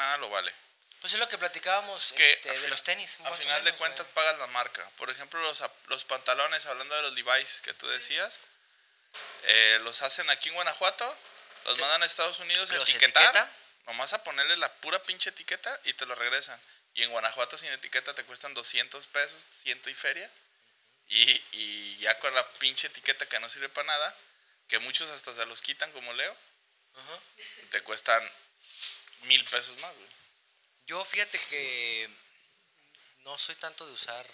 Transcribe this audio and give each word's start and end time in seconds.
nada 0.00 0.16
lo 0.18 0.28
vale. 0.30 0.52
Pues 1.00 1.14
es 1.14 1.18
lo 1.18 1.28
que 1.28 1.38
platicábamos 1.38 2.06
Es 2.08 2.12
que 2.12 2.30
este, 2.30 2.58
de 2.60 2.68
los 2.68 2.82
tenis. 2.82 3.16
A 3.20 3.22
más 3.24 3.32
o 3.32 3.36
final 3.36 3.64
de 3.64 3.72
cuentas 3.74 4.04
güey. 4.06 4.14
pagas 4.14 4.38
la 4.38 4.46
marca. 4.48 4.88
Por 4.96 5.08
ejemplo, 5.08 5.40
los, 5.40 5.62
los 5.86 6.04
pantalones, 6.04 6.66
hablando 6.66 6.94
de 6.96 7.02
los 7.02 7.12
Levi's 7.14 7.60
que 7.62 7.72
tú 7.74 7.88
decías, 7.88 8.40
eh, 9.44 9.78
los 9.82 10.02
hacen 10.02 10.28
aquí 10.30 10.48
en 10.50 10.54
Guanajuato, 10.56 11.16
los 11.64 11.76
Sí. 11.76 11.80
mandan 11.80 12.02
a 12.02 12.06
Estados 12.06 12.38
Unidos 12.40 12.70
a 12.70 12.74
¿Los 12.74 12.88
etiquetar, 12.90 13.22
etiqueta? 13.24 13.50
nomás 13.86 14.12
a 14.12 14.22
ponerle 14.22 14.56
la 14.58 14.70
pura 14.74 15.02
pinche 15.02 15.30
etiqueta 15.30 15.80
y 15.84 15.94
te 15.94 16.04
lo 16.06 16.14
regresan. 16.14 16.60
Y 16.94 17.02
en 17.02 17.10
Guanajuato 17.10 17.56
sin 17.56 17.70
etiqueta 17.72 18.14
te 18.14 18.24
cuestan 18.24 18.52
200 18.52 19.06
pesos, 19.08 19.42
ciento 19.52 19.88
y 19.88 19.94
feria. 19.94 20.30
Y, 21.08 21.30
y 21.52 21.96
ya 21.98 22.18
con 22.18 22.32
la 22.34 22.46
pinche 22.58 22.86
etiqueta 22.88 23.26
que 23.26 23.40
no 23.40 23.48
sirve 23.48 23.68
para 23.70 23.86
nada, 23.86 24.16
que 24.68 24.78
muchos 24.80 25.08
hasta 25.10 25.34
se 25.34 25.46
los 25.46 25.60
quitan 25.62 25.90
como 25.92 26.12
Leo, 26.12 26.36
te 27.70 27.82
cuestan 27.82 28.30
mil 29.22 29.44
pesos 29.44 29.78
más, 29.80 29.94
güey. 29.96 30.08
Yo 30.86 31.04
fíjate 31.04 31.38
que 31.48 32.08
no 33.20 33.36
soy 33.38 33.54
tanto 33.56 33.86
de 33.86 33.92
usar 33.92 34.26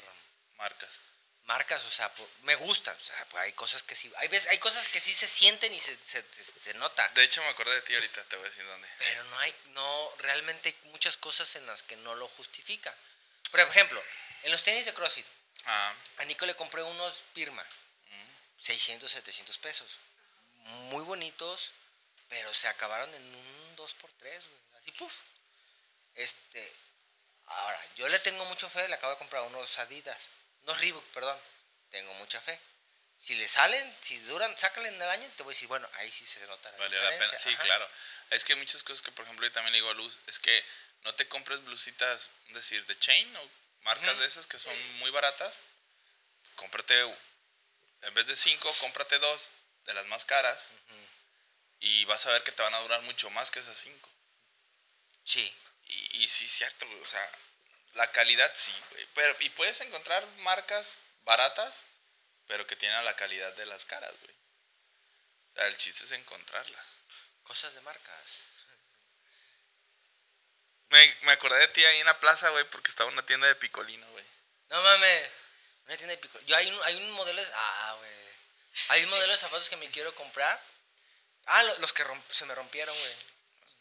Marcas. 0.56 0.98
marcas, 1.44 1.84
o 1.84 1.90
sea, 1.90 2.12
por- 2.14 2.28
me 2.42 2.54
gusta, 2.56 2.90
o 3.00 3.04
sea, 3.04 3.24
pues 3.28 3.42
hay 3.44 3.52
cosas 3.52 3.82
que 3.84 3.94
sí, 3.94 4.12
hay 4.16 4.26
veces, 4.28 4.48
hay 4.50 4.58
cosas 4.58 4.88
que 4.88 5.00
sí 5.00 5.12
se 5.12 5.28
sienten 5.28 5.72
y 5.72 5.78
se, 5.78 5.96
se, 6.04 6.24
se- 6.32 6.60
se 6.60 6.74
nota. 6.74 7.06
De 7.14 7.22
hecho, 7.22 7.40
me 7.42 7.50
acordé 7.50 7.74
de 7.74 7.82
ti 7.82 7.94
ahorita, 7.94 8.24
te 8.24 8.36
voy 8.36 8.46
a 8.46 8.48
decir 8.48 8.64
dónde. 8.66 8.88
Pero 8.98 9.22
no 9.24 9.38
hay, 9.38 9.54
no, 9.66 10.12
realmente 10.18 10.70
hay 10.70 10.90
muchas 10.90 11.16
cosas 11.16 11.54
en 11.56 11.64
las 11.66 11.82
que 11.84 11.96
no 11.98 12.14
lo 12.16 12.26
justifica. 12.30 12.92
Por 13.52 13.60
ejemplo, 13.60 14.02
en 14.42 14.50
los 14.52 14.62
tenis 14.64 14.86
de 14.86 14.94
CrossFit, 14.94 15.26
Ah, 15.68 15.94
a 16.18 16.24
Nico 16.26 16.46
le 16.46 16.54
compré 16.54 16.82
unos 16.82 17.12
Pirma, 17.34 17.64
600, 18.58 19.10
700 19.10 19.58
pesos. 19.58 19.98
Muy 20.90 21.02
bonitos, 21.04 21.72
pero 22.28 22.52
se 22.54 22.68
acabaron 22.68 23.12
en 23.14 23.22
un 23.34 23.76
2x3, 23.76 24.20
güey. 24.48 24.60
Así, 24.86 24.92
puf. 24.92 25.20
Este, 26.14 26.72
ahora, 27.46 27.80
yo 27.96 28.08
le 28.08 28.18
tengo 28.20 28.44
mucho 28.44 28.70
fe, 28.70 28.86
le 28.88 28.94
acabo 28.94 29.12
de 29.12 29.18
comprar 29.18 29.42
unos 29.42 29.78
Adidas, 29.80 30.30
unos 30.62 30.80
Reebok, 30.80 31.04
perdón. 31.08 31.38
Tengo 31.90 32.14
mucha 32.14 32.40
fe. 32.40 32.58
Si 33.18 33.34
le 33.34 33.48
salen, 33.48 33.96
si 34.00 34.18
duran, 34.20 34.56
sácale 34.56 34.88
en 34.88 34.94
el 34.94 35.02
año, 35.08 35.28
te 35.36 35.42
voy 35.42 35.52
a 35.52 35.54
decir, 35.54 35.66
bueno, 35.68 35.88
ahí 35.94 36.10
sí 36.10 36.24
se 36.26 36.46
nota 36.46 36.70
la 36.70 36.78
Valió 36.78 37.02
la 37.02 37.08
pena. 37.08 37.20
diferencia. 37.24 37.50
Sí, 37.50 37.54
Ajá. 37.54 37.64
claro. 37.64 37.90
Es 38.30 38.44
que 38.44 38.52
hay 38.52 38.58
muchas 38.58 38.82
cosas 38.82 39.02
que, 39.02 39.10
por 39.10 39.24
ejemplo, 39.24 39.44
yo 39.46 39.52
también 39.52 39.72
le 39.72 39.78
digo 39.78 39.90
a 39.90 39.94
Luz, 39.94 40.18
es 40.26 40.38
que 40.38 40.64
no 41.02 41.14
te 41.14 41.26
compres 41.28 41.64
blusitas, 41.64 42.28
es 42.48 42.54
decir, 42.54 42.84
de 42.86 42.98
chain 42.98 43.36
o 43.36 43.50
marcas 43.80 44.18
de 44.20 44.26
esas 44.26 44.46
que 44.46 44.58
son 44.58 44.76
muy 44.98 45.10
baratas. 45.10 45.60
Cómprate, 46.56 47.00
en 48.02 48.14
vez 48.14 48.26
de 48.26 48.36
cinco, 48.36 48.72
cómprate 48.80 49.18
dos 49.18 49.50
de 49.84 49.94
las 49.94 50.06
más 50.06 50.24
caras 50.24 50.68
y 51.80 52.04
vas 52.04 52.24
a 52.26 52.32
ver 52.32 52.42
que 52.44 52.52
te 52.52 52.62
van 52.62 52.74
a 52.74 52.80
durar 52.80 53.02
mucho 53.02 53.30
más 53.30 53.50
que 53.50 53.60
esas 53.60 53.78
cinco. 53.78 54.10
Sí. 55.26 55.54
Y, 55.88 56.22
y 56.24 56.28
sí, 56.28 56.48
cierto, 56.48 56.86
güey, 56.86 57.00
o 57.00 57.06
sea, 57.06 57.30
la 57.94 58.10
calidad 58.12 58.50
sí, 58.54 58.74
güey. 58.90 59.06
Pero, 59.14 59.36
y 59.40 59.50
puedes 59.50 59.80
encontrar 59.82 60.26
marcas 60.38 61.00
baratas, 61.24 61.74
pero 62.46 62.66
que 62.66 62.76
tienen 62.76 63.04
la 63.04 63.14
calidad 63.16 63.52
de 63.54 63.66
las 63.66 63.84
caras, 63.84 64.12
güey. 64.20 64.34
O 65.52 65.54
sea, 65.56 65.66
el 65.66 65.76
chiste 65.76 66.04
es 66.04 66.12
encontrarlas. 66.12 66.86
Cosas 67.42 67.74
de 67.74 67.80
marcas. 67.82 68.40
Me, 70.90 71.16
me 71.22 71.32
acordé 71.32 71.58
de 71.58 71.68
ti 71.68 71.84
ahí 71.84 71.98
en 71.98 72.06
la 72.06 72.18
plaza, 72.20 72.48
güey, 72.50 72.64
porque 72.70 72.90
estaba 72.90 73.10
una 73.10 73.24
tienda 73.26 73.46
de 73.48 73.56
picolino, 73.56 74.08
güey. 74.12 74.24
No 74.68 74.80
mames. 74.82 75.30
Una 75.86 75.96
tienda 75.96 76.12
de 76.14 76.18
pico. 76.18 76.38
Yo 76.40 76.56
hay 76.56 76.68
un, 76.68 76.82
hay 76.84 76.96
un 76.96 77.10
modelo 77.12 77.40
de. 77.44 77.50
Ah, 77.54 77.94
güey. 77.98 78.10
Hay 78.88 79.04
un 79.04 79.10
modelo 79.10 79.32
de 79.32 79.38
zapatos 79.38 79.68
que 79.68 79.76
me 79.76 79.90
quiero 79.90 80.14
comprar. 80.14 80.60
Ah, 81.46 81.62
lo- 81.62 81.78
los 81.78 81.92
que 81.92 82.04
romp- 82.04 82.30
se 82.32 82.44
me 82.44 82.54
rompieron, 82.54 82.96
güey. 82.96 83.14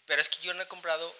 Pero 0.05 0.21
es 0.21 0.29
que 0.29 0.39
yo 0.39 0.53
no 0.53 0.61
he 0.63 0.67
comprado. 0.67 1.15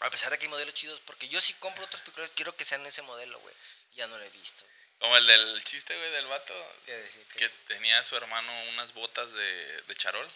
A 0.00 0.10
pesar 0.10 0.30
de 0.30 0.38
que 0.38 0.46
hay 0.46 0.50
modelos 0.50 0.74
chidos. 0.74 1.00
Porque 1.06 1.28
yo 1.28 1.40
sí 1.40 1.54
compro 1.54 1.84
otros 1.84 2.02
picoleros. 2.02 2.34
Quiero 2.34 2.54
que 2.56 2.64
sean 2.64 2.84
ese 2.86 3.02
modelo, 3.02 3.38
güey. 3.40 3.54
Ya 3.94 4.06
no 4.06 4.16
lo 4.18 4.24
he 4.24 4.30
visto. 4.30 4.64
Como 4.98 5.16
el 5.16 5.26
del 5.26 5.64
chiste, 5.64 5.96
güey, 5.96 6.10
del 6.10 6.26
vato 6.26 6.54
decir 6.86 7.26
que- 7.28 7.48
tenía 7.68 7.98
a 7.98 8.04
su 8.04 8.16
hermano 8.16 8.52
unas 8.70 8.92
botas 8.92 9.32
de, 9.32 9.82
de 9.82 9.94
charol. 9.96 10.30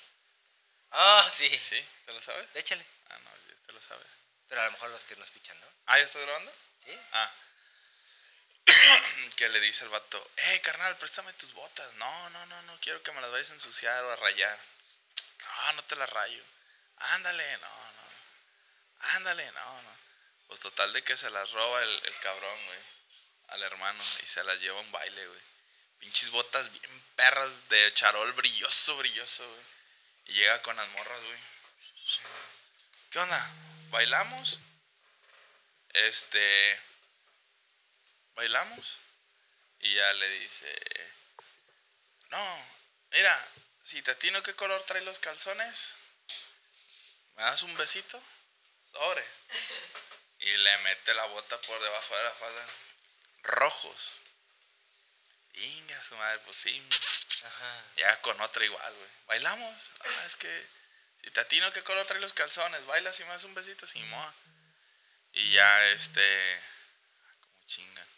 Ah, 0.90 1.28
sí. 1.32 1.48
¿Sí? 1.58 1.84
¿Te 2.06 2.12
lo 2.12 2.20
sabes? 2.20 2.48
Échale. 2.54 2.84
Ah, 3.10 3.18
no, 3.18 3.30
ya 3.48 3.60
te 3.66 3.72
lo 3.72 3.80
sabes. 3.80 4.06
Pero 4.48 4.60
a 4.60 4.64
lo 4.66 4.70
mejor 4.72 4.90
los 4.90 5.04
que 5.04 5.16
no 5.16 5.24
escuchan, 5.24 5.58
¿no? 5.60 5.66
Ah, 5.86 5.98
¿ya 5.98 6.04
estás 6.04 6.22
grabando? 6.22 6.52
Sí. 6.84 6.98
Ah. 7.12 7.32
que 9.36 9.48
le 9.50 9.60
dice 9.60 9.84
al 9.84 9.90
vato, 9.90 10.30
hey, 10.36 10.60
carnal, 10.60 10.96
préstame 10.96 11.32
tus 11.34 11.52
botas. 11.52 11.92
No, 11.94 12.30
no, 12.30 12.46
no, 12.46 12.62
no 12.62 12.78
quiero 12.80 13.02
que 13.02 13.12
me 13.12 13.20
las 13.20 13.30
vayas 13.30 13.50
a 13.50 13.54
ensuciar 13.54 14.02
o 14.04 14.12
a 14.12 14.16
rayar. 14.16 14.58
No, 15.44 15.72
no 15.74 15.84
te 15.84 15.96
las 15.96 16.08
rayo. 16.10 16.42
Ándale, 16.96 17.58
no. 17.58 17.83
Ándale, 19.12 19.50
no, 19.52 19.82
no. 19.82 19.96
Pues 20.48 20.60
total 20.60 20.92
de 20.92 21.02
que 21.02 21.16
se 21.16 21.30
las 21.30 21.52
roba 21.52 21.82
el, 21.82 22.02
el 22.04 22.18
cabrón, 22.18 22.66
güey. 22.66 22.78
Al 23.48 23.62
hermano. 23.62 23.98
Y 23.98 24.26
se 24.26 24.42
las 24.44 24.60
lleva 24.60 24.78
a 24.78 24.82
un 24.82 24.92
baile, 24.92 25.26
güey. 25.26 25.40
Pinches 25.98 26.30
botas 26.30 26.70
bien 26.72 27.04
perras 27.16 27.50
de 27.68 27.92
charol 27.94 28.32
brilloso, 28.32 28.96
brilloso, 28.96 29.48
güey. 29.48 29.64
Y 30.26 30.32
llega 30.34 30.62
con 30.62 30.76
las 30.76 30.88
morras, 30.88 31.22
güey. 31.22 31.38
¿Qué 33.10 33.18
onda? 33.18 33.54
¿Bailamos? 33.90 34.58
Este. 35.90 36.80
¿Bailamos? 38.34 38.98
Y 39.80 39.94
ya 39.94 40.12
le 40.14 40.28
dice. 40.40 40.74
No, 42.30 42.66
mira, 43.12 43.48
si 43.82 44.02
te 44.02 44.10
atino 44.10 44.42
qué 44.42 44.54
color 44.54 44.82
trae 44.82 45.02
los 45.02 45.20
calzones, 45.20 45.94
¿me 47.36 47.44
das 47.44 47.62
un 47.62 47.76
besito? 47.76 48.20
Y 50.38 50.56
le 50.56 50.78
mete 50.78 51.14
la 51.14 51.24
bota 51.26 51.60
por 51.62 51.80
debajo 51.80 52.16
de 52.16 52.22
la 52.22 52.30
falda. 52.32 52.66
Rojos. 53.42 54.16
Inga 55.54 56.02
su 56.02 56.16
madre, 56.16 56.38
pues 56.40 56.56
sí. 56.56 56.88
Ajá. 57.44 57.84
Ya 57.96 58.20
con 58.20 58.40
otra 58.40 58.64
igual, 58.64 58.94
güey. 58.94 59.10
¿Bailamos? 59.26 59.90
Ah, 60.00 60.26
es 60.26 60.36
que 60.36 60.68
si 61.22 61.30
te 61.30 61.40
atino 61.40 61.72
qué 61.72 61.82
color 61.82 62.06
trae 62.06 62.20
los 62.20 62.32
calzones, 62.34 62.84
bailas 62.86 63.18
y 63.20 63.24
me 63.24 63.30
das 63.30 63.44
un 63.44 63.54
besito, 63.54 63.86
sin 63.86 64.06
moa. 64.10 64.34
Y 65.32 65.52
ya, 65.52 65.86
este. 65.88 66.62
Como 67.40 67.66
chingan. 67.66 68.08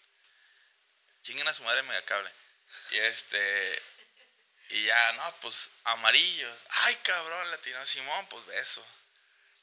Chingan 1.22 1.48
a 1.48 1.54
su 1.54 1.62
madre 1.62 1.82
media 1.84 2.04
cable. 2.04 2.31
Y 2.91 2.98
este. 2.98 3.82
Y 4.70 4.84
ya, 4.84 5.12
no, 5.12 5.41
pues 5.41 5.70
amarillos. 5.84 6.59
Ay, 6.69 6.97
cabrón, 6.97 7.50
le 7.50 7.56
atinó 7.56 7.86
Simón, 7.86 8.26
pues 8.26 8.44
beso. 8.47 8.84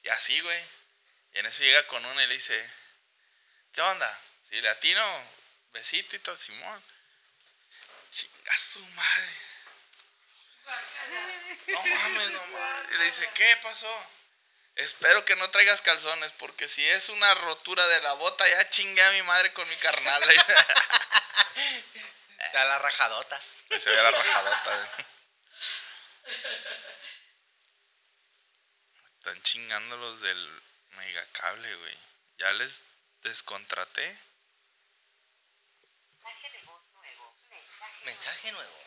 Y 0.04 0.10
así, 0.10 0.40
güey. 0.40 0.64
Y 1.34 1.40
en 1.40 1.46
eso 1.46 1.64
llega 1.64 1.86
con 1.88 2.06
uno 2.06 2.22
y 2.22 2.28
le 2.28 2.34
dice: 2.34 2.72
¿Qué 3.72 3.82
onda? 3.82 4.22
Si 4.48 4.62
le 4.62 4.70
atino, 4.70 5.04
besito 5.72 6.16
y 6.16 6.20
todo, 6.20 6.38
Simón. 6.38 6.84
Chinga 8.12 8.58
su 8.58 8.86
madre. 8.88 9.30
No 11.68 11.84
mames, 11.84 12.32
no 12.32 12.46
mames. 12.48 12.92
Y 12.92 12.98
le 12.98 13.06
dice, 13.06 13.30
¿qué 13.34 13.58
pasó? 13.64 14.08
Espero 14.76 15.24
que 15.26 15.36
no 15.36 15.50
traigas 15.50 15.82
calzones, 15.82 16.32
porque 16.34 16.68
si 16.68 16.86
es 16.86 17.10
una 17.10 17.34
rotura 17.36 17.86
de 17.88 18.02
la 18.02 18.14
bota, 18.14 18.48
ya 18.48 18.70
chingué 18.70 19.04
a 19.04 19.12
mi 19.12 19.24
madre 19.24 19.54
con 19.54 19.68
mi 19.68 19.76
carnal. 19.78 20.24
Da 22.54 22.66
la 22.66 22.78
rajadota. 22.78 23.40
Se 23.80 23.90
ve 23.90 23.96
la 23.96 24.12
rajadota. 24.12 24.76
güey. 24.76 25.08
Están 29.18 29.42
chingando 29.42 29.98
los 29.98 30.22
del 30.22 30.62
megacable, 30.96 31.76
güey. 31.76 31.98
Ya 32.38 32.52
les 32.54 32.84
descontraté. 33.22 34.20
Mensaje 36.24 36.50
de 36.52 36.62
voz 36.64 36.84
nuevo. 36.94 37.36
Mensaje. 37.50 38.06
Mensaje 38.06 38.52
nuevo. 38.52 38.84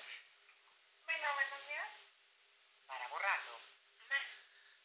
Bueno, 1.05 1.35
buenos 1.35 1.67
días. 1.69 1.89
Para 2.87 3.09
borrarlo. 3.09 3.61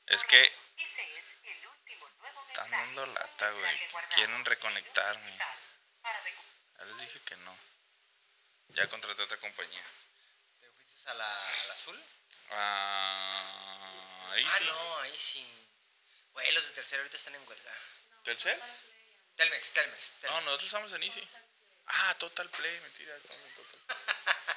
Es 0.07 0.25
que 0.25 0.41
Ese 0.77 1.18
es 1.18 1.25
el 1.44 1.68
último 1.68 2.09
nuevo 2.19 2.45
están 2.47 2.69
mensaje. 2.69 2.85
dando 2.85 3.03
Un 3.03 3.13
lata, 3.13 3.51
güey. 3.51 3.89
Quieren 4.13 4.45
reconectarme. 4.45 5.38
Ya 6.77 6.85
les 6.85 6.97
dije 7.00 7.19
que 7.21 7.35
no. 7.38 7.56
Ya 8.69 8.88
contraté 8.89 9.21
otra 9.24 9.38
compañía. 9.38 9.83
¿Te 10.59 10.69
fuiste 10.71 11.09
a 11.09 11.13
la, 11.13 11.29
al 11.29 11.71
azul? 11.71 12.03
Ah, 12.51 14.29
ahí 14.31 14.45
ah, 14.47 14.57
sí. 14.57 14.65
no, 14.65 14.97
ahí 15.00 15.17
sí. 15.17 15.70
Güey, 16.33 16.51
los 16.54 16.68
de 16.68 16.74
tercero 16.74 17.01
ahorita 17.01 17.18
están 17.18 17.36
en 17.36 17.48
huelga. 17.48 17.74
¿Telcel? 18.24 18.60
Telmex, 19.36 19.72
Telmex. 19.72 20.12
Telmex. 20.19 20.31
No, 20.31 20.42
nosotros 20.42 20.66
estamos 20.68 20.94
en 20.94 21.04
Easy. 21.04 21.28
Ah, 21.88 22.16
Total 22.19 22.50
Play, 22.50 22.80
mentira, 22.81 23.16
estamos 23.18 23.42
en 23.42 23.54
Total 23.56 23.80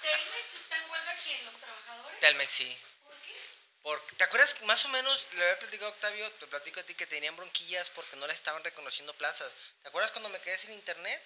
¿Telmex 0.00 0.54
está 0.54 0.76
en 0.76 0.90
huelga 0.90 1.14
quién? 1.24 1.44
¿Los 1.44 1.56
trabajadores? 1.56 2.20
Telmex, 2.20 2.52
sí. 2.52 2.80
¿Por 3.02 3.16
qué? 3.16 3.34
Porque, 3.82 4.16
¿Te 4.16 4.24
acuerdas 4.24 4.54
que 4.54 4.64
más 4.66 4.84
o 4.84 4.88
menos, 4.90 5.26
le 5.32 5.42
había 5.42 5.58
platicado 5.58 5.90
a 5.90 5.94
Octavio, 5.94 6.30
te 6.32 6.46
platico 6.46 6.80
a 6.80 6.82
ti 6.82 6.94
que 6.94 7.06
tenían 7.06 7.36
bronquillas 7.36 7.90
porque 7.90 8.16
no 8.16 8.26
le 8.26 8.34
estaban 8.34 8.62
reconociendo 8.62 9.14
plazas? 9.14 9.50
¿Te 9.82 9.88
acuerdas 9.88 10.12
cuando 10.12 10.28
me 10.28 10.40
quedé 10.40 10.58
sin 10.58 10.72
internet? 10.72 11.22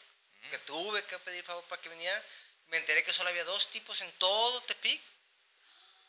Que 0.51 0.59
tuve 0.59 1.03
que 1.05 1.19
pedir 1.19 1.45
favor 1.45 1.65
para 1.65 1.83
que 1.83 1.89
viniera. 1.89 2.25
Me 2.69 2.77
enteré 2.77 3.03
que 3.03 3.13
solo 3.13 3.29
había 3.29 3.45
dos 3.45 3.71
tipos 3.71 4.01
en 4.03 4.13
todo 4.19 4.63
Tepic 4.63 5.03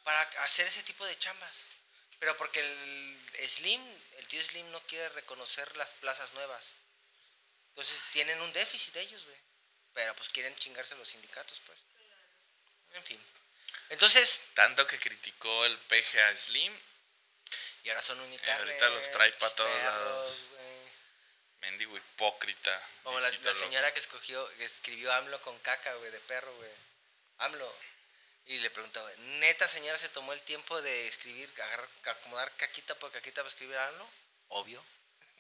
para 0.04 0.22
hacer 0.22 0.68
ese 0.68 0.84
tipo 0.84 1.06
de 1.06 1.18
chambas. 1.18 1.66
Pero 2.20 2.36
porque 2.38 2.60
el 2.60 3.50
Slim, 3.50 3.82
el 4.18 4.28
tío 4.28 4.42
Slim 4.42 4.70
no 4.72 4.82
quiere 4.82 5.08
reconocer 5.10 5.76
las 5.78 5.94
plazas 5.94 6.34
nuevas. 6.34 6.74
Entonces 7.70 8.04
tienen 8.12 8.42
un 8.42 8.52
déficit 8.54 8.96
ellos, 8.98 9.24
güey. 9.24 9.38
Pero 9.94 10.14
pues 10.16 10.30
quieren 10.30 10.54
chingarse 10.56 10.96
los 10.96 11.08
sindicatos, 11.08 11.62
pues. 11.66 11.80
En 12.94 13.04
fin. 13.04 13.26
Entonces, 13.90 14.42
Tanto 14.54 14.86
que 14.86 15.00
criticó 15.00 15.66
el 15.66 15.78
PGA 15.78 16.36
Slim, 16.36 16.74
y 17.84 17.90
ahora 17.90 18.02
son 18.02 18.20
unicarnes. 18.20 18.60
ahorita 18.68 18.90
los 18.90 19.12
trae 19.12 19.32
pa' 19.34 19.50
todos 19.56 19.72
perros, 19.72 19.94
lados. 19.94 20.48
mendigo 21.62 21.98
hipócrita. 21.98 22.90
Como 23.04 23.20
la, 23.20 23.30
la 23.30 23.54
señora 23.54 23.92
que 23.94 24.00
escogió, 24.00 24.48
que 24.58 24.66
escribió 24.66 25.12
AMLO 25.14 25.42
con 25.42 25.58
caca, 25.60 25.94
güey, 25.96 26.12
de 26.12 26.20
perro, 26.22 26.54
güey. 26.56 26.72
AMLO. 27.38 27.76
Y 28.50 28.58
le 28.58 28.70
preguntaba, 28.72 29.08
¿neta 29.42 29.68
señora 29.68 29.96
se 29.96 30.10
tomó 30.10 30.34
el 30.34 30.42
tiempo 30.42 30.82
de 30.82 31.08
escribir, 31.08 31.48
agarrar, 31.62 31.88
acomodar 32.06 32.52
caquita 32.58 32.96
por 32.96 33.12
caquita 33.12 33.42
para 33.42 33.50
escribir 33.50 33.78
AMLO? 33.78 34.10
Obvio. 34.50 34.84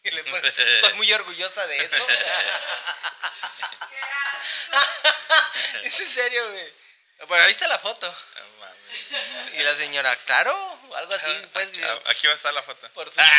Y 0.03 0.11
le 0.11 0.23
pone, 0.23 0.49
soy 0.79 0.93
muy 0.93 1.11
orgullosa 1.11 1.67
de 1.67 1.77
eso. 1.77 2.07
es 5.83 5.99
en 5.99 6.09
serio, 6.09 6.51
güey. 6.51 6.73
Bueno, 7.27 7.43
ahí 7.43 7.51
está 7.51 7.67
la 7.67 7.77
foto. 7.79 8.07
No 8.07 8.57
mames. 8.59 9.55
Y 9.55 9.59
la 9.63 9.75
señora, 9.75 10.15
claro, 10.17 10.79
algo 10.95 11.13
así, 11.13 11.47
pues. 11.51 11.83
Ah, 11.83 11.99
Aquí 12.05 12.27
va 12.27 12.33
a 12.33 12.37
estar 12.37 12.53
la 12.53 12.63
foto. 12.63 12.89
Por 12.91 13.09
supuesto. 13.09 13.33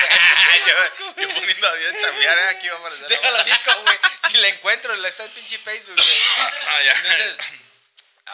yo, 0.66 0.74
yo 1.22 1.28
poniendo 1.34 1.66
a 1.66 1.72
bien 1.76 1.96
chambear, 1.98 2.38
¿eh? 2.38 2.48
aquí 2.48 2.68
va 2.68 2.74
a 2.74 2.78
aparecer. 2.80 3.02
la 3.04 3.08
Déjalo 3.08 3.38
foto. 3.38 3.50
dico, 3.50 3.80
güey. 3.82 3.98
Si 4.28 4.36
la 4.36 4.48
encuentro, 4.48 4.94
la 4.96 5.08
está 5.08 5.24
en 5.24 5.30
pinche 5.30 5.56
Facebook, 5.58 5.96
güey. 5.96 6.22
Ah, 6.66 6.82
ya. 6.82 6.92
Entonces, 6.92 7.36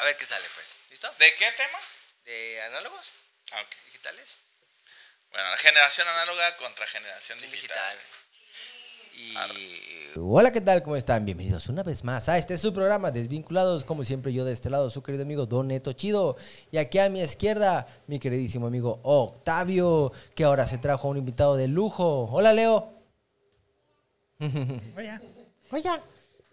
a 0.01 0.05
ver 0.05 0.17
qué 0.17 0.25
sale, 0.25 0.45
pues. 0.55 0.81
¿Listo? 0.91 1.09
¿De 1.19 1.27
qué 1.35 1.47
tema? 1.57 1.79
¿De 2.25 2.63
análogos 2.63 3.13
Ah, 3.53 3.61
ok. 3.63 3.87
digitales? 3.87 4.39
Bueno, 5.31 5.51
la 5.51 5.57
generación 5.57 6.09
análoga 6.09 6.57
contra 6.57 6.87
generación 6.87 7.39
digital. 7.41 7.97
Digital. 9.13 9.57
Y... 9.57 10.13
Hola, 10.19 10.53
¿qué 10.53 10.61
tal? 10.61 10.83
¿Cómo 10.83 10.97
están? 10.97 11.25
Bienvenidos 11.25 11.69
una 11.69 11.83
vez 11.83 12.05
más 12.05 12.29
a 12.29 12.37
este 12.37 12.55
es 12.55 12.61
su 12.61 12.73
programa 12.73 13.11
Desvinculados. 13.11 13.85
Como 13.85 14.05
siempre, 14.05 14.33
yo 14.33 14.45
de 14.45 14.53
este 14.53 14.69
lado, 14.71 14.91
su 14.91 15.03
querido 15.03 15.23
amigo 15.25 15.47
Don 15.47 15.69
Neto 15.69 15.93
Chido. 15.93 16.37
Y 16.71 16.79
aquí 16.79 16.99
a 16.99 17.09
mi 17.09 17.23
izquierda, 17.23 17.87
mi 18.07 18.19
queridísimo 18.19 18.67
amigo 18.67 19.01
Octavio, 19.05 20.13
que 20.35 20.45
ahora 20.45 20.67
se 20.67 20.79
trajo 20.79 21.09
a 21.09 21.11
un 21.13 21.17
invitado 21.19 21.57
de 21.57 21.69
lujo. 21.69 22.25
Hola, 22.31 22.53
Leo. 22.53 22.93
Oye. 24.41 25.21
Oye. 25.71 25.91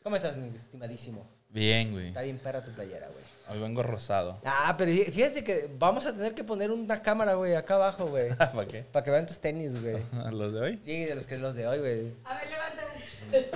¿Cómo 0.01 0.15
estás, 0.15 0.35
mi 0.37 0.55
estimadísimo? 0.55 1.29
Bien, 1.49 1.91
güey. 1.91 2.07
Está 2.07 2.21
bien 2.21 2.39
perra 2.39 2.63
tu 2.63 2.71
playera, 2.71 3.07
güey. 3.07 3.23
Hoy 3.53 3.59
vengo 3.59 3.83
rosado. 3.83 4.39
Ah, 4.45 4.73
pero 4.75 4.91
fíjate 4.91 5.43
que 5.43 5.69
vamos 5.77 6.07
a 6.07 6.13
tener 6.13 6.33
que 6.33 6.43
poner 6.43 6.71
una 6.71 7.03
cámara, 7.03 7.35
güey, 7.35 7.53
acá 7.53 7.75
abajo, 7.75 8.07
güey. 8.07 8.29
¿Para 8.35 8.65
qué? 8.65 8.81
Para 8.81 9.03
que 9.03 9.11
vean 9.11 9.27
tus 9.27 9.39
tenis, 9.39 9.79
güey. 9.79 10.03
¿Los 10.31 10.53
de 10.53 10.59
hoy? 10.59 10.81
Sí, 10.83 11.05
de 11.05 11.13
los 11.13 11.27
que 11.27 11.37
los 11.37 11.53
de 11.53 11.67
hoy, 11.67 11.77
güey. 11.77 12.13
A 12.23 12.35
ver, 12.35 12.49
levántame. 12.49 13.49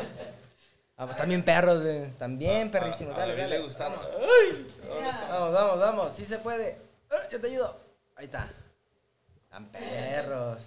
Vamos, 0.97 1.15
también 1.15 1.41
perros, 1.41 1.81
güey. 1.81 2.11
También 2.11 2.69
perrísimos. 2.69 3.17
Dale, 3.17 3.35
dale. 3.35 3.57
le 3.57 3.63
gustaron. 3.63 3.97
Vamos, 5.29 5.53
vamos, 5.53 5.79
vamos. 5.79 6.13
Sí 6.15 6.25
se 6.25 6.37
puede. 6.37 6.77
Ah, 7.09 7.15
Yo 7.31 7.41
te 7.41 7.47
ayudo. 7.47 7.79
Ahí 8.15 8.25
está. 8.25 8.51
Están 9.45 9.65
perros. 9.71 10.63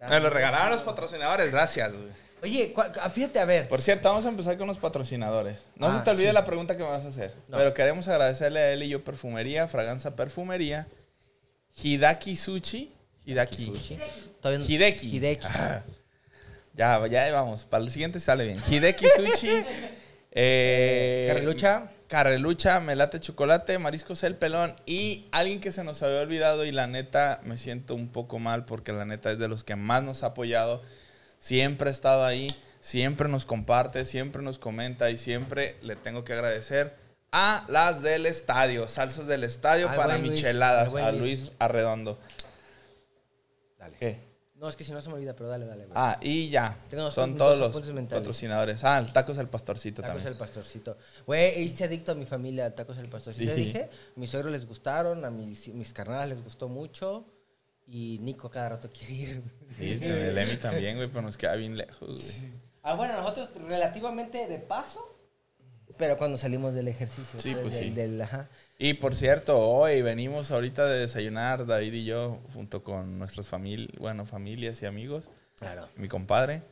Me 0.00 0.20
lo 0.20 0.30
regalaron 0.30 0.70
los 0.70 0.80
patrocinadores, 0.80 1.50
gracias, 1.50 1.92
güey. 1.92 2.23
Oye, 2.44 2.74
ah, 3.00 3.08
fíjate, 3.08 3.38
a 3.40 3.46
ver. 3.46 3.68
Por 3.68 3.80
cierto, 3.80 4.08
vamos 4.10 4.26
a 4.26 4.28
empezar 4.28 4.58
con 4.58 4.66
los 4.68 4.78
patrocinadores. 4.78 5.56
No 5.76 5.86
Ah, 5.88 5.98
se 5.98 6.04
te 6.04 6.10
olvide 6.10 6.28
sí. 6.28 6.34
la 6.34 6.44
pregunta 6.44 6.76
que 6.76 6.82
me 6.82 6.90
vas 6.90 7.04
a 7.04 7.08
hacer. 7.08 7.34
No. 7.48 7.56
Pero 7.56 7.72
queremos 7.72 8.06
agradecerle 8.06 8.60
a 8.60 8.72
él 8.72 8.82
y 8.82 8.90
yo 8.90 9.02
Perfumería, 9.02 9.66
Fraganza 9.66 10.14
Perfumería, 10.14 10.86
Hidaki 11.82 12.36
Sushi, 12.36 12.92
Hidaki. 13.24 13.64
Sushi. 13.66 13.98
Hideki. 14.68 15.08
Hideki. 15.16 15.46
Ah, 15.48 15.82
ya, 16.74 17.06
ya 17.06 17.32
vamos. 17.32 17.64
Para 17.64 17.82
el 17.82 17.90
siguiente 17.90 18.20
sale 18.20 18.44
bien. 18.44 18.58
Hideki 18.68 19.06
Sushi. 19.16 19.64
eh, 20.32 21.24
Carrelucha. 21.28 21.90
Carrelucha, 22.08 22.78
Melate 22.80 23.18
Chocolate, 23.18 23.78
Mariscos 23.78 24.22
El 24.22 24.36
Pelón 24.36 24.76
y 24.86 25.26
alguien 25.32 25.58
que 25.60 25.72
se 25.72 25.82
nos 25.82 26.02
había 26.02 26.20
olvidado 26.20 26.64
y 26.66 26.70
la 26.70 26.86
neta 26.86 27.40
me 27.44 27.56
siento 27.56 27.94
un 27.94 28.08
poco 28.08 28.38
mal 28.38 28.66
porque 28.66 28.92
la 28.92 29.04
neta 29.06 29.32
es 29.32 29.38
de 29.38 29.48
los 29.48 29.64
que 29.64 29.74
más 29.74 30.02
nos 30.04 30.22
ha 30.22 30.26
apoyado. 30.26 30.82
Siempre 31.44 31.90
ha 31.90 31.92
estado 31.92 32.24
ahí, 32.24 32.48
siempre 32.80 33.28
nos 33.28 33.44
comparte, 33.44 34.06
siempre 34.06 34.40
nos 34.40 34.58
comenta 34.58 35.10
y 35.10 35.18
siempre 35.18 35.76
le 35.82 35.94
tengo 35.94 36.24
que 36.24 36.32
agradecer 36.32 36.94
a 37.32 37.66
las 37.68 38.00
del 38.00 38.24
estadio, 38.24 38.88
salsas 38.88 39.26
del 39.26 39.44
estadio 39.44 39.90
Al 39.90 39.94
para 39.94 40.16
Luis, 40.16 40.30
micheladas, 40.30 40.94
al 40.94 41.02
a 41.02 41.12
Luis. 41.12 41.22
Luis 41.22 41.52
Arredondo. 41.58 42.18
Dale. 43.78 43.94
¿Qué? 43.98 44.20
No, 44.54 44.70
es 44.70 44.76
que 44.76 44.84
si 44.84 44.92
no 44.92 45.02
se 45.02 45.10
me 45.10 45.16
olvida, 45.16 45.36
pero 45.36 45.50
dale, 45.50 45.66
dale, 45.66 45.84
güey. 45.84 45.92
Ah, 45.94 46.18
y 46.22 46.48
ya. 46.48 46.78
Tengo 46.88 47.10
Son 47.10 47.36
todos 47.36 47.58
dos 47.58 47.86
los 47.86 48.06
patrocinadores. 48.08 48.82
Ah, 48.82 48.98
el 48.98 49.12
Tacos 49.12 49.36
el 49.36 49.48
Pastorcito 49.50 50.00
Tacos 50.00 50.14
también. 50.14 50.32
el 50.32 50.38
pastorcito. 50.38 50.96
Güey, 51.26 51.60
hice 51.60 51.84
adicto 51.84 52.12
a 52.12 52.14
mi 52.14 52.24
familia, 52.24 52.64
al 52.64 52.74
tacos 52.74 52.96
el 52.96 53.10
pastorcito. 53.10 53.54
Sí. 53.54 53.66
dije, 53.66 53.90
a 54.16 54.18
mis 54.18 54.30
suegros 54.30 54.50
les 54.50 54.64
gustaron, 54.64 55.22
a 55.26 55.30
mis, 55.30 55.68
mis 55.68 55.92
carnales 55.92 56.30
les 56.30 56.42
gustó 56.42 56.70
mucho. 56.70 57.26
Y 57.86 58.18
Nico 58.22 58.50
cada 58.50 58.70
rato 58.70 58.90
quiere 58.90 59.14
ir. 59.14 59.42
Sí, 59.78 59.98
el 60.02 60.38
Emi 60.38 60.56
también, 60.56 60.96
güey, 60.96 61.08
pero 61.08 61.22
nos 61.22 61.36
queda 61.36 61.54
bien 61.56 61.76
lejos, 61.76 62.22
güey. 62.24 62.52
Ah, 62.82 62.94
bueno, 62.94 63.14
nosotros 63.20 63.50
relativamente 63.68 64.46
de 64.46 64.58
paso, 64.58 65.00
pero 65.96 66.16
cuando 66.16 66.36
salimos 66.36 66.74
del 66.74 66.88
ejercicio. 66.88 67.38
Sí, 67.40 67.54
pues 67.60 67.74
del- 67.74 67.84
sí. 67.84 67.90
del- 67.90 68.20
ajá. 68.22 68.48
Y 68.78 68.94
por 68.94 69.14
cierto, 69.14 69.58
hoy 69.58 70.02
venimos 70.02 70.50
ahorita 70.50 70.86
de 70.86 70.98
desayunar, 71.00 71.66
David 71.66 71.92
y 71.92 72.04
yo, 72.04 72.40
junto 72.52 72.82
con 72.82 73.18
nuestras 73.18 73.46
familias, 73.48 73.90
bueno, 73.98 74.26
familias 74.26 74.82
y 74.82 74.86
amigos, 74.86 75.30
Claro. 75.58 75.88
mi 75.96 76.08
compadre, 76.08 76.62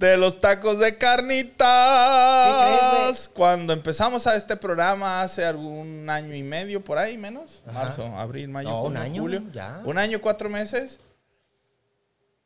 de 0.00 0.16
los 0.16 0.40
tacos 0.40 0.78
de 0.78 0.92
¿Qué 0.92 0.98
crees, 0.98 1.10
carnitas. 1.58 3.28
Cuando 3.34 3.72
empezamos 3.74 4.26
a 4.26 4.36
este 4.36 4.56
programa 4.56 5.22
hace 5.22 5.44
algún 5.44 6.08
año 6.08 6.34
y 6.34 6.42
medio, 6.42 6.82
por 6.82 6.96
ahí 6.98 7.18
menos, 7.18 7.62
Ajá. 7.66 7.72
marzo, 7.84 8.04
abril, 8.16 8.48
mayo, 8.48 8.70
No, 8.70 8.78
un 8.78 8.84
junio, 8.86 9.00
año, 9.02 9.22
julio, 9.22 9.42
ya. 9.52 9.82
un 9.84 9.98
año, 9.98 10.20
cuatro 10.20 10.48
meses, 10.48 11.00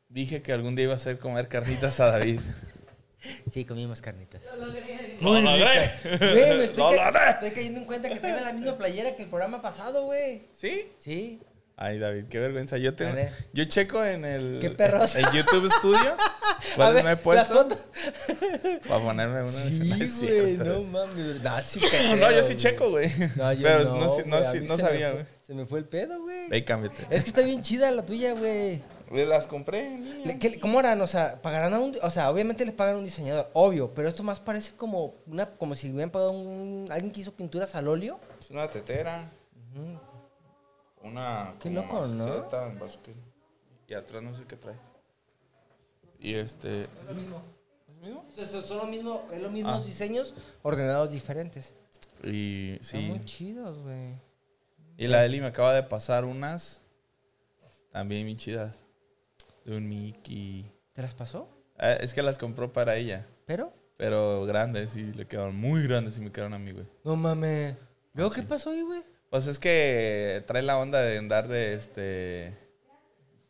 dije 0.08 0.42
que 0.42 0.52
algún 0.52 0.74
día 0.74 0.84
iba 0.84 0.92
a 0.94 0.96
hacer 0.96 1.18
comer 1.18 1.48
carnitas 1.48 2.00
a 2.00 2.06
David. 2.11 2.40
Sí, 3.50 3.64
comimos 3.64 4.02
carnitas. 4.02 4.42
Lo 4.58 4.66
logré. 4.66 5.16
¡Lo 5.18 5.40
logré! 5.40 5.92
Güey, 6.18 6.58
me 6.58 6.64
estoy, 6.64 6.92
¡Lo 6.94 6.99
ca- 7.00 7.11
logré! 7.11 7.30
estoy 7.30 7.50
cayendo 7.52 7.80
en 7.80 7.87
cuenta 7.87 8.11
que 8.11 8.16
trae 8.20 8.38
la 8.38 8.52
misma 8.52 8.76
playera 8.76 9.16
que 9.16 9.23
el 9.23 9.30
programa 9.30 9.62
pasado, 9.62 10.04
güey. 10.04 10.42
¿Sí? 10.52 10.92
Sí. 10.99 11.40
Ay, 11.76 11.99
David, 11.99 12.26
qué 12.31 12.38
vergüenza. 12.38 12.78
Yo 12.78 12.95
tengo, 12.95 13.16
yo 13.52 13.64
checo 13.64 14.04
en 14.04 14.25
el 14.25 14.59
Qué 14.61 14.71
perros. 14.71 15.16
en 15.16 15.25
YouTube 15.33 15.69
Studio. 15.73 16.16
¿Cuál 16.76 16.95
ver, 16.95 17.04
me 17.04 17.11
he 17.11 17.14
las 17.14 17.23
puesto? 17.23 17.54
fotos. 17.54 17.85
Para 18.88 19.00
ponerme 19.04 19.43
una. 19.43 19.50
Sí, 19.52 19.78
No 19.88 19.97
güey, 19.97 20.09
cierto. 20.09 20.64
no 20.64 20.83
mames. 20.85 21.43
No, 21.43 21.62
sí 21.62 21.81
No, 21.83 21.88
creo, 21.88 22.16
no, 22.16 22.31
yo 22.31 22.43
sí 22.45 22.54
checo, 22.54 22.90
güey. 22.90 23.11
No, 23.35 23.52
yo 23.52 23.62
Pero 23.64 23.85
no, 23.85 23.90
no, 23.97 24.40
no, 24.40 24.52
mí 24.54 24.66
no 24.69 24.78
sabía, 24.78 25.11
güey. 25.12 25.26
Se 25.43 25.52
me 25.52 25.66
fue 25.66 25.81
el 25.81 25.85
pedo, 25.87 26.21
güey. 26.23 26.57
Y 26.57 26.62
cámbiate. 26.62 27.07
Es 27.11 27.25
que 27.25 27.31
está 27.31 27.40
bien 27.43 27.61
chida 27.61 27.90
la 27.90 28.07
tuya, 28.07 28.35
güey. 28.35 28.81
Las 29.11 29.47
compré 29.49 29.95
en 29.95 30.04
línea. 30.04 30.26
Le- 30.26 30.38
¿qué- 30.38 30.61
¿Cómo 30.61 30.78
eran? 30.81 31.00
O 31.00 31.07
sea, 31.09 31.43
pagarán 31.43 31.75
a 31.75 31.81
un... 31.81 31.97
O 32.02 32.11
sea, 32.11 32.31
obviamente 32.31 32.64
les 32.64 32.75
pagan 32.75 32.95
a 32.95 32.99
un 32.99 33.04
diseñador, 33.04 33.50
obvio. 33.52 33.93
Pero 33.95 34.09
esto 34.09 34.23
más 34.23 34.38
parece 34.40 34.73
como 34.76 35.16
una... 35.26 35.47
Como 35.50 35.75
si 35.75 35.90
hubieran 35.90 36.11
pagado 36.11 36.31
a 36.31 36.35
un... 36.35 36.87
Alguien 36.90 37.12
que 37.12 37.21
hizo 37.21 37.33
pinturas 37.33 37.75
al 37.75 37.88
óleo. 37.88 38.19
Es 38.40 38.50
una 38.50 38.69
tetera. 38.69 39.28
Una. 41.04 41.54
Qué 41.61 41.70
loco, 41.70 42.06
¿no? 42.06 42.37
en 42.50 42.78
que- 43.02 43.14
Y 43.88 43.94
atrás 43.94 44.23
no 44.23 44.34
sé 44.34 44.44
qué 44.44 44.56
trae. 44.56 44.76
Y 46.18 46.34
este. 46.34 46.84
Es 46.84 46.88
lo 47.08 47.14
mismo. 47.14 47.42
O 48.28 48.32
sea, 48.34 48.62
son 48.62 48.78
los 48.78 48.88
mismos, 48.88 49.20
es 49.32 49.40
los 49.40 49.50
mismos 49.52 49.80
Ah. 49.80 49.87
diseños 49.87 50.34
ordenados 50.62 51.11
diferentes. 51.11 51.75
Y 52.23 52.73
Están 52.80 53.00
sí. 53.00 53.06
muy 53.08 53.25
chidos, 53.25 53.78
güey. 53.78 54.14
Y 54.96 55.06
la 55.06 55.25
Eli 55.25 55.40
me 55.40 55.46
acaba 55.49 55.75
de 55.75 55.82
pasar 55.82 56.25
unas. 56.25 56.82
También 57.90 58.25
bien 58.26 58.37
chidas. 58.38 58.76
De 59.64 59.76
un 59.76 59.88
Mickey. 59.88 60.70
¿Te 60.92 61.02
las 61.02 61.14
pasó? 61.14 61.49
Eh, 61.78 61.99
es 62.00 62.12
que 62.12 62.23
las 62.23 62.38
compró 62.38 62.73
para 62.73 62.96
ella. 62.96 63.26
¿Pero? 63.46 63.73
Pero 63.96 64.44
grandes 64.44 64.96
y 64.96 65.12
le 65.12 65.26
quedaron 65.26 65.56
muy 65.56 65.87
grandes 65.87 66.16
y 66.18 66.20
me 66.20 66.30
quedaron 66.32 66.54
a 66.54 66.58
mí, 66.58 66.73
güey. 66.73 66.87
No 67.04 67.16
mames. 67.16 67.76
¿Luego 68.12 68.30
Ah, 68.30 68.34
qué 68.34 68.40
sí. 68.42 68.46
pasó 68.46 68.70
ahí, 68.70 68.82
güey? 68.82 69.02
Pues 69.31 69.47
es 69.47 69.59
que 69.59 70.45
trae 70.47 70.62
la 70.62 70.78
onda 70.78 71.00
de 71.00 71.19
andar 71.19 71.49
de 71.49 71.75
este. 71.75 72.57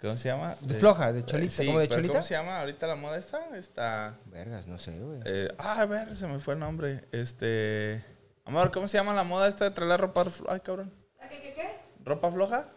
¿Cómo 0.00 0.16
se 0.16 0.28
llama? 0.28 0.54
De 0.60 0.74
floja, 0.74 1.12
de 1.12 1.24
cholita, 1.24 1.52
sí, 1.62 1.66
¿como 1.66 1.78
de 1.78 1.88
cholita? 1.88 2.12
¿Cómo 2.12 2.22
se 2.22 2.34
llama 2.34 2.60
ahorita 2.60 2.86
la 2.86 2.94
moda 2.96 3.16
esta? 3.16 3.56
Está. 3.56 4.18
Vergas, 4.26 4.66
no 4.66 4.76
sé, 4.78 4.92
güey. 4.98 5.20
eh, 5.24 5.48
ah, 5.58 5.80
a 5.80 5.86
ver, 5.86 6.14
se 6.14 6.26
me 6.26 6.38
fue 6.40 6.54
el 6.54 6.60
nombre. 6.60 7.02
Este. 7.12 8.04
Amor, 8.44 8.70
¿cómo 8.70 8.86
se 8.88 8.98
llama 8.98 9.14
la 9.14 9.24
moda 9.24 9.48
esta 9.48 9.64
de 9.64 9.70
traer 9.70 9.88
la 9.88 9.96
ropa 9.96 10.24
floja? 10.26 10.52
Ay, 10.54 10.60
cabrón. 10.60 10.92
¿La 11.18 11.28
qué, 11.28 11.40
qué, 11.40 11.54
qué? 11.54 11.68
¿Ropa 12.04 12.30
floja? 12.30 12.68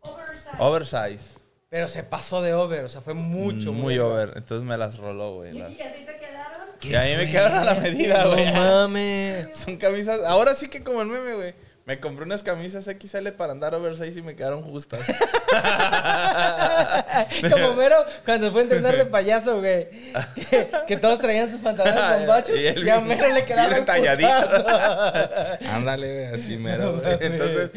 Oversize. 0.00 0.56
Oversize. 0.58 1.38
Pero 1.68 1.88
se 1.88 2.02
pasó 2.02 2.40
de 2.42 2.54
over, 2.54 2.84
o 2.84 2.88
sea, 2.88 3.00
fue 3.02 3.14
mucho. 3.14 3.72
Muy 3.72 3.98
over. 3.98 4.32
Entonces 4.36 4.66
me 4.66 4.76
las 4.78 4.96
roló, 4.98 5.34
güey. 5.34 5.54
¿Y 5.54 5.58
las- 5.60 5.72
y 5.72 5.82
a 5.82 5.92
ti 5.94 6.04
te 6.06 6.18
quedaron? 6.18 6.68
Y 6.80 6.94
a 6.94 7.02
mí 7.02 7.16
me 7.24 7.30
quedaron 7.30 7.58
a 7.58 7.64
la 7.64 7.74
medida, 7.74 8.24
No 8.24 8.30
güey. 8.30 8.50
mames. 8.52 9.56
Son 9.56 9.76
camisas. 9.76 10.20
Ahora 10.24 10.54
sí 10.54 10.68
que 10.70 10.82
como 10.82 11.02
el 11.02 11.08
meme, 11.08 11.34
güey. 11.34 11.54
Me 11.86 11.98
compré 11.98 12.24
unas 12.24 12.42
camisas 12.42 12.84
XL 12.84 13.28
para 13.30 13.52
andar 13.52 13.74
oversize 13.74 14.18
y 14.18 14.22
me 14.22 14.36
quedaron 14.36 14.62
justas. 14.62 15.00
Como 17.50 17.74
Mero 17.74 17.96
cuando 18.24 18.50
fue 18.52 18.60
a 18.60 18.64
entrenar 18.64 18.96
de 18.96 19.06
payaso, 19.06 19.58
güey. 19.60 19.88
Que, 20.34 20.70
que 20.86 20.96
todos 20.96 21.18
traían 21.18 21.50
sus 21.50 21.60
pantalones 21.60 22.18
con 22.18 22.26
bacho. 22.26 22.54
Y 22.54 22.66
él 22.66 22.86
Y 22.86 22.90
a 22.90 23.00
Mero 23.00 23.32
le 23.32 23.44
quedaba 23.44 23.68
bien 23.68 23.80
el 23.80 23.86
talladito. 23.86 24.28
putazo. 24.28 25.64
Ándale, 25.68 26.14
güey, 26.14 26.26
así 26.40 26.56
mero, 26.58 27.00
güey. 27.00 27.18
Entonces, 27.20 27.70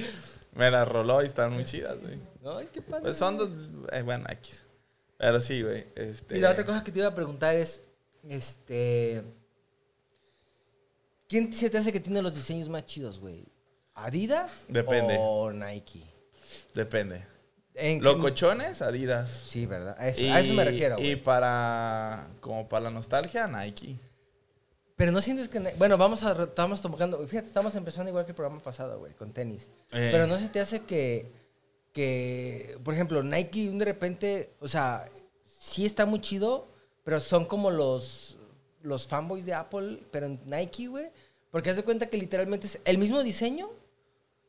me 0.53 0.69
las 0.69 0.88
roló 0.88 1.24
y 1.24 1.25
están 1.25 1.53
muy 1.53 1.65
chidas, 1.65 1.98
güey. 2.00 2.19
Ay, 2.45 2.69
qué 2.72 2.81
padre. 2.81 3.03
Pues 3.03 3.17
son 3.17 3.38
dos, 3.38 3.50
eh, 3.91 4.01
bueno, 4.03 4.25
X. 4.29 4.65
Pero 5.17 5.39
sí, 5.39 5.62
güey. 5.62 5.88
Este, 5.95 6.38
Y 6.38 6.41
la 6.41 6.51
otra 6.51 6.65
cosa 6.65 6.83
que 6.83 6.91
te 6.91 7.00
iba 7.00 7.07
a 7.07 7.15
preguntar 7.15 7.55
es, 7.55 7.83
este... 8.29 9.24
¿Quién 11.27 11.51
se 11.53 11.69
te 11.69 11.77
hace 11.77 11.91
que 11.91 12.00
tiene 12.00 12.22
los 12.22 12.36
diseños 12.36 12.69
más 12.69 12.86
chidos, 12.86 13.19
güey? 13.19 13.45
¿Adidas? 13.96 14.66
Depende. 14.68 15.18
¿O 15.20 15.52
Nike? 15.52 16.04
Depende. 16.74 17.26
¿En 17.76 18.04
Locochones, 18.04 18.82
Adidas. 18.82 19.30
Sí, 19.30 19.66
¿verdad? 19.66 19.96
A 19.98 20.08
eso, 20.08 20.24
a 20.32 20.40
eso 20.40 20.54
me 20.54 20.64
refiero, 20.64 21.00
Y 21.00 21.16
para, 21.16 22.30
como 22.40 22.70
para 22.70 22.86
la 22.86 22.90
nostalgia, 22.92 23.48
Nike. 23.48 23.98
Pero 24.96 25.12
no 25.12 25.22
sientes 25.22 25.50
que... 25.50 25.60
Bueno, 25.78 25.98
vamos 25.98 26.24
a... 26.24 26.44
Estamos 26.44 26.82
tocando... 26.82 27.28
Fíjate, 27.28 27.48
estamos 27.48 27.76
empezando 27.76 28.10
igual 28.10 28.26
que 28.26 28.32
el 28.32 28.36
programa 28.36 28.62
pasado, 28.62 29.00
güey, 29.00 29.14
con 29.14 29.32
tenis. 29.34 29.72
Eh. 29.92 30.10
Pero 30.12 30.28
no 30.28 30.38
se 30.38 30.50
te 30.50 30.60
hace 30.60 30.82
que... 30.82 31.32
Que, 31.94 32.78
por 32.84 32.94
ejemplo, 32.94 33.24
Nike 33.24 33.72
de 33.72 33.86
repente... 33.86 34.54
O 34.60 34.68
sea, 34.68 35.10
sí 35.60 35.86
está 35.86 36.06
muy 36.06 36.22
chido, 36.22 36.68
pero 37.04 37.20
son 37.20 37.46
como 37.46 37.72
los... 37.72 38.38
Los 38.84 39.08
fanboys 39.08 39.46
de 39.46 39.54
Apple, 39.54 40.04
pero 40.12 40.28
en 40.28 40.40
Nike, 40.46 40.88
güey. 40.88 41.10
Porque 41.50 41.70
haz 41.70 41.78
de 41.78 41.84
cuenta 41.84 42.08
que 42.08 42.18
literalmente 42.18 42.68
es 42.68 42.80
el 42.86 42.98
mismo 42.98 43.24
diseño, 43.24 43.70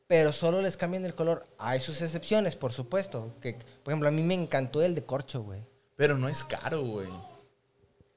pero 0.07 0.33
solo 0.33 0.61
les 0.61 0.77
cambian 0.77 1.05
el 1.05 1.15
color. 1.15 1.47
Hay 1.57 1.81
sus 1.81 2.01
excepciones, 2.01 2.55
por 2.55 2.71
supuesto. 2.71 3.33
Que, 3.41 3.53
por 3.83 3.91
ejemplo, 3.91 4.07
a 4.07 4.11
mí 4.11 4.21
me 4.21 4.33
encantó 4.33 4.81
el 4.81 4.95
de 4.95 5.03
corcho, 5.03 5.41
güey. 5.41 5.61
Pero 5.95 6.17
no 6.17 6.29
es 6.29 6.43
caro, 6.43 6.83
güey. 6.83 7.07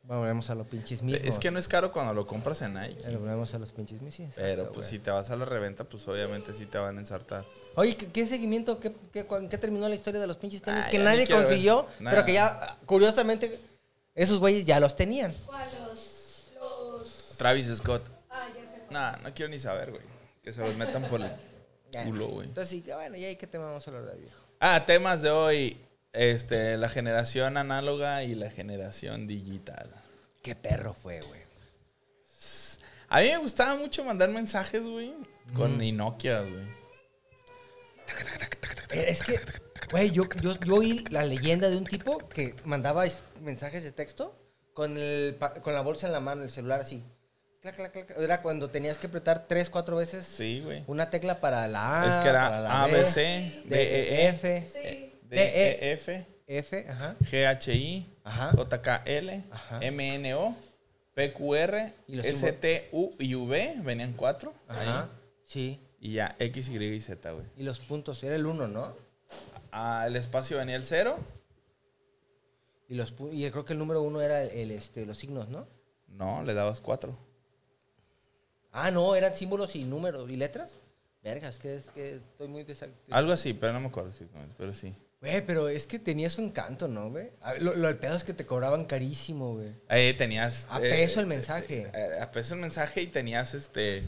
Bueno, 0.02 0.22
volvemos 0.22 0.48
a 0.48 0.54
los 0.54 0.66
pinches 0.66 1.02
mismos. 1.02 1.28
Es 1.28 1.38
que 1.38 1.50
no 1.50 1.58
es 1.58 1.68
caro 1.68 1.92
cuando 1.92 2.14
lo 2.14 2.26
compras 2.26 2.62
en 2.62 2.72
Nike. 2.72 3.10
Eh, 3.10 3.16
Volvemos 3.16 3.52
a 3.52 3.58
los 3.58 3.72
pinches 3.72 4.00
mismos. 4.00 4.32
Pero 4.36 4.72
pues 4.72 4.86
si 4.86 4.98
te 4.98 5.10
vas 5.10 5.30
a 5.30 5.36
la 5.36 5.44
reventa, 5.44 5.84
pues 5.84 6.08
obviamente 6.08 6.54
sí 6.54 6.64
te 6.64 6.78
van 6.78 6.96
a 6.96 7.00
ensartar. 7.00 7.44
Oye, 7.74 7.94
¿qué, 7.94 8.10
qué 8.10 8.26
seguimiento? 8.26 8.80
¿Qué, 8.80 8.94
qué, 9.12 9.58
terminó 9.58 9.86
la 9.86 9.94
historia 9.94 10.18
de 10.18 10.26
los 10.26 10.38
pinches 10.38 10.62
tenis? 10.62 10.84
Ah, 10.86 10.90
que 10.90 10.98
nadie 10.98 11.28
consiguió, 11.28 11.86
Nada. 12.00 12.16
pero 12.16 12.24
que 12.24 12.32
ya, 12.32 12.78
curiosamente, 12.86 13.60
esos 14.14 14.38
güeyes 14.38 14.64
ya 14.64 14.80
los 14.80 14.96
tenían. 14.96 15.32
¿Cuál? 15.44 15.68
Los. 15.86 16.44
Los. 16.58 17.36
Travis 17.36 17.66
Scott. 17.76 18.02
Ah, 18.30 18.48
ya 18.56 18.66
sé. 18.66 18.80
Nah, 18.90 19.16
no 19.18 19.34
quiero 19.34 19.50
ni 19.50 19.58
saber, 19.58 19.90
güey. 19.90 20.02
Que 20.42 20.54
se 20.54 20.62
los 20.62 20.74
metan 20.74 21.02
por. 21.02 21.20
Culo, 21.90 22.28
güey. 22.28 22.48
Entonces, 22.48 22.70
sí, 22.70 22.82
que 22.82 22.94
bueno, 22.94 23.16
ya 23.16 23.28
hay 23.28 23.36
que 23.36 23.46
tema 23.46 23.66
vamos 23.66 23.86
a 23.86 23.90
hablar 23.90 24.12
de 24.14 24.20
viejo. 24.20 24.36
Ah, 24.60 24.84
temas 24.86 25.22
de 25.22 25.30
hoy. 25.30 25.80
Este, 26.12 26.76
la 26.78 26.88
generación 26.88 27.56
análoga 27.56 28.24
y 28.24 28.34
la 28.34 28.50
generación 28.50 29.26
digital. 29.26 29.88
Qué 30.42 30.54
perro 30.54 30.94
fue, 30.94 31.20
güey. 31.20 31.40
A 33.10 33.20
mí 33.20 33.28
me 33.28 33.38
gustaba 33.38 33.76
mucho 33.76 34.04
mandar 34.04 34.28
mensajes, 34.30 34.82
güey. 34.82 35.14
Con 35.54 35.78
Nokia, 35.96 36.40
güey. 36.40 36.64
Eh, 38.90 39.04
Es 39.08 39.22
que, 39.22 39.38
güey, 39.90 40.10
yo, 40.10 40.24
yo, 40.40 40.58
yo 40.60 40.74
oí 40.76 41.04
la 41.10 41.24
leyenda 41.24 41.68
de 41.68 41.76
un 41.76 41.84
tipo 41.84 42.18
que 42.28 42.54
mandaba 42.64 43.06
es- 43.06 43.22
mensajes 43.40 43.82
de 43.82 43.92
texto 43.92 44.34
con, 44.72 44.96
el, 44.96 45.34
pa- 45.34 45.54
con 45.54 45.74
la 45.74 45.80
bolsa 45.82 46.06
en 46.06 46.12
la 46.12 46.20
mano, 46.20 46.42
el 46.42 46.50
celular 46.50 46.80
así. 46.80 47.04
Clac, 47.60 47.74
clac, 47.74 47.92
clac. 47.92 48.10
Era 48.18 48.40
cuando 48.40 48.70
tenías 48.70 48.98
que 48.98 49.08
apretar 49.08 49.46
tres, 49.48 49.68
cuatro 49.68 49.96
veces 49.96 50.24
Sí, 50.26 50.60
güey. 50.60 50.84
una 50.86 51.10
tecla 51.10 51.40
para 51.40 51.66
la 51.66 52.02
A. 52.04 52.08
Es 52.08 52.16
que 52.18 52.28
era 52.28 52.48
para 52.48 52.60
la 52.60 52.82
A, 52.84 52.86
B, 52.86 53.04
C, 53.04 53.62
D, 53.64 53.76
D, 53.76 53.82
E, 53.82 54.24
E, 54.26 54.28
F, 54.28 54.66
Sí. 54.66 54.78
D, 55.22 55.36
D, 55.36 55.42
E, 55.42 55.92
F, 55.92 56.26
F, 56.46 56.86
ajá. 56.88 57.16
G, 57.20 57.46
H, 57.46 57.74
I, 57.74 58.06
Ajá. 58.24 58.52
J, 58.54 58.82
K, 58.82 59.02
L, 59.04 59.44
Ajá. 59.50 59.80
M, 59.82 60.14
N, 60.14 60.34
O, 60.34 60.56
P, 61.14 61.32
Q, 61.32 61.54
R, 61.56 61.94
Y 62.06 62.16
los 62.16 62.24
S, 62.24 62.52
T, 62.52 62.88
U 62.92 63.10
y 63.18 63.34
V. 63.34 63.74
Venían 63.82 64.12
cuatro. 64.12 64.54
Ajá. 64.68 65.02
Ahí. 65.02 65.08
Sí. 65.44 65.80
Y 66.00 66.12
ya, 66.14 66.36
X, 66.38 66.68
Y 66.68 66.76
y 66.82 67.00
Z, 67.00 67.30
güey. 67.32 67.44
Y 67.56 67.64
los 67.64 67.80
puntos, 67.80 68.22
era 68.22 68.36
el 68.36 68.46
uno, 68.46 68.68
¿no? 68.68 68.94
Ah, 69.72 70.04
el 70.06 70.14
espacio 70.16 70.56
venía 70.58 70.76
el 70.76 70.84
cero. 70.84 71.18
Y 72.88 72.94
los 72.94 73.12
y 73.32 73.50
creo 73.50 73.64
que 73.64 73.72
el 73.74 73.78
número 73.78 74.00
uno 74.00 74.22
era 74.22 74.42
el, 74.42 74.50
el, 74.50 74.70
este, 74.70 75.04
los 75.04 75.18
signos, 75.18 75.48
¿no? 75.48 75.66
No, 76.06 76.42
le 76.44 76.54
dabas 76.54 76.80
cuatro. 76.80 77.18
Ah, 78.72 78.90
no, 78.90 79.14
eran 79.14 79.34
símbolos 79.34 79.74
y 79.76 79.84
números 79.84 80.28
y 80.30 80.36
letras. 80.36 80.76
Vergas, 81.22 81.58
que 81.58 81.76
es 81.76 81.90
que 81.90 82.16
estoy 82.16 82.48
muy 82.48 82.64
desactualizado. 82.64 83.18
Algo 83.18 83.32
así, 83.32 83.52
pero 83.52 83.72
no 83.72 83.80
me 83.80 83.88
acuerdo 83.88 84.10
exactamente, 84.10 84.54
pero 84.56 84.72
sí. 84.72 84.94
Güey, 85.20 85.44
pero 85.44 85.68
es 85.68 85.86
que 85.88 85.98
tenía 85.98 86.30
su 86.30 86.40
encanto, 86.40 86.86
¿no, 86.86 87.10
güey? 87.10 87.30
Lo, 87.58 87.74
lo 87.74 87.88
el 87.88 87.98
pedo 87.98 88.14
es 88.14 88.22
que 88.22 88.32
te 88.34 88.46
cobraban 88.46 88.84
carísimo, 88.84 89.54
güey. 89.54 89.74
Ahí 89.88 90.14
tenías... 90.14 90.68
A 90.70 90.78
eh, 90.78 90.90
peso 90.90 91.18
el 91.18 91.26
eh, 91.26 91.28
mensaje. 91.28 91.90
eh, 91.92 92.20
a 92.20 92.30
peso 92.30 92.54
el 92.54 92.60
mensaje 92.60 93.02
y 93.02 93.08
tenías 93.08 93.52
este... 93.54 94.04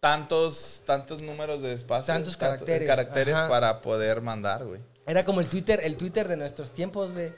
Tantos, 0.00 0.82
tantos 0.84 1.22
números 1.22 1.62
de 1.62 1.72
espacio. 1.72 2.12
Tantos 2.12 2.36
tanto- 2.36 2.64
caracteres, 2.64 2.88
caracteres 2.88 3.34
ajá. 3.34 3.48
para 3.48 3.82
poder 3.82 4.20
mandar, 4.20 4.64
güey. 4.64 4.80
Era 5.06 5.24
como 5.24 5.40
el 5.40 5.48
Twitter, 5.48 5.80
el 5.82 5.96
Twitter 5.96 6.26
de 6.26 6.36
nuestros 6.36 6.72
tiempos, 6.72 7.14
de 7.14 7.32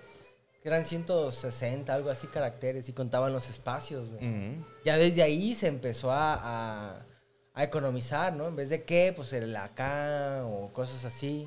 que 0.62 0.68
eran 0.68 0.84
160, 0.84 1.94
algo 1.94 2.10
así, 2.10 2.26
caracteres, 2.26 2.88
y 2.88 2.92
contaban 2.92 3.32
los 3.32 3.48
espacios, 3.48 4.08
güey. 4.10 4.56
Ya 4.84 4.96
desde 4.98 5.22
ahí 5.22 5.54
se 5.54 5.66
empezó 5.68 6.10
a, 6.10 6.34
a- 6.34 7.06
a 7.54 7.64
economizar, 7.64 8.32
¿no? 8.34 8.46
En 8.48 8.56
vez 8.56 8.68
de 8.68 8.84
qué, 8.84 9.12
pues 9.14 9.32
el 9.32 9.54
acá 9.56 10.42
o 10.44 10.72
cosas 10.72 11.04
así. 11.04 11.46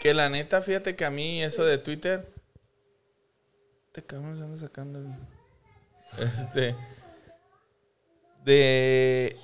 Que 0.00 0.12
la 0.14 0.28
neta, 0.28 0.60
fíjate 0.62 0.96
que 0.96 1.04
a 1.04 1.10
mí 1.10 1.42
eso 1.42 1.64
de 1.64 1.78
Twitter... 1.78 2.32
Te 3.92 4.02
cabrón 4.02 4.36
se 4.36 4.42
anda 4.42 4.56
sacando... 4.58 5.00
Este... 6.18 6.74
De... 8.44 9.36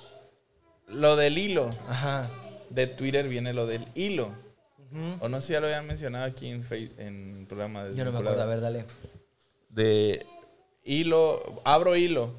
Lo 0.87 1.15
del 1.15 1.37
hilo. 1.37 1.69
Ajá. 1.87 2.29
De 2.69 2.87
Twitter 2.87 3.27
viene 3.27 3.53
lo 3.53 3.65
del 3.67 3.87
hilo. 3.95 4.33
O 5.21 5.29
no 5.29 5.39
sé 5.41 5.47
si 5.47 5.53
ya 5.53 5.59
lo 5.59 5.67
habían 5.67 5.85
mencionado 5.87 6.25
aquí 6.25 6.47
en, 6.49 6.65
en 6.97 7.37
el 7.41 7.47
programa 7.47 7.83
de 7.85 7.95
Yo 7.95 8.05
no 8.05 8.11
me 8.11 8.19
acuerdo, 8.19 8.41
a 8.41 8.45
ver, 8.45 8.61
dale. 8.61 8.85
De 9.69 10.25
hilo, 10.83 11.61
abro 11.65 11.95
hilo. 11.95 12.33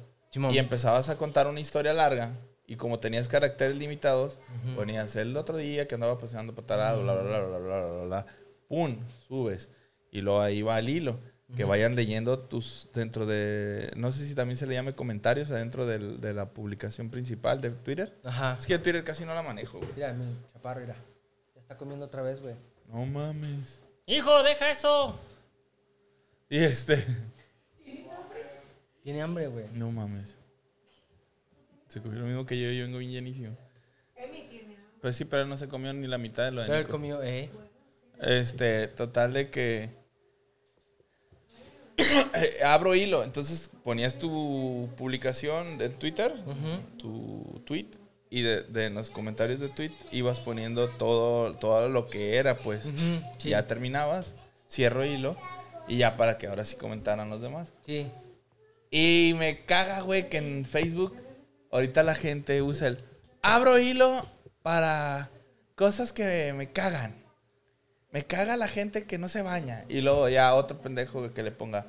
Y 0.51 0.57
empezabas 0.57 1.09
a 1.09 1.17
contar 1.17 1.47
una 1.47 1.59
historia 1.59 1.93
larga. 1.93 2.31
Y 2.65 2.77
como 2.77 2.99
tenías 2.99 3.27
caracteres 3.27 3.75
limitados, 3.75 4.37
ponías 4.75 5.15
el 5.17 5.35
otro 5.35 5.57
día 5.57 5.87
que 5.87 5.95
andaba 5.95 6.17
paseando 6.17 6.55
por 6.55 6.65
tarado, 6.65 7.03
bla, 7.03 7.13
bla, 7.15 7.23
bla, 7.23 7.39
bla, 7.39 7.57
bla, 7.59 7.85
bla, 7.87 8.03
bla. 8.05 8.25
Pum, 8.69 8.97
subes. 9.27 9.69
Y 10.09 10.21
luego 10.21 10.41
ahí 10.41 10.61
va 10.61 10.79
el 10.79 10.89
hilo. 10.89 11.19
Que 11.53 11.65
vayan 11.65 11.95
leyendo 11.97 12.39
tus 12.39 12.87
dentro 12.93 13.25
de. 13.25 13.91
No 13.97 14.13
sé 14.13 14.25
si 14.25 14.35
también 14.35 14.55
se 14.55 14.65
le 14.67 14.73
llame 14.73 14.93
comentarios 14.95 15.51
adentro 15.51 15.85
del- 15.85 16.21
de 16.21 16.33
la 16.33 16.47
publicación 16.53 17.09
principal 17.09 17.59
de 17.59 17.71
Twitter. 17.71 18.17
Ajá. 18.23 18.55
Es 18.57 18.65
que 18.65 18.79
Twitter 18.79 19.03
casi 19.03 19.25
no 19.25 19.35
la 19.35 19.41
manejo, 19.41 19.79
güey. 19.79 19.89
Mira, 19.93 20.13
mi 20.13 20.33
chaparro, 20.53 20.79
mira. 20.79 20.95
Está 21.71 21.77
comiendo 21.77 22.05
otra 22.05 22.21
vez, 22.21 22.41
güey. 22.41 22.55
No 22.89 23.05
mames. 23.05 23.81
Hijo, 24.05 24.43
deja 24.43 24.71
eso. 24.71 25.17
Y 26.49 26.57
este. 26.57 27.01
Tiene 29.01 29.21
hambre, 29.21 29.47
güey. 29.47 29.67
No 29.71 29.89
mames. 29.89 30.35
Se 31.87 32.01
comió 32.01 32.19
lo 32.19 32.25
mismo 32.25 32.45
que 32.45 32.61
yo, 32.61 32.69
yo 32.71 32.83
vengo 32.83 32.97
bien 32.97 33.11
llenísimo. 33.11 33.55
Emi 34.17 34.47
tiene 34.49 34.75
hambre. 34.75 34.95
Pues 34.99 35.15
sí, 35.15 35.23
pero 35.23 35.43
él 35.43 35.47
no 35.47 35.57
se 35.57 35.69
comió 35.69 35.93
ni 35.93 36.07
la 36.07 36.17
mitad 36.17 36.43
de 36.43 36.51
lo 36.51 36.59
de 36.59 36.67
Pero 36.67 36.79
él 36.79 36.83
Nico. 36.83 36.91
comió, 36.91 37.23
eh. 37.23 37.49
Este, 38.19 38.89
total 38.89 39.31
de 39.31 39.49
que. 39.49 39.89
Eh, 42.35 42.63
Abro 42.65 42.95
hilo, 42.95 43.23
entonces 43.23 43.71
ponías 43.85 44.17
tu 44.17 44.89
publicación 44.97 45.77
de 45.77 45.87
Twitter, 45.87 46.33
tu 46.97 47.61
tweet, 47.65 47.87
y 48.31 48.41
de, 48.43 48.63
de 48.63 48.85
en 48.85 48.95
los 48.95 49.11
comentarios 49.11 49.59
de 49.59 49.67
tweet 49.67 49.91
ibas 50.11 50.39
poniendo 50.39 50.87
todo, 50.87 51.53
todo 51.55 51.89
lo 51.89 52.07
que 52.07 52.37
era, 52.37 52.57
pues. 52.57 52.85
Sí. 53.37 53.49
Ya 53.49 53.67
terminabas, 53.67 54.33
cierro 54.67 55.03
hilo, 55.05 55.35
y 55.87 55.97
ya 55.97 56.15
para 56.15 56.37
que 56.37 56.47
ahora 56.47 56.63
sí 56.63 56.77
comentaran 56.77 57.29
los 57.29 57.41
demás. 57.41 57.73
Sí. 57.85 58.07
Y 58.89 59.35
me 59.37 59.65
caga, 59.65 59.99
güey, 59.99 60.29
que 60.29 60.37
en 60.37 60.65
Facebook 60.65 61.15
ahorita 61.71 62.03
la 62.03 62.15
gente 62.15 62.61
usa 62.61 62.87
el 62.87 63.03
abro 63.41 63.77
hilo 63.77 64.25
para 64.63 65.29
cosas 65.75 66.13
que 66.13 66.53
me 66.53 66.71
cagan. 66.71 67.21
Me 68.11 68.25
caga 68.25 68.55
la 68.55 68.69
gente 68.69 69.03
que 69.03 69.17
no 69.17 69.27
se 69.27 69.41
baña. 69.41 69.83
Y 69.89 69.99
luego 69.99 70.29
ya 70.29 70.55
otro 70.55 70.81
pendejo 70.81 71.33
que 71.33 71.43
le 71.43 71.51
ponga 71.51 71.85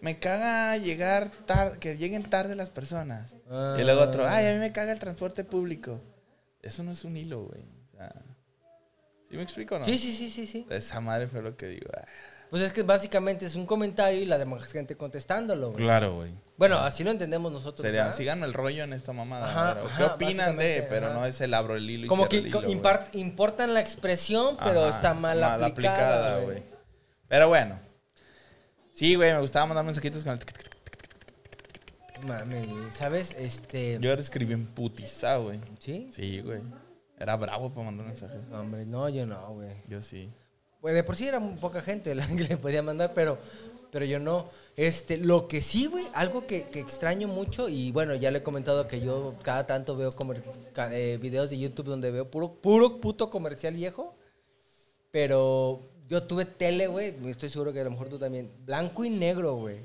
me 0.00 0.18
caga 0.18 0.76
llegar 0.76 1.30
tarde, 1.30 1.78
que 1.78 1.96
lleguen 1.96 2.22
tarde 2.28 2.54
las 2.54 2.70
personas. 2.70 3.34
Y 3.78 3.82
luego 3.82 4.02
otro, 4.02 4.26
ay, 4.28 4.46
a 4.46 4.52
mí 4.52 4.58
me 4.58 4.72
caga 4.72 4.92
el 4.92 4.98
transporte 4.98 5.44
público. 5.44 6.00
Eso 6.62 6.82
no 6.82 6.92
es 6.92 7.04
un 7.04 7.16
hilo, 7.16 7.44
güey. 7.44 7.62
O 7.94 7.96
sea, 7.96 8.12
¿Sí 9.30 9.36
me 9.36 9.42
explico 9.42 9.76
o 9.76 9.78
no? 9.78 9.84
Sí, 9.84 9.98
sí, 9.98 10.12
sí, 10.12 10.30
sí, 10.30 10.46
sí. 10.46 10.66
Esa 10.70 11.00
madre 11.00 11.26
fue 11.28 11.42
lo 11.42 11.56
que 11.56 11.66
digo. 11.66 11.90
ah. 11.96 12.04
Pues 12.48 12.62
es 12.62 12.72
que 12.72 12.84
básicamente 12.84 13.44
es 13.44 13.56
un 13.56 13.66
comentario 13.66 14.20
y 14.20 14.24
la 14.24 14.38
demás 14.38 14.62
gente 14.70 14.96
contestándolo, 14.96 15.72
güey. 15.72 15.82
Claro, 15.82 16.14
güey. 16.14 16.30
Bueno, 16.56 16.76
así 16.78 17.02
lo 17.02 17.10
entendemos 17.10 17.50
nosotros. 17.50 17.82
Sería, 17.84 18.04
¿verdad? 18.04 18.16
síganme 18.16 18.46
el 18.46 18.54
rollo 18.54 18.84
en 18.84 18.92
esta 18.92 19.12
mamada. 19.12 19.50
Ajá, 19.50 19.70
a 19.70 19.74
ver, 19.74 19.82
¿o 19.82 19.86
¿Qué 19.88 20.02
ajá, 20.04 20.14
opinan 20.14 20.56
de? 20.56 20.86
Pero 20.88 21.06
ajá. 21.06 21.14
no 21.16 21.26
es 21.26 21.40
el 21.40 21.52
abro 21.54 21.74
el 21.74 21.90
hilo 21.90 22.06
y 22.06 22.08
Como 22.08 22.28
que 22.28 22.38
el 22.38 22.42
co- 22.52 22.58
hilo, 22.60 22.68
güey. 22.68 22.78
impar- 22.80 23.08
importan 23.14 23.74
la 23.74 23.80
expresión, 23.80 24.56
pero 24.62 24.84
Ajá, 24.84 24.90
está 24.90 25.14
mal, 25.14 25.42
aplicada, 25.42 26.38
güey. 26.42 26.62
Pero 27.26 27.48
bueno. 27.48 27.80
Sí, 28.96 29.14
güey, 29.14 29.32
me 29.32 29.40
gustaba 29.40 29.66
mandar 29.66 29.84
mensajitos 29.84 30.24
con 30.24 30.32
el... 30.32 30.38
tic, 30.38 30.52
tic, 30.56 30.70
tic. 30.70 32.28
Mames, 32.28 32.66
güey, 32.66 32.90
¿sabes? 32.92 33.36
Este... 33.38 33.98
Yo 34.00 34.12
escribí 34.14 34.54
en 34.54 34.66
putiza, 34.66 35.36
güey. 35.36 35.60
¿Sí? 35.78 36.08
Sí, 36.12 36.40
güey. 36.40 36.60
Era 37.18 37.36
bravo 37.36 37.70
para 37.70 37.84
mandar 37.86 38.06
mensajes. 38.06 38.42
No, 38.50 38.60
hombre, 38.60 38.86
no, 38.86 39.08
yo 39.10 39.26
no, 39.26 39.52
güey. 39.52 39.68
Yo 39.86 40.00
sí. 40.00 40.30
Pues 40.80 40.94
de 40.94 41.04
por 41.04 41.14
sí 41.16 41.28
era 41.28 41.40
muy 41.40 41.56
poca 41.56 41.82
gente 41.82 42.14
la 42.14 42.26
que 42.36 42.44
le 42.44 42.56
podía 42.56 42.82
mandar, 42.82 43.12
pero, 43.12 43.38
pero 43.90 44.06
yo 44.06 44.18
no. 44.18 44.48
Este, 44.76 45.18
lo 45.18 45.46
que 45.46 45.60
sí, 45.60 45.86
güey, 45.86 46.06
algo 46.14 46.46
que, 46.46 46.64
que 46.70 46.80
extraño 46.80 47.28
mucho, 47.28 47.68
y 47.68 47.92
bueno, 47.92 48.14
ya 48.14 48.30
le 48.30 48.38
he 48.38 48.42
comentado 48.42 48.88
que 48.88 49.00
yo 49.02 49.34
cada 49.42 49.66
tanto 49.66 49.96
veo 49.96 50.10
comer- 50.12 50.42
ca- 50.72 50.94
eh, 50.96 51.18
videos 51.18 51.50
de 51.50 51.58
YouTube 51.58 51.86
donde 51.86 52.10
veo 52.10 52.30
puro, 52.30 52.54
puro 52.62 53.00
puto 53.00 53.28
comercial 53.28 53.74
viejo. 53.74 54.16
Pero 55.10 55.88
yo 56.08 56.22
tuve 56.22 56.44
tele, 56.44 56.86
güey, 56.86 57.14
estoy 57.28 57.48
seguro 57.50 57.72
que 57.72 57.80
a 57.80 57.84
lo 57.84 57.90
mejor 57.90 58.08
tú 58.08 58.18
también. 58.18 58.50
Blanco 58.64 59.04
y 59.04 59.10
negro, 59.10 59.54
güey. 59.56 59.80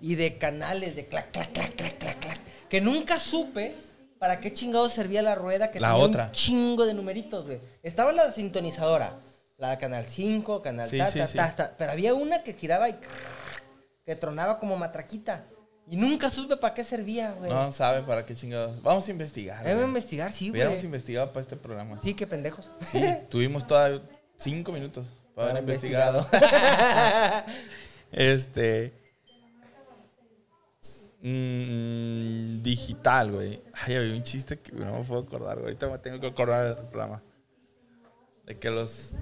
Y 0.00 0.14
de 0.16 0.38
canales 0.38 0.96
de 0.96 1.06
clac, 1.06 1.30
clac, 1.32 1.52
clac, 1.52 1.74
clac, 1.74 1.98
clac, 1.98 2.18
clac. 2.20 2.38
Que 2.68 2.80
nunca 2.80 3.18
supe 3.18 3.74
para 4.18 4.40
qué 4.40 4.52
chingado 4.52 4.88
servía 4.88 5.22
la 5.22 5.34
rueda 5.34 5.70
que 5.70 5.80
La 5.80 5.90
tenía 5.90 6.04
otra. 6.04 6.26
un 6.26 6.32
chingo 6.32 6.86
de 6.86 6.94
numeritos, 6.94 7.44
güey. 7.46 7.60
Estaba 7.82 8.12
la 8.12 8.30
sintonizadora. 8.32 9.18
La 9.56 9.70
de 9.70 9.78
Canal 9.78 10.04
5, 10.04 10.62
Canal 10.62 10.88
Sí, 10.88 10.98
ta, 10.98 11.06
sí, 11.06 11.18
ta, 11.20 11.26
sí. 11.26 11.36
ta, 11.38 11.54
ta. 11.54 11.74
Pero 11.78 11.92
había 11.92 12.12
una 12.14 12.42
que 12.42 12.54
giraba 12.54 12.88
y 12.88 12.96
que 14.04 14.16
tronaba 14.16 14.58
como 14.58 14.76
matraquita. 14.76 15.44
Y 15.88 15.96
nunca 15.96 16.30
supe 16.30 16.56
para 16.56 16.74
qué 16.74 16.82
servía, 16.82 17.32
güey. 17.32 17.50
No 17.50 17.70
sabe 17.70 18.02
para 18.02 18.24
qué 18.26 18.34
chingados. 18.34 18.82
Vamos 18.82 19.06
a 19.06 19.10
investigar. 19.10 19.62
Debe 19.62 19.74
güey. 19.76 19.86
investigar, 19.88 20.32
sí, 20.32 20.50
güey. 20.50 20.84
investigado 20.84 21.28
para 21.28 21.42
este 21.42 21.56
programa. 21.56 22.00
Sí, 22.02 22.14
qué 22.14 22.26
pendejos. 22.26 22.70
Sí, 22.90 23.00
tuvimos 23.28 23.66
todavía 23.66 24.02
cinco 24.36 24.72
minutos 24.72 25.06
para 25.34 25.50
haber 25.50 25.62
investigado. 25.62 26.26
este. 28.12 28.92
mm, 31.22 32.62
digital, 32.62 33.32
güey. 33.32 33.62
Ay, 33.72 33.96
había 33.96 34.14
un 34.14 34.22
chiste 34.22 34.58
que 34.58 34.72
no 34.72 34.98
me 34.98 35.04
puedo 35.04 35.22
acordar, 35.22 35.56
güey. 35.56 35.66
Ahorita 35.66 35.88
me 35.88 35.98
tengo 35.98 36.20
que 36.20 36.26
acordar 36.28 36.76
del 36.76 36.86
programa. 36.86 37.22
De 38.46 38.58
que 38.58 38.70
los. 38.70 39.18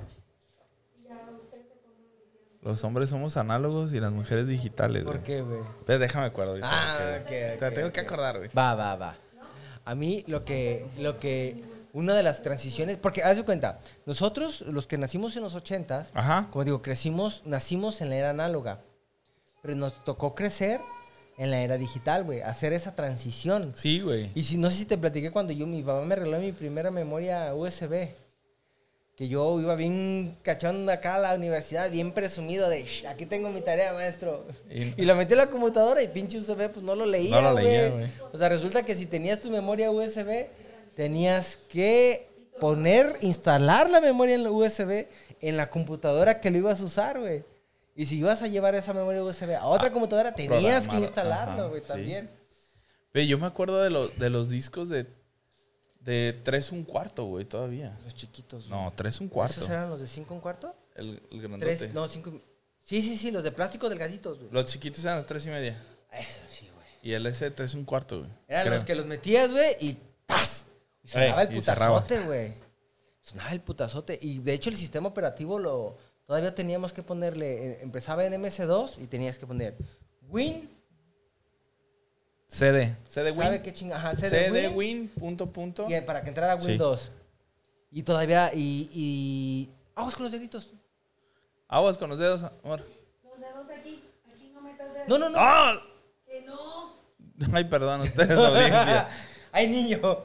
Los 2.63 2.85
hombres 2.85 3.09
somos 3.09 3.37
análogos 3.37 3.93
y 3.93 3.99
las 3.99 4.13
mujeres 4.13 4.47
digitales, 4.47 5.03
güey. 5.03 5.17
¿Por 5.17 5.25
qué, 5.25 5.41
güey? 5.41 5.63
Pues 5.85 5.99
déjame 5.99 6.27
acuerdo 6.27 6.53
ahorita. 6.53 6.69
Ah, 6.71 7.19
ok, 7.21 7.59
Te 7.59 7.71
tengo 7.73 7.91
que 7.91 8.01
acordar, 8.01 8.39
güey. 8.39 8.51
Va, 8.57 8.77
va, 8.77 8.95
va. 8.95 9.17
A 9.85 9.95
mí 9.97 10.23
lo 10.29 10.45
que, 10.45 10.87
lo 11.01 11.19
que, 11.19 11.61
una 11.93 12.15
de 12.15 12.23
las 12.23 12.43
transiciones, 12.43 12.97
porque 12.97 13.23
haz 13.23 13.37
de 13.37 13.45
cuenta, 13.45 13.79
nosotros, 14.07 14.63
los 14.63 14.87
que 14.87 14.97
nacimos 14.99 15.37
en 15.37 15.43
los 15.43 15.55
ochentas, 15.55 16.11
Ajá. 16.15 16.49
como 16.51 16.65
digo, 16.65 16.81
crecimos, 16.83 17.43
nacimos 17.45 18.01
en 18.01 18.09
la 18.11 18.17
era 18.17 18.31
análoga, 18.31 18.81
pero 19.63 19.75
nos 19.77 20.03
tocó 20.05 20.35
crecer 20.35 20.81
en 21.39 21.51
la 21.51 21.61
era 21.61 21.77
digital, 21.79 22.25
güey, 22.25 22.41
hacer 22.41 22.73
esa 22.73 22.95
transición. 22.95 23.73
Sí, 23.77 24.01
güey. 24.01 24.31
Y 24.35 24.45
si 24.45 24.57
no 24.57 24.71
sé 24.71 24.77
si 24.77 24.85
te 24.87 24.97
platiqué 24.99 25.31
cuando 25.31 25.53
yo, 25.53 25.67
mi 25.67 25.83
papá 25.83 26.03
me 26.05 26.15
regaló 26.17 26.39
mi 26.39 26.53
primera 26.53 26.91
memoria 26.91 27.55
USB. 27.55 28.09
Que 29.17 29.29
yo 29.29 29.61
iba 29.61 29.75
bien 29.75 30.39
cachando 30.43 30.91
acá 30.91 31.17
a 31.17 31.19
la 31.19 31.35
universidad, 31.35 31.91
bien 31.91 32.13
presumido 32.13 32.69
de, 32.71 32.85
"Shh, 32.85 33.07
aquí 33.07 33.27
tengo 33.27 33.51
mi 33.51 33.61
tarea, 33.61 33.93
maestro. 33.93 34.47
Y- 34.71 34.95
Y, 35.03 35.05
lo 35.05 35.15
metí 35.17 35.33
en 35.35 35.39
la 35.39 35.51
computadora 35.51 36.03
y 36.03 36.09
pinche 36.09 36.39
USB, 36.39 36.71
pues 36.71 36.83
no 36.85 36.97
lo 36.97 37.05
leía, 37.05 37.41
No 37.43 37.51
lo 37.53 37.61
leía, 37.61 37.89
güey. 37.91 38.07
güey. 38.09 38.11
O 38.33 38.39
sea, 38.39 38.49
resulta 38.49 38.83
que 38.85 38.95
si 38.95 39.05
tenías 39.05 39.39
tu 39.41 39.51
memoria 39.51 39.91
USB, 39.91 40.49
tenías 40.95 41.57
que 41.57 42.29
poner, 42.61 43.19
instalar 43.21 43.91
la 43.91 44.01
memoria 44.01 44.35
en 44.35 44.45
la 44.45 44.51
USB 44.51 45.07
en 45.41 45.57
la 45.57 45.71
computadora 45.71 46.41
que 46.41 46.51
lo 46.51 46.59
ibas 46.59 46.81
a 46.81 46.85
usar, 46.85 47.21
güey. 47.21 47.45
Y 47.95 48.07
si 48.07 48.19
ibas 48.19 48.43
a 48.43 48.47
llevar 48.47 48.75
esa 48.75 48.95
memoria 48.95 49.23
USB 49.23 49.55
a 49.55 49.67
otra 49.67 49.93
computadora, 49.93 50.35
tenías 50.35 50.89
que 50.89 50.97
instalarlo, 50.97 51.69
güey, 51.69 51.83
sí. 51.83 51.89
también. 51.89 52.31
Ve, 53.13 53.27
yo 53.27 53.39
me 53.39 53.47
acuerdo 53.47 53.83
de, 53.83 53.91
los 53.91 54.19
de 54.19 54.31
los 54.31 54.49
discos 54.49 54.89
de, 54.89 55.07
de 56.01 56.41
3 56.43 56.73
un 56.73 56.85
cuarto, 56.85 57.25
güey, 57.25 57.45
todavía. 57.45 57.99
Los 58.05 58.15
chiquitos. 58.15 58.69
güey. 58.69 58.81
No, 58.81 58.93
3 58.97 59.21
un 59.21 59.29
cuarto. 59.29 59.57
¿Esos 59.57 59.69
eran 59.69 59.91
los 59.91 60.01
de 60.01 60.07
5 60.07 60.33
un 60.33 60.41
cuarto? 60.41 60.75
El, 60.95 61.21
el 61.31 61.41
grandote. 61.41 61.77
Tres, 61.77 61.93
no, 61.93 62.09
cinco. 62.09 62.41
Sí, 62.83 63.03
sí, 63.03 63.17
sí, 63.17 63.31
los 63.31 63.45
de 63.45 63.53
plástico 63.53 63.89
delgaditos, 63.89 64.39
güey. 64.39 64.51
Los 64.51 64.67
chiquitos 64.67 65.05
eran 65.05 65.17
los 65.17 65.27
3 65.27 65.47
y 65.47 65.51
media. 65.51 65.83
Eso 66.13 66.41
sí, 66.49 66.69
güey. 66.75 66.87
Y 67.03 67.13
el 67.13 67.27
S 67.27 67.51
3 67.51 67.75
un 67.75 67.85
cuarto, 67.85 68.21
güey. 68.21 68.31
Eran 68.49 68.63
creo. 68.63 68.75
los 68.75 68.85
que 68.85 68.95
los 68.95 69.07
metías, 69.07 69.51
güey, 69.51 69.77
y 69.81 69.99
¡tas! 70.27 70.62
Y 71.05 71.09
sonaba 71.09 71.43
Ey, 71.43 71.49
el 71.49 71.55
putazote, 71.57 72.21
güey. 72.21 72.55
Sonaba 73.21 73.51
el 73.53 73.61
putazote. 73.61 74.19
Y 74.21 74.39
de 74.39 74.53
hecho 74.55 74.71
el 74.71 74.77
sistema 74.77 75.09
operativo 75.09 75.59
lo... 75.59 75.97
Todavía 76.27 76.55
teníamos 76.55 76.93
que 76.93 77.03
ponerle... 77.03 77.67
eh, 77.73 77.79
Empezaba 77.83 78.25
en 78.25 78.33
MS2 78.41 78.99
y 79.03 79.07
tenías 79.07 79.39
que 79.39 79.47
poner 79.47 79.77
Win. 80.29 80.71
CD. 82.49 82.97
CD 83.09 83.31
Win. 83.31 83.41
¿Sabe 83.43 83.63
qué 83.63 83.73
chinga? 83.73 83.97
Ajá, 83.97 84.15
CD, 84.15 84.29
CD 84.49 84.69
Win. 84.69 84.77
Win, 84.77 85.09
punto, 85.09 85.51
punto. 85.53 85.87
Y 85.89 85.95
eh, 85.95 86.03
para 86.03 86.23
que 86.23 86.29
entrara 86.29 86.59
Sí. 86.61 86.69
Windows. 86.69 87.11
Y 87.91 88.03
todavía... 88.03 88.51
Y... 88.55 88.89
y... 88.93 89.71
Vamos 89.95 90.15
con 90.15 90.23
los 90.25 90.33
deditos. 90.33 90.73
Aguas 91.69 91.99
con 91.99 92.11
los 92.11 92.19
dedos, 92.19 92.43
amor. 92.65 92.85
Los 93.25 93.41
dedos 93.41 93.69
aquí. 93.71 94.03
Aquí 94.31 94.51
no 94.55 94.61
metas 94.63 94.93
dedos. 94.95 95.09
No, 95.09 95.19
no, 95.19 95.29
no. 95.31 95.39
¡Ah! 95.39 95.83
Que 96.27 96.43
no. 96.43 96.97
Ay, 97.53 97.65
perdón, 97.65 98.03
ustedes, 98.03 98.39
audiencia. 98.39 99.09
¡Ay, 99.53 99.69
niño! 99.69 100.01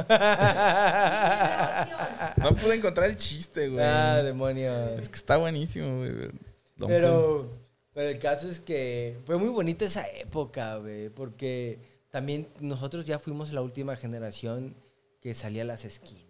No 2.37 2.55
pude 2.55 2.75
encontrar 2.75 3.09
el 3.09 3.15
chiste, 3.15 3.69
güey. 3.69 3.83
ah, 3.83 4.21
demonios. 4.23 4.99
Es 4.99 5.09
que 5.09 5.15
está 5.15 5.37
buenísimo, 5.37 5.97
güey. 5.97 6.11
Don 6.11 6.31
Pum. 6.77 6.87
Pero, 6.87 7.49
pero 7.93 8.09
el 8.09 8.19
caso 8.19 8.49
es 8.49 8.59
que 8.59 9.17
fue 9.25 9.37
muy 9.37 9.49
bonita 9.49 9.85
esa 9.85 10.07
época, 10.07 10.77
güey, 10.77 11.09
porque 11.09 11.79
también 12.11 12.47
nosotros 12.59 13.05
ya 13.05 13.19
fuimos 13.19 13.51
la 13.51 13.61
última 13.61 13.95
generación 13.95 14.75
que 15.21 15.33
salía 15.35 15.63
a 15.63 15.65
las 15.65 15.85
esquinas. 15.85 16.23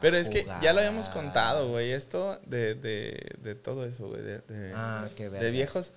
Pero 0.00 0.16
es 0.16 0.30
que 0.30 0.46
ya 0.62 0.72
lo 0.72 0.78
habíamos 0.80 1.08
contado, 1.08 1.68
güey, 1.70 1.90
esto 1.92 2.38
de, 2.46 2.74
de, 2.76 3.18
de 3.40 3.54
todo 3.56 3.84
eso, 3.86 4.08
güey, 4.08 4.22
de, 4.22 4.38
de, 4.40 4.72
Ah, 4.74 5.08
qué 5.16 5.30
de 5.30 5.50
viejos. 5.50 5.92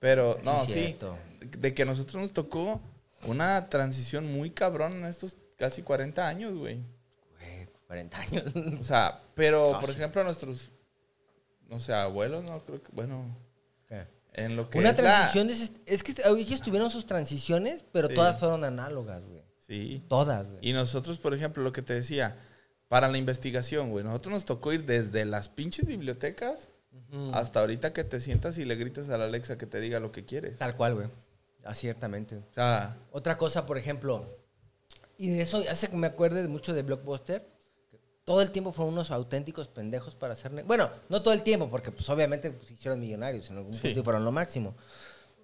Pero, 0.00 0.34
Sí, 0.34 0.40
no, 0.44 0.64
sí, 0.66 0.72
cierto. 0.72 1.16
de 1.40 1.72
que 1.72 1.82
a 1.82 1.86
nosotros 1.86 2.20
nos 2.20 2.32
tocó 2.32 2.80
una 3.26 3.68
transición 3.70 4.30
muy 4.32 4.50
cabrón 4.50 4.92
en 4.94 5.06
estos 5.06 5.36
casi 5.62 5.82
40 5.82 6.26
años, 6.26 6.54
güey. 6.58 6.80
Güey, 7.38 7.68
40 7.86 8.20
años. 8.20 8.52
O 8.80 8.84
sea, 8.84 9.22
pero, 9.36 9.68
por 9.72 9.82
Casi. 9.82 9.92
ejemplo, 9.92 10.24
nuestros, 10.24 10.72
no 11.68 11.78
sé, 11.78 11.94
abuelos, 11.94 12.42
no 12.42 12.64
creo 12.64 12.82
que, 12.82 12.90
bueno, 12.92 13.36
en 14.34 14.56
lo 14.56 14.70
que 14.70 14.78
Una 14.78 14.90
es 14.90 14.96
transición 14.96 15.50
ese- 15.50 15.72
es 15.84 16.02
que 16.02 16.14
ellos 16.38 16.62
tuvieron 16.62 16.88
sus 16.90 17.04
transiciones, 17.06 17.84
pero 17.92 18.08
Sí. 18.08 18.14
todas 18.14 18.38
fueron 18.38 18.64
análogas, 18.64 19.22
güey. 19.22 19.42
Sí. 19.58 20.02
Todas, 20.08 20.46
güey. 20.48 20.58
Y 20.66 20.72
nosotros, 20.72 21.18
por 21.18 21.34
ejemplo, 21.34 21.62
lo 21.62 21.70
que 21.72 21.82
te 21.82 21.92
decía, 21.94 22.36
para 22.88 23.08
la 23.08 23.18
investigación, 23.18 23.90
güey, 23.90 24.04
nosotros 24.04 24.32
nos 24.32 24.44
tocó 24.46 24.72
ir 24.72 24.84
desde 24.86 25.26
las 25.26 25.48
pinches 25.50 25.84
bibliotecas 25.86 26.68
hasta 27.34 27.60
ahorita 27.60 27.92
que 27.92 28.04
te 28.04 28.20
sientas 28.20 28.56
y 28.56 28.64
le 28.64 28.74
gritas 28.76 29.10
a 29.10 29.18
la 29.18 29.26
Alexa 29.26 29.58
que 29.58 29.66
te 29.66 29.80
diga 29.80 30.00
lo 30.00 30.12
que 30.12 30.24
quieres. 30.24 30.56
Tal 30.58 30.74
cual, 30.76 30.94
güey. 30.94 31.08
Ah, 31.64 31.74
ciertamente. 31.74 32.36
O 32.38 32.54
sea, 32.54 32.96
Otra 33.12 33.36
cosa, 33.36 33.66
por 33.66 33.76
ejemplo, 33.76 34.26
y 35.22 35.30
de 35.30 35.42
eso 35.42 35.62
hace 35.70 35.86
que 35.86 35.96
me 35.96 36.08
acuerde 36.08 36.42
de 36.42 36.48
mucho 36.48 36.74
de 36.74 36.82
Blockbuster. 36.82 37.48
que 37.88 38.00
Todo 38.24 38.42
el 38.42 38.50
tiempo 38.50 38.72
fueron 38.72 38.94
unos 38.94 39.12
auténticos 39.12 39.68
pendejos 39.68 40.16
para 40.16 40.32
hacer... 40.32 40.50
Bueno, 40.64 40.90
no 41.08 41.22
todo 41.22 41.32
el 41.32 41.44
tiempo, 41.44 41.70
porque 41.70 41.92
pues 41.92 42.08
obviamente 42.10 42.50
pues, 42.50 42.66
se 42.66 42.74
hicieron 42.74 42.98
millonarios 42.98 43.48
en 43.48 43.58
algún 43.58 43.72
Sí. 43.72 43.82
punto 43.82 44.00
y 44.00 44.02
fueron 44.02 44.24
lo 44.24 44.32
máximo. 44.32 44.74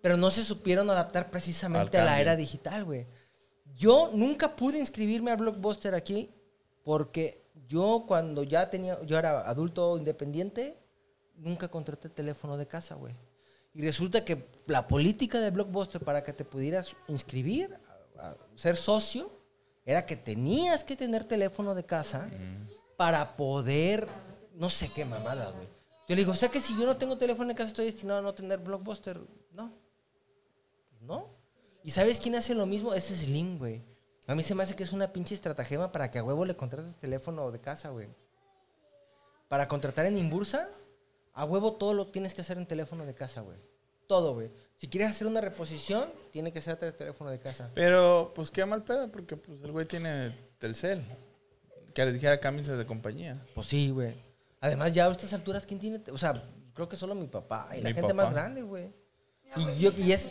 Pero 0.02 0.16
no 0.16 0.32
se 0.32 0.42
supieron 0.42 0.90
adaptar 0.90 1.30
precisamente 1.30 1.96
a 1.96 2.04
la 2.04 2.20
era 2.20 2.34
digital, 2.34 2.84
güey. 2.84 3.06
Yo 3.76 4.10
nunca 4.12 4.56
pude 4.56 4.80
inscribirme 4.80 5.30
a 5.30 5.36
Blockbuster 5.36 5.94
aquí 5.94 6.34
porque 6.82 7.44
yo 7.68 8.04
cuando 8.08 8.42
ya 8.42 8.68
tenía... 8.70 9.00
Yo 9.04 9.16
era 9.16 9.48
adulto 9.48 9.96
independiente, 9.96 10.76
nunca 11.36 11.68
contraté 11.68 12.08
teléfono 12.08 12.56
de 12.56 12.66
casa, 12.66 12.96
güey. 12.96 13.14
Y 13.74 13.82
resulta 13.82 14.24
que 14.24 14.44
la 14.66 14.88
política 14.88 15.38
de 15.38 15.52
Blockbuster 15.52 16.02
para 16.02 16.24
que 16.24 16.32
te 16.32 16.44
pudieras 16.44 16.96
inscribir, 17.06 17.78
a, 18.18 18.30
a 18.30 18.36
ser 18.56 18.76
socio, 18.76 19.37
era 19.88 20.04
que 20.04 20.16
tenías 20.16 20.84
que 20.84 20.96
tener 20.96 21.24
teléfono 21.24 21.74
de 21.74 21.82
casa 21.82 22.28
para 22.98 23.38
poder, 23.38 24.06
no 24.52 24.68
sé 24.68 24.90
qué 24.90 25.06
mamada, 25.06 25.50
güey. 25.50 25.66
Yo 26.06 26.14
le 26.14 26.16
digo, 26.16 26.32
o 26.32 26.34
sea 26.34 26.50
que 26.50 26.60
si 26.60 26.78
yo 26.78 26.84
no 26.84 26.98
tengo 26.98 27.16
teléfono 27.16 27.48
de 27.48 27.54
casa 27.54 27.70
estoy 27.70 27.86
destinado 27.86 28.18
a 28.18 28.22
no 28.22 28.34
tener 28.34 28.58
Blockbuster. 28.58 29.18
No. 29.50 29.72
¿No? 31.00 31.30
¿Y 31.82 31.92
sabes 31.92 32.20
quién 32.20 32.34
hace 32.34 32.54
lo 32.54 32.66
mismo? 32.66 32.92
Es 32.92 33.04
Slim, 33.04 33.56
güey. 33.56 33.82
A 34.26 34.34
mí 34.34 34.42
se 34.42 34.54
me 34.54 34.62
hace 34.62 34.76
que 34.76 34.82
es 34.82 34.92
una 34.92 35.10
pinche 35.10 35.34
estratagema 35.34 35.90
para 35.90 36.10
que 36.10 36.18
a 36.18 36.22
huevo 36.22 36.44
le 36.44 36.54
contrates 36.54 36.94
teléfono 36.96 37.50
de 37.50 37.58
casa, 37.58 37.88
güey. 37.88 38.10
Para 39.48 39.68
contratar 39.68 40.04
en 40.04 40.18
Imbursa, 40.18 40.68
A 41.32 41.46
huevo 41.46 41.72
todo 41.72 41.94
lo 41.94 42.08
tienes 42.08 42.34
que 42.34 42.42
hacer 42.42 42.58
en 42.58 42.66
teléfono 42.66 43.06
de 43.06 43.14
casa, 43.14 43.40
güey. 43.40 43.58
Todo, 44.08 44.34
güey. 44.34 44.50
Si 44.76 44.88
quieres 44.88 45.10
hacer 45.10 45.26
una 45.28 45.40
reposición, 45.40 46.10
tiene 46.32 46.52
que 46.52 46.60
ser 46.60 46.72
a 46.72 46.76
través 46.78 46.94
del 46.94 46.98
teléfono 46.98 47.30
de 47.30 47.38
casa. 47.38 47.70
Pero, 47.74 48.32
pues 48.34 48.50
qué 48.50 48.64
mal 48.66 48.82
pedo, 48.82 49.12
porque 49.12 49.36
pues 49.36 49.62
el 49.62 49.70
güey 49.70 49.86
tiene 49.86 50.32
Telcel. 50.58 51.02
Que 51.94 52.04
les 52.04 52.14
dijera 52.14 52.40
cámbiense 52.40 52.74
de 52.76 52.86
compañía. 52.86 53.40
Pues 53.54 53.66
sí, 53.68 53.90
güey. 53.90 54.14
Además, 54.60 54.92
ya 54.92 55.06
a 55.06 55.10
estas 55.12 55.32
alturas, 55.32 55.66
¿quién 55.66 55.78
tiene? 55.78 56.00
O 56.10 56.18
sea, 56.18 56.42
creo 56.74 56.88
que 56.88 56.96
solo 56.96 57.14
mi 57.14 57.26
papá 57.28 57.68
y 57.76 57.80
la 57.82 57.88
gente 57.92 58.02
papá. 58.02 58.14
más 58.14 58.32
grande, 58.32 58.62
güey. 58.62 58.90
Y, 59.56 59.78
yo, 59.80 59.92
y 59.96 60.12
es... 60.12 60.30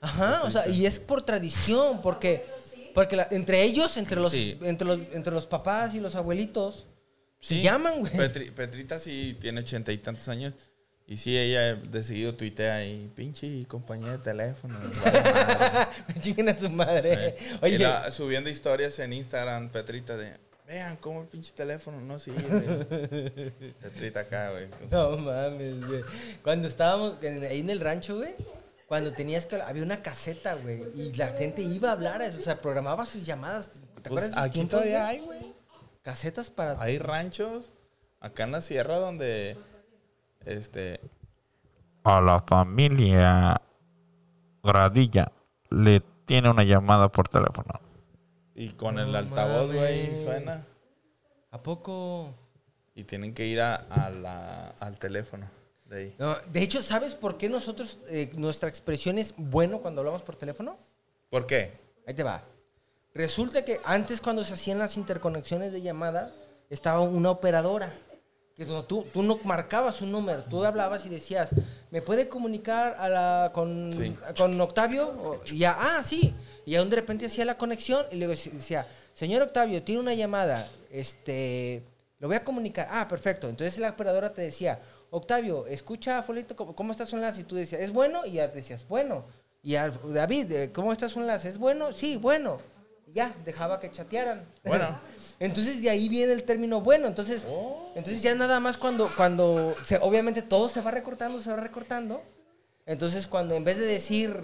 Ajá, 0.00 0.42
o 0.44 0.50
sea, 0.50 0.66
y 0.68 0.86
es 0.86 0.98
por 0.98 1.22
tradición, 1.22 2.00
porque, 2.02 2.46
porque 2.94 3.16
la- 3.16 3.28
entre 3.30 3.62
ellos, 3.62 3.96
entre 3.98 4.18
los, 4.20 4.32
Sí. 4.32 4.58
entre 4.62 4.86
los, 4.86 4.98
entre 5.12 5.32
los 5.32 5.46
papás 5.46 5.94
y 5.94 6.00
los 6.00 6.14
abuelitos, 6.14 6.86
se 7.38 7.60
llaman, 7.60 8.00
güey. 8.00 8.12
Petri- 8.12 8.52
Petrita 8.52 8.98
sí 8.98 9.36
tiene 9.40 9.60
ochenta 9.60 9.92
y 9.92 9.98
tantos 9.98 10.28
años. 10.28 10.54
Y 11.10 11.16
sí, 11.16 11.36
ella 11.36 11.74
de 11.74 12.02
seguido 12.04 12.34
tuitea 12.36 12.76
ahí, 12.76 13.10
pinche 13.16 13.66
compañía 13.66 14.12
de 14.12 14.18
teléfono. 14.18 14.78
madre". 15.04 16.20
Chinguen 16.20 16.48
a 16.50 16.56
su 16.56 16.70
madre. 16.70 17.36
Oye, 17.60 17.74
y 17.74 17.78
la- 17.78 18.10
subiendo 18.12 18.48
historias 18.48 18.96
en 19.00 19.12
Instagram, 19.12 19.70
Petrita 19.70 20.16
de, 20.16 20.36
vean 20.68 20.96
cómo 20.98 21.22
el 21.22 21.26
pinche 21.26 21.52
teléfono 21.52 22.00
no 22.00 22.18
sirve. 22.20 23.50
Petrita 23.82 24.20
acá, 24.20 24.52
güey. 24.52 24.68
no 24.88 25.16
mames, 25.16 25.84
güey. 25.84 26.02
Cuando 26.44 26.68
estábamos 26.68 27.16
en- 27.22 27.42
ahí 27.44 27.58
en 27.58 27.70
el 27.70 27.80
rancho, 27.80 28.16
güey, 28.18 28.34
cuando 28.86 29.12
tenías 29.12 29.46
que... 29.46 29.56
Había 29.56 29.82
una 29.82 30.02
caseta, 30.02 30.54
güey, 30.54 30.84
y 30.94 31.12
la 31.14 31.28
gente 31.28 31.62
iba 31.62 31.88
a 31.88 31.92
hablar, 31.92 32.22
o 32.22 32.32
sea, 32.40 32.60
programaba 32.60 33.04
sus 33.04 33.24
llamadas. 33.26 33.70
¿Te 33.72 33.80
Pues 34.10 34.26
acuerdas 34.26 34.34
de 34.36 34.40
aquí 34.42 34.52
tiempos, 34.52 34.70
todavía 34.78 35.04
güey? 35.06 35.18
hay, 35.18 35.24
güey. 35.24 35.54
Casetas 36.02 36.50
para... 36.50 36.80
Hay 36.80 36.98
ranchos 36.98 37.72
acá 38.20 38.44
en 38.44 38.52
la 38.52 38.60
sierra 38.62 38.96
donde, 38.98 39.56
este, 40.44 41.00
a 42.04 42.20
la 42.20 42.40
familia 42.40 43.60
Gradilla 44.62 45.32
le 45.70 46.00
tiene 46.26 46.50
una 46.50 46.64
llamada 46.64 47.08
por 47.10 47.28
teléfono. 47.28 47.80
y 48.54 48.70
con 48.70 48.98
el 48.98 49.14
altavoz, 49.14 49.72
güey, 49.72 50.22
suena. 50.24 50.66
¿A 51.50 51.62
poco...? 51.62 52.34
Y 52.94 53.04
tienen 53.04 53.32
que 53.32 53.46
ir 53.46 53.60
a, 53.60 53.74
a 53.76 54.10
la, 54.10 54.68
al 54.78 54.98
teléfono 54.98 55.46
de 55.86 55.96
ahí. 55.96 56.14
No, 56.18 56.36
de 56.52 56.62
hecho, 56.62 56.82
¿sabes 56.82 57.14
por 57.14 57.38
qué 57.38 57.48
nosotros, 57.48 57.98
eh, 58.08 58.30
nuestra 58.34 58.68
expresión 58.68 59.18
es 59.18 59.32
bueno 59.36 59.80
cuando 59.80 60.00
hablamos 60.02 60.22
por 60.22 60.36
teléfono? 60.36 60.76
¿Por 61.30 61.46
qué? 61.46 61.78
Ahí 62.06 62.14
te 62.14 62.22
va. 62.22 62.42
Resulta 63.14 63.64
que 63.64 63.80
antes 63.84 64.20
cuando 64.20 64.44
se 64.44 64.54
hacían 64.54 64.78
las 64.78 64.96
interconexiones 64.96 65.72
de 65.72 65.82
llamada, 65.82 66.30
estaba 66.68 67.00
una 67.00 67.30
operadora. 67.30 67.92
Que 68.60 68.66
no- 68.66 68.84
tú, 68.84 69.06
tú 69.10 69.22
no 69.22 69.38
marcabas 69.44 70.02
un 70.02 70.12
número, 70.12 70.44
tú 70.44 70.62
hablabas 70.66 71.06
y 71.06 71.08
decías, 71.08 71.48
¿me 71.90 72.02
puede 72.02 72.28
comunicar 72.28 72.94
a 72.98 73.08
la, 73.08 73.50
con, 73.54 73.90
Sí. 73.90 74.14
con 74.36 74.60
Octavio? 74.60 75.08
O- 75.08 75.40
y 75.46 75.56
ya, 75.60 75.78
ah, 75.80 76.02
sí. 76.04 76.34
Y 76.66 76.74
aún 76.76 76.90
de 76.90 76.96
repente 76.96 77.24
hacía 77.24 77.46
la 77.46 77.56
conexión 77.56 78.04
y 78.12 78.16
luego 78.16 78.34
decía, 78.34 78.86
señor 79.14 79.40
Octavio, 79.40 79.82
tiene 79.82 80.02
una 80.02 80.12
llamada, 80.12 80.68
este, 80.90 81.82
lo 82.18 82.28
voy 82.28 82.36
a 82.36 82.44
comunicar. 82.44 82.86
Ah, 82.90 83.08
perfecto. 83.08 83.48
Entonces 83.48 83.78
la 83.78 83.88
operadora 83.88 84.34
te 84.34 84.42
decía, 84.42 84.78
Octavio, 85.08 85.66
escucha, 85.66 86.22
Folito, 86.22 86.54
¿cómo, 86.54 86.76
cómo 86.76 86.92
está 86.92 87.06
su 87.06 87.16
enlace? 87.16 87.40
Y 87.40 87.44
tú 87.44 87.56
decías, 87.56 87.80
¿es 87.80 87.90
bueno? 87.90 88.26
Y 88.26 88.32
ya 88.32 88.48
decías, 88.48 88.86
bueno. 88.86 89.24
Y 89.62 89.76
a 89.76 89.88
David, 89.88 90.52
eh, 90.52 90.70
¿cómo 90.70 90.92
está 90.92 91.08
su 91.08 91.18
enlace? 91.20 91.48
¿Es 91.48 91.56
bueno? 91.56 91.94
Sí, 91.94 92.18
bueno. 92.18 92.58
Ya, 93.12 93.34
dejaba 93.44 93.80
que 93.80 93.90
chatearan. 93.90 94.46
Bueno. 94.64 95.00
entonces 95.40 95.82
de 95.82 95.90
ahí 95.90 96.08
viene 96.08 96.32
el 96.32 96.44
término 96.44 96.80
bueno. 96.80 97.06
Entonces, 97.08 97.44
Oh. 97.48 97.92
entonces 97.96 98.22
ya 98.22 98.34
nada 98.34 98.60
más 98.60 98.76
cuando, 98.76 99.10
cuando 99.16 99.74
se, 99.84 99.96
obviamente 99.98 100.42
todo 100.42 100.68
se 100.68 100.80
va 100.80 100.90
recortando, 100.90 101.40
se 101.40 101.50
va 101.50 101.56
recortando. 101.56 102.22
Entonces 102.86 103.26
cuando 103.26 103.54
en 103.54 103.64
vez 103.64 103.78
de 103.78 103.86
decir 103.86 104.40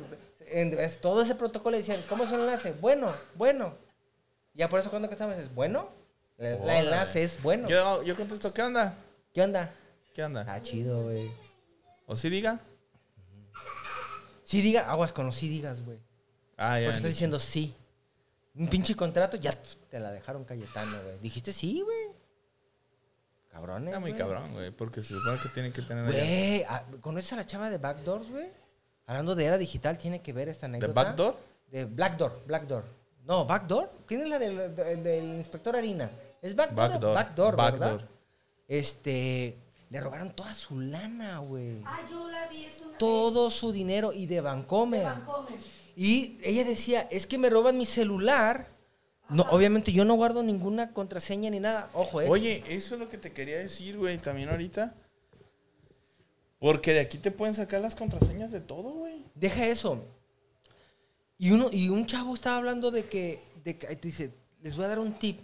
en 0.48 0.70
vez- 0.70 1.00
todo 1.00 1.22
ese 1.22 1.34
protocolo 1.34 1.76
decían, 1.76 2.02
¿cómo 2.08 2.24
es 2.24 2.32
el 2.32 2.40
enlace? 2.40 2.72
Bueno, 2.80 3.12
bueno. 3.34 3.74
Ya 4.54 4.68
por 4.68 4.80
eso 4.80 4.90
cuando 4.90 5.08
estamos 5.10 5.36
es 5.36 5.54
bueno. 5.54 5.88
La, 6.38 6.50
la 6.50 6.56
Órale. 6.56 6.78
enlace 6.80 7.22
es 7.22 7.42
bueno. 7.42 7.68
Yo, 7.68 8.02
yo 8.02 8.14
contesto, 8.16 8.52
¿qué 8.54 8.62
onda? 8.62 8.94
¿Qué 9.32 9.42
onda? 9.42 9.70
¿Qué 10.14 10.22
onda? 10.24 10.44
Ah, 10.48 10.62
chido, 10.62 11.02
güey. 11.04 11.30
¿O 12.06 12.16
sí 12.16 12.30
diga? 12.30 12.60
Sí 14.44 14.60
diga, 14.62 14.88
aguas 14.90 15.12
con 15.12 15.26
los 15.26 15.34
sí 15.34 15.48
digas, 15.48 15.82
güey. 15.84 15.98
Ah, 16.56 16.78
ya. 16.78 16.86
Porque 16.86 16.96
estás 16.98 17.10
diciendo 17.10 17.38
sí. 17.40 17.74
Un 18.58 18.68
pinche 18.68 18.94
contrato, 18.96 19.36
ya 19.36 19.52
te 19.52 20.00
la 20.00 20.10
dejaron 20.12 20.44
Cayetano, 20.44 21.02
güey. 21.02 21.18
Dijiste 21.18 21.52
sí, 21.52 21.82
güey. 21.82 22.08
Cabrones. 23.50 23.88
Está 23.88 24.00
muy 24.00 24.10
güey. 24.12 24.20
cabrón, 24.20 24.52
güey, 24.52 24.70
porque 24.70 25.02
se 25.02 25.14
supone 25.14 25.38
que 25.40 25.48
tienen 25.50 25.72
que 25.72 25.82
tener. 25.82 26.04
Güey, 26.06 26.62
ah, 26.68 26.84
¿conoces 27.00 27.32
a 27.32 27.36
la 27.36 27.46
chava 27.46 27.70
de 27.70 27.78
Backdoors, 27.78 28.28
güey? 28.30 28.48
Hablando 29.06 29.34
de 29.34 29.44
era 29.44 29.56
digital, 29.58 29.96
tiene 29.98 30.20
que 30.20 30.32
ver 30.32 30.48
esta 30.48 30.66
¿De 30.66 30.76
anécdota. 30.76 30.92
backdoor? 30.92 31.36
De 31.70 31.84
Blackdoor, 31.84 32.42
Blackdoor. 32.46 32.84
No, 33.24 33.44
Backdoor. 33.46 33.90
¿Quién 34.06 34.22
es 34.22 34.28
la 34.28 34.38
del, 34.38 34.74
del- 34.76 35.02
del 35.02 35.24
inspector 35.36 35.76
Harina? 35.76 36.10
¿Es 36.42 36.54
Backdoor? 36.54 36.90
Backdoor. 36.90 37.14
Backdoor, 37.14 37.56
¿verdad? 37.56 38.08
Este, 38.68 39.56
le 39.90 40.00
robaron 40.00 40.30
toda 40.34 40.54
su 40.54 40.80
lana, 40.80 41.38
güey. 41.38 41.82
Ah, 41.84 42.00
yo 42.10 42.28
la 42.30 42.46
vi, 42.48 42.64
es 42.64 42.80
una... 42.80 42.98
Todo 42.98 43.50
su 43.50 43.70
dinero 43.72 44.12
y 44.12 44.26
de 44.26 44.36
de 44.36 44.40
Vancomer. 44.40 45.06
Y 45.96 46.38
ella 46.42 46.62
decía, 46.62 47.08
es 47.10 47.26
que 47.26 47.38
me 47.38 47.48
roban 47.48 47.78
mi 47.78 47.86
celular. 47.86 48.68
No, 49.30 49.44
obviamente 49.50 49.92
yo 49.92 50.04
no 50.04 50.14
guardo 50.14 50.42
ninguna 50.42 50.92
contraseña 50.92 51.48
ni 51.48 51.58
nada. 51.58 51.88
Ojo, 51.94 52.20
eh. 52.20 52.28
Oye, 52.28 52.62
eso 52.68 52.94
es 52.94 53.00
lo 53.00 53.08
que 53.08 53.16
te 53.16 53.32
quería 53.32 53.56
decir, 53.56 53.96
güey, 53.96 54.18
también 54.18 54.50
ahorita. 54.50 54.94
Porque 56.58 56.92
de 56.92 57.00
aquí 57.00 57.16
te 57.16 57.30
pueden 57.30 57.54
sacar 57.54 57.80
las 57.80 57.94
contraseñas 57.94 58.52
de 58.52 58.60
todo, 58.60 58.90
güey. 58.90 59.24
Deja 59.34 59.66
eso. 59.66 60.04
Y 61.38 61.50
uno, 61.52 61.70
y 61.72 61.88
un 61.88 62.04
chavo 62.06 62.34
estaba 62.34 62.58
hablando 62.58 62.90
de 62.90 63.06
que, 63.06 63.42
de 63.64 63.78
que 63.78 63.96
dice, 63.96 64.34
les 64.60 64.76
voy 64.76 64.84
a 64.84 64.88
dar 64.88 64.98
un 64.98 65.14
tip. 65.14 65.40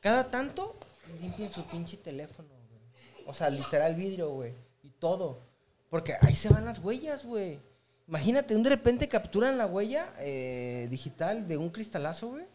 Cada 0.00 0.28
tanto 0.28 0.76
limpien 1.20 1.52
su 1.52 1.64
pinche 1.64 1.96
teléfono, 1.96 2.48
güey. 2.48 3.26
O 3.26 3.32
sea, 3.32 3.48
literal 3.48 3.94
vidrio, 3.94 4.30
güey. 4.30 4.54
Y 4.82 4.90
todo. 4.90 5.38
Porque 5.88 6.16
ahí 6.20 6.34
se 6.34 6.48
van 6.48 6.64
las 6.64 6.80
huellas, 6.80 7.24
güey. 7.24 7.60
Imagínate, 8.08 8.54
de 8.56 8.68
repente 8.68 9.06
capturan 9.08 9.58
la 9.58 9.66
huella 9.66 10.12
eh, 10.18 10.88
digital 10.90 11.46
de 11.46 11.56
un 11.58 11.68
cristalazo, 11.70 12.28
güey. 12.30 12.46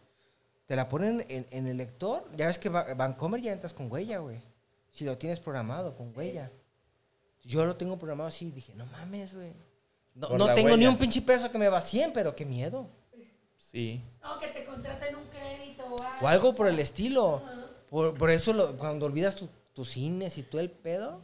Te 0.65 0.75
la 0.75 0.89
ponen 0.89 1.25
en, 1.29 1.45
en 1.51 1.67
el 1.67 1.77
lector. 1.77 2.27
Ya 2.35 2.47
ves 2.47 2.57
que 2.57 2.69
Va- 2.69 2.93
Vancomer 2.95 3.39
ya 3.41 3.51
entras 3.51 3.73
con 3.73 3.91
huella, 3.91 4.17
güey. 4.19 4.39
Si 4.91 5.03
lo 5.05 5.17
tienes 5.17 5.39
programado 5.39 5.95
con 5.95 6.11
huella. 6.17 6.49
Yo 7.43 7.65
lo 7.65 7.75
tengo 7.75 7.97
programado 7.97 8.29
así. 8.29 8.49
Dije, 8.49 8.73
no 8.75 8.85
mames, 8.87 9.33
güey. 9.33 9.51
No, 10.15 10.29
no 10.37 10.53
tengo 10.55 10.75
ni 10.77 10.87
un 10.87 10.97
pinche 10.97 11.21
peso 11.21 11.51
que 11.51 11.57
me 11.57 11.69
vacíen, 11.69 12.11
pero 12.13 12.35
qué 12.35 12.45
miedo. 12.45 12.87
Sí. 13.59 14.01
No, 14.21 14.39
que 14.39 14.47
te 14.47 14.65
contraten 14.65 15.15
un 15.15 15.25
crédito 15.25 15.83
o 15.85 16.01
algo. 16.03 16.25
O 16.25 16.27
algo 16.27 16.53
por 16.55 16.67
el 16.67 16.79
estilo. 16.79 17.41
Por, 17.89 18.17
por 18.17 18.29
eso 18.31 18.53
lo- 18.53 18.77
cuando 18.77 19.05
olvidas 19.05 19.35
tu- 19.35 19.49
tus 19.73 19.89
cines 19.91 20.37
y 20.37 20.43
todo 20.43 20.61
el 20.61 20.71
pedo, 20.71 21.21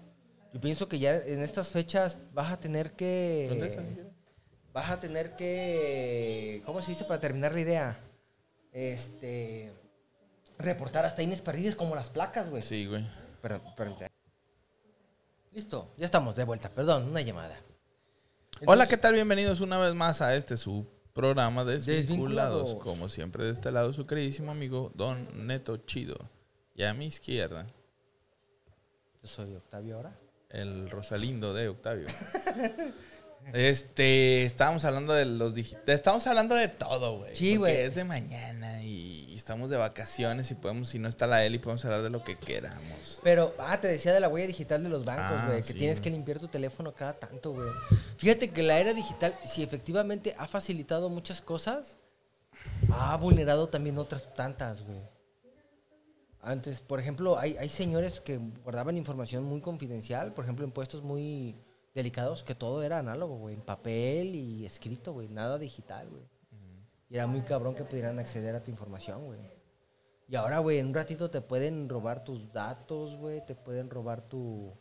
yo 0.54 0.60
pienso 0.62 0.88
que 0.90 1.00
ya 1.00 1.16
en 1.16 1.42
estas 1.42 1.70
fechas 1.70 2.20
vas 2.34 2.52
a 2.52 2.60
tener 2.60 2.92
que... 2.94 3.48
¿Dónde 3.50 3.68
estás? 3.68 3.86
Vas 4.74 4.90
a 4.90 5.00
tener 5.00 5.36
que... 5.36 6.62
¿Cómo 6.66 6.82
se 6.82 6.92
dice 6.92 7.06
para 7.06 7.20
terminar 7.20 7.54
la 7.54 7.60
idea? 7.60 8.00
Este... 8.72 9.74
Reportar 10.58 11.06
hasta 11.06 11.24
Inés 11.24 11.42
perdidas 11.42 11.76
como 11.76 11.96
las 11.96 12.10
placas, 12.10 12.50
güey. 12.50 12.62
Sí, 12.62 12.86
güey. 12.86 13.08
Perdón, 13.42 13.62
perdón. 13.78 13.98
Listo, 15.52 15.94
ya 15.98 16.06
estamos 16.06 16.36
de 16.36 16.44
vuelta. 16.44 16.70
Perdón, 16.70 17.06
una 17.10 17.22
llamada. 17.22 17.56
Hola, 18.66 18.88
¿qué 18.88 18.98
tal? 18.98 19.14
Bienvenidos 19.14 19.62
una 19.62 19.78
vez 19.78 19.94
más 19.96 20.22
a 20.22 20.36
este 20.36 20.58
su 20.58 20.86
programa 21.14 21.64
de 21.64 21.74
Desvinculados. 21.80 22.06
Desvinculados. 22.06 22.76
Como 22.76 23.08
siempre, 23.08 23.46
de 23.46 23.52
este 23.52 23.72
lado, 23.72 23.94
su 23.94 24.06
queridísimo 24.06 24.52
amigo 24.52 24.92
Don 24.96 25.48
Neto 25.48 25.78
Chido. 25.78 26.30
Y 26.76 26.84
a 26.84 26.94
mi 26.94 27.06
izquierda, 27.08 27.66
Yo 29.24 29.28
soy 29.30 29.56
Octavio 29.56 29.96
ahora. 29.96 30.20
el 30.50 30.90
Rosalindo 30.90 31.54
de 31.54 31.70
Octavio. 31.70 32.08
Este, 33.54 34.44
estábamos 34.44 34.86
hablando 34.86 35.14
de 35.14 35.26
los 35.26 35.56
digi- 35.56 35.78
de- 35.86 35.94
Estamos 35.94 36.26
hablando 36.28 36.56
de 36.56 36.68
todo, 36.68 37.18
güey. 37.18 37.36
Sí, 37.36 37.56
güey. 37.56 37.76
Es 37.76 37.96
de 37.96 38.04
mañana 38.04 38.84
y, 38.84 39.26
y 39.30 39.36
estamos 39.36 39.70
de 39.70 39.78
vacaciones 39.78 40.50
y 40.52 40.56
podemos, 40.56 40.90
si 40.90 41.00
no 41.00 41.08
está 41.08 41.28
la 41.28 41.44
Eli, 41.46 41.60
podemos 41.60 41.84
hablar 41.86 42.02
de 42.04 42.10
lo 42.10 42.24
que 42.24 42.38
queramos. 42.38 43.20
Pero, 43.24 43.54
ah, 43.60 43.80
te 43.80 43.88
decía 43.88 44.14
de 44.14 44.20
la 44.20 44.30
huella 44.30 44.48
digital 44.48 44.84
de 44.84 44.90
los 44.90 45.06
bancos, 45.06 45.38
Ah, 45.40 45.46
güey, 45.48 45.62
que 45.62 45.74
sí. 45.74 45.80
tienes 45.80 46.00
que 46.02 46.10
limpiar 46.10 46.40
tu 46.40 46.48
teléfono 46.48 46.94
cada 46.94 47.14
tanto, 47.20 47.52
güey. 47.54 47.70
Fíjate 48.18 48.50
que 48.52 48.64
la 48.64 48.80
era 48.80 48.94
digital, 48.94 49.36
si 49.46 49.64
efectivamente 49.64 50.36
ha 50.38 50.48
facilitado 50.48 51.10
muchas 51.10 51.42
cosas, 51.42 51.98
ha 52.92 53.16
vulnerado 53.18 53.70
también 53.70 53.98
otras 53.98 54.34
tantas, 54.34 54.84
güey. 54.84 55.00
Antes, 56.42 56.80
por 56.80 57.00
ejemplo, 57.02 57.38
hay, 57.38 57.58
hay 57.58 57.68
señores 57.68 58.22
que 58.22 58.38
guardaban 58.64 58.96
información 58.96 59.44
muy 59.44 59.60
confidencial, 59.60 60.34
por 60.34 60.46
ejemplo, 60.46 60.64
en 60.66 60.72
puestos 60.72 61.04
muy 61.04 61.56
delicados, 62.00 62.44
que 62.44 62.56
todo 62.56 62.82
era 62.84 63.00
análogo, 63.00 63.38
güey, 63.38 63.56
en 63.56 63.62
papel 63.62 64.36
y 64.36 64.66
escrito, 64.66 65.14
güey, 65.14 65.30
nada 65.30 65.58
digital, 65.58 66.10
güey. 66.10 66.24
Y 67.10 67.16
era 67.16 67.26
muy 67.28 67.42
cabrón 67.42 67.74
que 67.76 67.84
pudieran 67.84 68.20
acceder 68.20 68.56
a 68.56 68.64
tu 68.64 68.70
información, 68.72 69.26
güey. 69.26 69.40
Y 70.28 70.36
ahora, 70.36 70.60
güey, 70.60 70.78
en 70.78 70.88
un 70.88 70.94
ratito 70.94 71.32
te 71.32 71.42
pueden 71.42 71.90
robar 71.90 72.24
tus 72.24 72.52
datos, 72.54 73.16
güey, 73.16 73.44
te 73.46 73.56
pueden 73.56 73.90
robar 73.90 74.22
tu, 74.22 74.74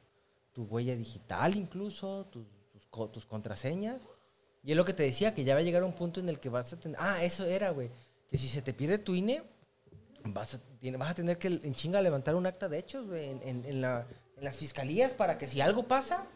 tu 0.53 0.65
huella 0.65 0.95
digital 0.95 1.57
incluso, 1.57 2.27
tus, 2.27 2.47
tus, 2.71 2.87
co- 2.89 3.09
tus 3.09 3.25
contraseñas. 3.25 4.01
Y 4.63 4.73
es 4.73 4.77
lo 4.77 4.85
que 4.85 4.93
te 4.93 5.05
decía, 5.05 5.35
que 5.35 5.45
ya 5.45 5.55
va 5.55 5.61
a 5.61 5.63
llegar 5.63 5.85
un 5.85 5.95
punto 5.95 6.21
en 6.21 6.29
el 6.29 6.39
que 6.39 6.51
vas 6.51 6.71
a 6.75 6.79
tener... 6.81 6.99
Ah, 7.01 7.25
eso 7.25 7.47
era, 7.47 7.71
güey. 7.71 7.91
Que 8.29 8.37
si 8.37 8.47
se 8.47 8.61
te 8.61 8.75
pierde 8.75 8.99
tu 8.99 9.15
INE, 9.15 9.43
vas 10.25 10.55
a, 10.55 10.61
vas 10.99 11.11
a 11.11 11.15
tener 11.15 11.39
que 11.39 11.49
en 11.49 11.75
chinga 11.75 12.03
levantar 12.03 12.35
un 12.35 12.45
acta 12.45 12.69
de 12.69 12.79
hechos, 12.79 13.07
güey, 13.07 13.31
en, 13.31 13.41
en- 13.43 13.65
en 13.65 13.81
la- 13.81 14.07
en 14.37 14.45
las 14.45 14.59
fiscalías 14.59 15.15
para 15.15 15.39
que 15.39 15.47
si 15.49 15.63
algo 15.63 15.85
pasa, 15.89 16.27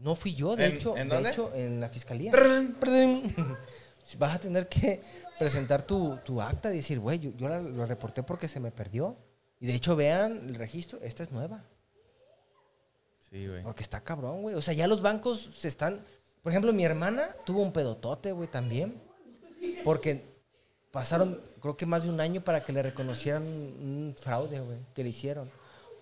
no 0.00 0.14
fui 0.14 0.34
yo, 0.34 0.56
de 0.56 0.66
¿En- 0.66 0.74
hecho, 0.76 0.96
en 0.96 1.08
de 1.08 1.14
dónde? 1.14 1.30
hecho, 1.30 1.52
en 1.54 1.80
la 1.80 1.88
fiscalía. 1.88 2.32
Vas 4.18 4.34
a 4.36 4.38
tener 4.38 4.68
que 4.68 5.00
presentar 5.38 5.82
tu, 5.82 6.16
tu 6.24 6.40
acta 6.40 6.72
y 6.72 6.76
decir, 6.76 7.00
güey, 7.00 7.18
yo, 7.18 7.30
yo 7.36 7.48
la- 7.48 7.60
lo 7.60 7.86
reporté 7.86 8.22
porque 8.22 8.48
se 8.48 8.60
me 8.60 8.70
perdió. 8.70 9.16
Y 9.60 9.66
de 9.66 9.74
hecho, 9.74 9.96
vean 9.96 10.48
el 10.48 10.54
registro, 10.56 10.98
esta 11.02 11.22
es 11.22 11.30
nueva. 11.32 11.64
Sí, 13.30 13.46
güey. 13.48 13.62
Porque 13.62 13.82
está 13.82 14.00
cabrón, 14.00 14.42
güey. 14.42 14.54
O 14.54 14.62
sea, 14.62 14.74
ya 14.74 14.86
los 14.86 15.00
bancos 15.02 15.50
se 15.58 15.68
están. 15.68 16.04
Por 16.42 16.52
ejemplo, 16.52 16.72
mi 16.72 16.84
hermana 16.84 17.34
tuvo 17.46 17.62
un 17.62 17.72
pedotote, 17.72 18.32
güey, 18.32 18.48
también. 18.48 19.00
Porque 19.82 20.22
pasaron, 20.92 21.40
creo 21.60 21.76
que 21.76 21.86
más 21.86 22.02
de 22.02 22.10
un 22.10 22.20
año 22.20 22.44
para 22.44 22.60
que 22.62 22.72
le 22.72 22.82
reconocieran 22.82 23.42
un 23.42 24.14
fraude, 24.20 24.60
güey, 24.60 24.78
que 24.94 25.02
le 25.02 25.08
hicieron. 25.10 25.50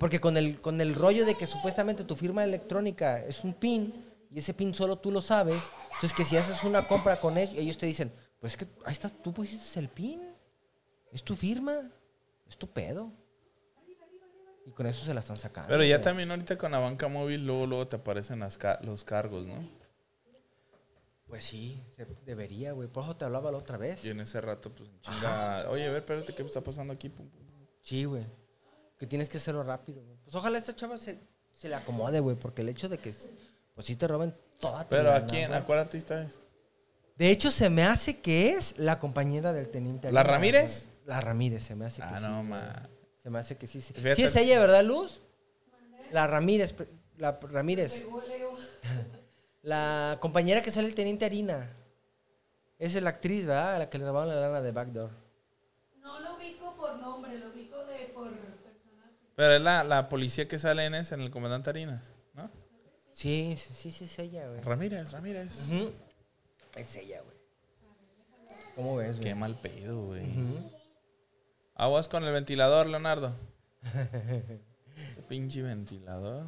Porque 0.03 0.21
con 0.21 0.37
el, 0.37 0.61
con 0.61 0.81
el 0.81 0.97
rollo 0.97 1.25
de 1.25 1.37
que 1.37 1.47
supuestamente 1.47 2.03
tu 2.03 2.17
firma 2.17 2.43
electrónica 2.43 3.25
es 3.25 3.45
un 3.45 3.55
PIN 3.55 4.05
y 4.33 4.41
ese 4.41 4.53
PIN 4.53 4.75
solo 4.75 4.97
tú 4.99 5.13
lo 5.13 5.21
sabes. 5.23 5.63
Entonces, 5.95 6.13
que 6.13 6.25
si 6.25 6.37
haces 6.37 6.65
una 6.65 6.89
compra 6.89 7.21
con 7.21 7.39
ellos, 7.39 7.55
ellos 7.57 7.79
te 7.79 7.87
dicen, 7.87 8.11
pues 8.41 8.55
es 8.55 8.57
que 8.57 8.67
ahí 8.85 8.93
está, 8.93 9.09
tú 9.09 9.33
pusiste 9.33 9.79
el 9.79 9.89
PIN. 9.89 10.21
Es 11.13 11.23
tu 11.23 11.37
firma. 11.37 11.89
Es 12.49 12.59
tu 12.59 12.67
pedo. 12.69 13.13
Y 14.67 14.71
con 14.73 14.87
eso 14.87 15.05
se 15.05 15.15
la 15.15 15.21
están 15.21 15.37
sacando. 15.37 15.69
Pero 15.69 15.85
ya 15.85 15.99
güey. 15.99 16.05
también 16.05 16.31
ahorita 16.33 16.59
con 16.59 16.73
la 16.73 16.81
banca 16.81 17.07
móvil, 17.07 17.47
luego, 17.47 17.67
luego 17.67 17.87
te 17.87 17.95
aparecen 17.97 18.41
las 18.41 18.59
ca- 18.59 18.81
los 18.83 19.05
cargos, 19.05 19.47
¿no? 19.47 19.55
Pues 21.29 21.45
sí, 21.45 21.81
se 21.97 22.07
debería, 22.27 22.73
güey. 22.73 22.89
Por 22.89 23.05
eso 23.05 23.17
te 23.17 23.25
hablaba 23.25 23.53
la 23.53 23.59
otra 23.59 23.79
vez. 23.79 24.05
Y 24.05 24.11
en 24.11 24.19
ese 24.19 24.41
rato, 24.41 24.71
pues, 24.75 24.91
chinga, 25.01 25.67
oye, 25.71 25.87
a 25.87 25.91
ver, 25.91 25.99
espérate, 25.99 26.35
¿qué 26.35 26.43
está 26.43 26.61
pasando 26.61 26.93
aquí? 26.93 27.11
Sí, 27.81 28.05
güey. 28.05 28.25
Que 29.03 29.09
tienes 29.09 29.29
que 29.29 29.39
hacerlo 29.39 29.65
rápido, 29.65 30.01
güey. 30.05 30.17
Pues 30.23 30.33
ojalá 30.37 30.59
esta 30.59 30.77
chava 30.77 30.97
se, 30.97 31.19
se 31.55 31.69
le 31.69 31.75
acomode, 31.75 32.21
güey. 32.21 32.37
Porque 32.37 32.63
el 32.63 32.69
hecho 32.69 32.89
de 32.89 32.99
que, 32.99 33.13
pues 33.75 33.85
sí 33.85 33.97
te 33.97 34.07
roben 34.07 34.33
toda 34.61 34.85
tu 34.85 34.91
Pero 34.91 35.13
¿a 35.13 35.27
quién? 35.27 35.49
güey. 35.49 35.61
¿A 35.61 35.65
cuál 35.65 35.81
artista 35.81 36.23
es? 36.23 36.39
De 37.17 37.29
hecho, 37.31 37.51
se 37.51 37.69
me 37.69 37.83
hace 37.83 38.21
que 38.21 38.51
es 38.51 38.79
la 38.79 39.01
compañera 39.01 39.53
del 39.53 39.69
teniente. 39.71 40.13
¿La 40.13 40.23
Ramírez? 40.23 40.85
güey. 40.87 40.97
La 41.07 41.21
Ramírez, 41.21 41.65
se 41.65 41.75
me 41.75 41.87
hace 41.87 42.01
que 42.01 42.07
Ah, 42.07 42.19
sí. 42.21 42.25
no, 42.27 42.37
güey. 42.37 42.45
ma. 42.51 42.89
Se 43.25 43.31
me 43.31 43.39
hace 43.41 43.57
que 43.57 43.67
sí. 43.67 43.81
Sí, 43.81 43.93
Sí 44.15 44.23
es 44.23 44.37
ella, 44.37 44.61
¿verdad, 44.61 44.85
Luz? 44.85 45.21
La 46.13 46.29
Ramírez. 46.29 46.73
La 47.19 47.41
Ramírez. 47.41 48.07
La 49.63 50.17
compañera 50.21 50.63
que 50.63 50.71
sale 50.71 50.87
el 50.87 50.95
teniente 50.95 51.25
Harina. 51.25 51.71
Esa 52.79 52.99
es 52.99 53.03
la 53.03 53.11
actriz, 53.11 53.47
¿verdad? 53.47 53.79
La 53.81 53.91
que 53.91 53.99
le 53.99 54.05
robaron 54.07 54.29
la 54.29 54.41
lana 54.41 54.61
de 54.61 54.71
Backdoor. 54.71 55.11
No 56.01 56.21
lo 56.21 56.37
ubico 56.37 56.77
por 56.77 56.97
nombre, 56.99 57.37
lo 57.39 57.51
ubico 57.51 57.85
de 57.87 58.07
por 58.15 58.29
personaje. 58.31 59.22
Pero 59.37 59.55
es 59.55 59.61
la, 59.63 59.85
la 59.85 60.09
policía 60.09 60.47
que 60.49 60.59
sale 60.59 60.85
en 60.85 60.95
ese, 60.95 61.15
en 61.15 61.23
el 61.23 61.31
comandante 61.31 61.71
Harinas, 61.71 62.05
¿no? 62.35 62.51
Sí, 63.13 63.57
sí, 63.59 63.73
sí, 63.75 63.91
sí, 63.91 64.05
es 64.05 64.19
ella, 64.19 64.49
güey. 64.49 64.61
Ramírez, 64.61 65.13
Ramírez. 65.13 65.71
Es 66.75 66.97
ella, 66.97 67.21
güey. 67.23 67.37
¿Cómo 68.75 68.97
ves, 68.97 69.17
güey? 69.17 69.29
Qué 69.29 69.35
mal 69.35 69.55
pedo, 69.57 70.07
güey. 70.07 70.23
Ujú. 70.23 70.71
Aguas 71.75 72.09
con 72.09 72.25
el 72.25 72.33
ventilador, 72.33 72.87
Leonardo. 72.87 73.35
Ese 73.83 75.23
pinche 75.29 75.63
ventilador. 75.63 76.47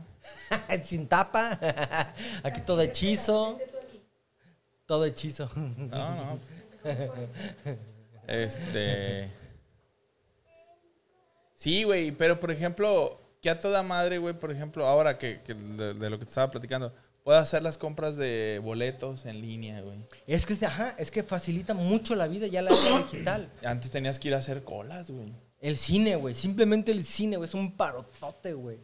Sin 0.85 1.09
tapa. 1.09 1.59
Aquí 2.42 2.61
todo 2.66 2.83
hechizo. 2.83 3.59
Todo 4.87 5.05
hechizo. 5.07 5.51
No, 5.57 6.14
no. 6.14 6.40
Este. 8.27 9.31
Sí, 11.55 11.85
güey, 11.85 12.12
pero 12.12 12.40
por 12.40 12.51
ejemplo, 12.51 13.21
que 13.40 13.51
a 13.51 13.59
toda 13.59 13.83
madre, 13.83 14.19
güey, 14.19 14.35
por 14.35 14.51
ejemplo, 14.51 14.87
ahora 14.87 15.19
que, 15.19 15.40
que 15.43 15.55
de, 15.55 15.95
de 15.95 16.11
lo 16.11 16.19
que 16.19 16.25
te 16.25 16.31
estaba 16.31 16.51
platicando, 16.51 16.93
puedo 17.25 17.38
hacer 17.38 17.62
las 17.62 17.79
compras 17.79 18.17
de 18.17 18.61
boletos 18.62 19.25
en 19.27 19.40
línea, 19.40 19.81
güey. 19.81 19.99
Es 20.27 20.47
que, 20.47 20.55
ajá, 20.64 20.95
es 20.99 21.11
que 21.11 21.23
facilita 21.23 21.75
mucho 21.75 22.14
la 22.14 22.27
vida 22.29 22.47
ya 22.47 22.62
la 22.62 22.71
era 22.71 22.99
digital. 23.11 23.51
Antes 23.64 23.90
tenías 23.90 24.19
que 24.19 24.29
ir 24.29 24.35
a 24.35 24.38
hacer 24.38 24.62
colas, 24.62 25.11
güey. 25.11 25.33
El 25.61 25.79
cine, 25.79 26.17
güey. 26.17 26.35
Simplemente 26.35 26.93
el 26.93 27.05
cine, 27.05 27.38
güey. 27.38 27.49
Es 27.49 27.55
un 27.55 27.77
parotote, 27.77 28.53
güey. 28.53 28.79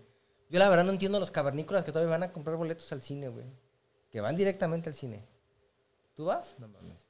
Yo 0.49 0.59
la 0.59 0.69
verdad 0.69 0.85
no 0.85 0.91
entiendo 0.91 1.19
a 1.19 1.21
los 1.21 1.31
cavernícolas 1.31 1.85
que 1.85 1.93
todavía 1.93 2.11
van 2.11 2.23
a 2.23 2.33
comprar 2.33 2.57
boletos 2.57 2.91
al 2.93 3.03
cine, 3.03 3.29
güey. 3.29 3.47
Que 4.11 4.21
van 4.21 4.35
directamente 4.37 4.89
al 4.89 4.95
cine. 4.95 5.23
¿Tú 6.15 6.25
vas? 6.25 6.57
No 6.59 6.69
mames. 6.69 7.07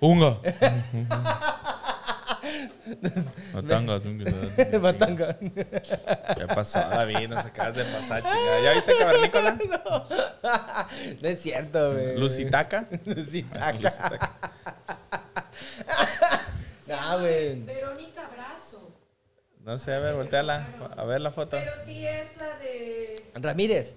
¡Unga! 0.00 0.38
Tunga. 4.00 4.78
Batanga. 4.78 5.38
Ya 6.38 6.46
pasó, 6.48 6.80
David, 6.80 7.28
nos 7.28 7.44
acabas 7.44 7.74
de 7.76 7.84
pasar, 7.84 8.22
chingada. 8.22 8.60
¿Ya 8.62 8.72
viste 8.72 8.92
Cavernícola? 8.98 9.58
No 11.22 11.28
es 11.28 11.40
cierto, 11.40 11.92
güey. 11.92 12.16
Lucitaca. 12.18 12.88
Lucitaca. 13.04 13.72
Lucitaca. 13.72 14.32
Ah, 16.90 17.16
güey. 17.18 17.62
Verónica 17.62 18.28
Brazo. 18.34 18.92
No 19.60 19.78
sé, 19.78 19.94
a 19.94 19.98
ver, 19.98 20.14
volteala. 20.14 20.66
A 20.96 21.04
ver 21.04 21.20
la 21.20 21.30
foto. 21.32 21.56
Pero 21.56 21.72
sí 21.84 22.06
es 22.06 22.36
la 22.36 22.58
de 22.58 23.16
Ramírez. 23.34 23.96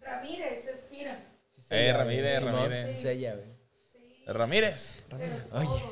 Ramírez, 0.00 0.66
es, 0.68 0.86
mira. 0.90 1.18
Eh, 1.70 1.92
Ramírez, 1.92 2.42
Ramírez. 2.42 3.04
Ella, 3.04 3.34
güey. 3.34 3.52
Ramírez. 4.26 4.96
Oye. 5.52 5.82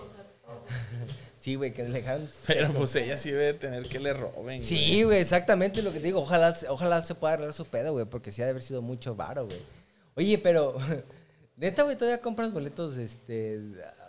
A. 1.40 1.42
Sí, 1.42 1.54
güey, 1.54 1.72
que 1.72 1.82
le 1.82 1.90
dejan. 1.90 2.28
Pero 2.46 2.72
pues 2.72 2.94
ella 2.96 3.16
sí 3.16 3.30
debe 3.30 3.54
tener 3.54 3.88
que 3.88 3.98
le 3.98 4.12
roben. 4.12 4.62
Sí, 4.62 5.02
güey, 5.02 5.20
exactamente 5.20 5.82
lo 5.82 5.92
que 5.92 5.98
te 5.98 6.06
digo. 6.06 6.20
Ojalá, 6.20 6.56
ojalá 6.68 7.02
se 7.02 7.14
pueda 7.14 7.34
arreglar 7.34 7.54
su 7.54 7.64
pedo, 7.64 7.92
güey, 7.92 8.04
porque 8.04 8.30
sí 8.30 8.42
ha 8.42 8.44
de 8.44 8.50
haber 8.50 8.62
sido 8.62 8.82
mucho 8.82 9.14
varo, 9.14 9.46
güey. 9.46 9.60
Oye, 10.16 10.38
pero. 10.38 10.76
Neta, 11.56 11.82
güey, 11.82 11.96
todavía 11.96 12.20
compras 12.20 12.52
boletos, 12.52 12.96
este. 12.96 13.60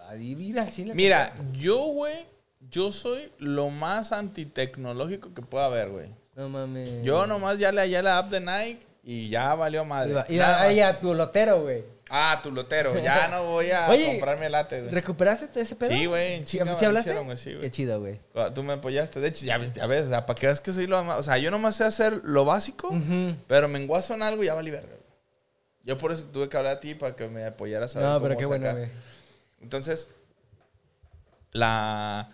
A 0.08 0.16
ir 0.16 0.60
al 0.60 0.72
cine. 0.72 0.92
a 0.92 0.96
Mira, 0.96 1.34
yo, 1.54 1.86
güey, 1.86 2.26
yo 2.70 2.92
soy 2.92 3.32
lo 3.40 3.70
más 3.70 4.12
antitecnológico 4.12 5.34
que 5.34 5.42
pueda 5.42 5.66
haber, 5.66 5.90
güey. 5.90 6.10
No 6.36 6.50
mames. 6.50 7.04
Yo 7.04 7.28
nomás 7.28 7.60
ya 7.60 7.72
le 7.72 7.82
hallé 7.82 8.02
la 8.02 8.18
app 8.18 8.30
de 8.30 8.40
Nike 8.40 8.80
y 9.04 9.30
ya 9.30 9.56
valió 9.56 9.84
madre. 9.84 10.14
Nada 10.14 10.62
ahí 10.62 10.80
más. 10.80 10.98
a 10.98 11.00
tu 11.00 11.14
lotero, 11.14 11.62
güey. 11.62 11.84
Ah, 12.14 12.42
tu 12.44 12.52
lotero. 12.52 12.94
Ya 13.02 13.30
no 13.30 13.46
voy 13.46 13.72
a 13.72 13.88
Oye, 13.90 14.06
comprarme 14.06 14.50
late, 14.50 14.82
güey. 14.82 14.92
¿Recuperaste 14.94 15.62
ese 15.62 15.76
pedo? 15.78 15.92
Sí, 15.92 16.06
güey, 16.08 16.40
¿Sí, 16.46 16.58
¿sí 16.58 16.64
me 16.64 16.72
hablaste? 16.72 17.00
hicieron, 17.00 17.26
güey, 17.26 17.38
sí, 17.38 17.52
güey. 17.52 17.62
Qué 17.62 17.72
chido, 17.72 18.00
güey. 18.02 18.20
Ah, 18.36 18.52
Tú 18.54 18.64
me 18.64 18.74
apoyaste. 18.74 19.22
De 19.22 19.30
hecho, 19.30 19.46
ya 19.46 19.58
ves, 19.58 19.74
ya 19.74 19.88
ves, 19.88 20.08
o 20.08 20.10
sea, 20.10 20.26
para 20.26 20.38
que 20.38 20.48
veas 20.48 20.60
que 20.60 20.74
soy 20.74 20.88
lo 20.88 21.02
más. 21.06 21.20
O 21.20 21.24
sea, 21.24 21.38
yo 21.38 21.50
nomás 21.52 21.78
sé 21.78 21.86
hacer 21.86 22.20
lo 22.26 22.44
básico, 22.44 22.94
pero 23.48 23.70
me 23.70 23.80
enguaso 23.80 24.14
en 24.14 24.24
algo 24.24 24.44
y 24.44 24.48
ya 24.48 24.56
valí 24.56 24.72
verga. 24.72 24.88
güey. 24.90 25.02
Yo 25.84 25.98
por 25.98 26.12
eso 26.12 26.26
tuve 26.26 26.50
que 26.50 26.58
hablar 26.58 26.76
a 26.76 26.80
ti 26.82 26.96
para 26.96 27.16
que 27.16 27.28
me 27.30 27.46
apoyaras 27.46 27.96
a 27.96 28.00
ver 28.00 28.08
No, 28.08 28.14
cómo 28.16 28.24
pero 28.28 28.38
qué 28.40 28.46
bueno, 28.46 28.66
sacar. 28.66 28.78
güey. 28.80 28.92
Entonces, 29.62 30.10
la. 31.54 32.30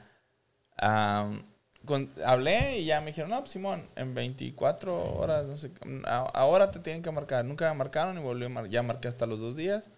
am, 0.78 1.44
con- 1.88 2.12
hablé 2.24 2.78
y 2.80 2.86
ya 2.86 3.02
me 3.02 3.08
dijeron, 3.08 3.32
no, 3.32 3.40
pues 3.40 3.50
Simón, 3.54 3.90
en 3.96 4.14
24 4.14 5.16
horas, 5.18 5.46
no 5.48 5.58
sé, 5.58 5.72
a- 6.06 6.30
ahora 6.36 6.70
te 6.70 6.78
tienen 6.80 7.02
que 7.02 7.10
marcar. 7.10 7.44
Nunca 7.46 7.68
me 7.72 7.78
marcaron 7.80 8.16
y 8.16 8.22
volvió 8.22 8.46
a 8.46 8.50
mar- 8.50 8.68
ya 8.68 8.84
marqué 8.84 9.08
hasta 9.08 9.26
los 9.26 9.40
dos 9.40 9.56
días. 9.56 9.90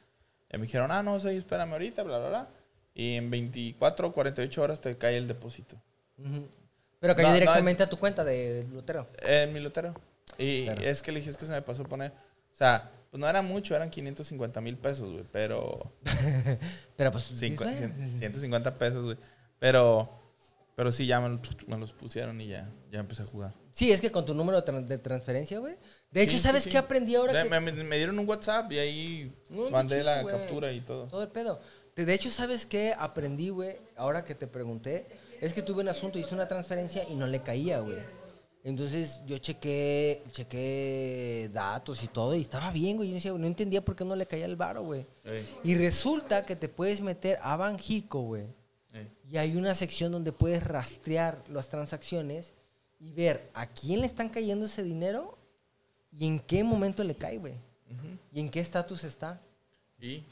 Y 0.52 0.58
me 0.58 0.64
dijeron, 0.64 0.90
ah, 0.92 1.04
no 1.04 1.20
sé, 1.20 1.36
espérame 1.36 1.74
ahorita, 1.74 2.04
bla, 2.04 2.20
bla, 2.20 2.30
bla. 2.30 2.48
Y 2.94 3.16
en 3.16 3.30
24 3.30 4.08
o 4.08 4.14
48 4.14 4.62
horas 4.62 4.80
te 4.80 4.98
cae 4.98 5.18
el 5.18 5.28
depósito. 5.28 5.76
Pero 7.00 7.16
cayó 7.16 7.28
No, 7.28 7.34
no, 7.34 7.40
directamente 7.40 7.84
a 7.84 7.90
tu 7.90 7.98
cuenta 8.00 8.24
de 8.24 8.66
lotero. 8.72 9.08
En 9.22 9.54
mi 9.54 9.60
lotero. 9.60 9.94
Y 10.38 10.66
Claro. 10.66 10.82
es 10.82 11.02
que 11.02 11.12
le 11.12 11.20
dije, 11.20 11.32
es 11.32 11.38
que 11.38 11.46
se 11.46 11.52
me 11.52 11.62
pasó 11.62 11.84
a 11.84 11.86
poner. 11.88 12.12
O 12.54 12.56
sea, 12.58 12.90
pues 13.10 13.20
no 13.20 13.28
era 13.28 13.42
mucho, 13.42 13.76
eran 13.76 13.90
550 13.90 14.60
mil 14.62 14.78
pesos, 14.78 15.12
güey. 15.12 15.24
Pero. 15.32 15.94
Pero 16.98 17.12
pues. 17.12 17.32
cincu- 17.32 17.66
dices, 17.66 17.80
cien- 17.90 17.96
"Bueno". 17.96 18.18
150 18.20 18.78
pesos, 18.78 19.04
güey. 19.04 19.18
Pero. 19.60 20.19
Pero 20.80 20.94
sí, 20.94 21.06
ya 21.06 21.20
me, 21.20 21.28
los- 21.28 21.68
me 21.68 21.78
los 21.78 21.92
pusieron 21.92 22.40
y 22.40 22.48
ya, 22.48 22.72
ya 22.90 23.00
empecé 23.02 23.24
a 23.24 23.26
jugar. 23.26 23.54
Sí, 23.70 23.92
es 23.92 24.00
que 24.00 24.14
con 24.14 24.26
tu 24.26 24.34
número 24.34 24.62
de 24.62 24.66
tran- 24.72 24.88
de 24.88 24.98
transferencia, 24.98 25.60
güey. 25.60 25.76
De 26.10 26.22
hecho, 26.22 26.38
Sí, 26.38 26.44
¿sabes 26.44 26.64
sí, 26.64 26.70
qué 26.70 26.78
sí. 26.78 26.84
aprendí 26.86 27.16
ahora? 27.16 27.34
Me, 27.34 27.50
que... 27.50 27.60
me- 27.60 27.84
me 27.84 27.98
dieron 27.98 28.18
un 28.18 28.26
WhatsApp 28.26 28.72
y 28.72 28.80
ahí 28.80 29.36
No, 29.50 29.70
mandé 29.70 30.02
la 30.06 30.24
captura 30.24 30.72
y 30.72 30.80
todo. 30.80 31.08
Todo 31.08 31.22
el 31.24 31.28
pedo. 31.28 31.60
De 31.98 32.14
hecho, 32.14 32.30
¿sabes 32.30 32.66
qué 32.66 32.94
aprendí, 32.98 33.50
güey? 33.50 33.76
Ahora 33.98 34.24
que 34.24 34.36
te 34.36 34.48
pregunté, 34.48 35.08
es 35.42 35.54
que 35.54 35.62
tuve 35.62 35.82
un 35.82 35.90
asunto, 35.90 36.18
hice 36.18 36.34
una 36.34 36.48
transferencia 36.48 37.04
y 37.10 37.16
no 37.16 37.28
le 37.28 37.42
caía, 37.42 37.80
güey. 37.82 37.98
Entonces 38.64 39.22
yo 39.26 39.38
chequé, 39.38 40.24
chequé 40.32 41.50
datos 41.52 42.04
y 42.04 42.08
todo 42.08 42.36
y 42.36 42.42
estaba 42.42 42.72
bien, 42.72 42.96
güey. 42.98 43.10
Yo 43.10 43.16
decía, 43.16 43.34
no 43.34 43.48
entendía 43.48 43.84
por 43.84 43.98
qué 43.98 44.06
no 44.06 44.16
le 44.16 44.26
caía 44.26 44.46
el 44.46 44.56
varo, 44.56 44.84
güey. 44.84 45.06
Ey, 45.26 45.46
Y 45.66 45.76
resulta 45.76 46.46
que 46.46 46.56
te 46.56 46.70
puedes 46.70 47.02
meter 47.02 47.38
a 47.42 47.58
Banjico, 47.58 48.22
güey. 48.22 48.48
Y 49.30 49.38
hay 49.38 49.56
una 49.56 49.76
sección 49.76 50.12
donde 50.12 50.32
puedes 50.32 50.64
rastrear 50.64 51.44
las 51.50 51.70
transacciones 51.70 52.54
y 53.00 53.12
ver 53.12 53.50
a 53.54 53.68
quién 53.68 54.02
le 54.02 54.08
están 54.08 54.30
cayendo 54.30 54.66
ese 54.66 54.84
dinero 54.84 55.38
y 56.12 56.26
en 56.26 56.40
qué 56.40 56.64
momento 56.64 57.04
le 57.04 57.14
cae, 57.16 57.38
güey. 57.38 57.54
Y 58.34 58.40
en 58.40 58.50
qué 58.50 58.60
estatus 58.60 59.04
está. 59.04 59.40
Y 60.02 60.24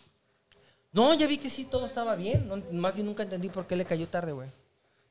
No, 0.91 1.13
ya 1.13 1.27
vi 1.27 1.37
que 1.37 1.49
sí, 1.49 1.65
todo 1.65 1.85
estaba 1.85 2.15
bien. 2.15 2.47
No, 2.47 2.57
más 2.71 2.95
bien 2.95 3.05
nunca 3.05 3.23
entendí 3.23 3.49
por 3.49 3.67
qué 3.67 3.75
le 3.75 3.85
cayó 3.85 4.07
tarde, 4.07 4.31
güey. 4.31 4.49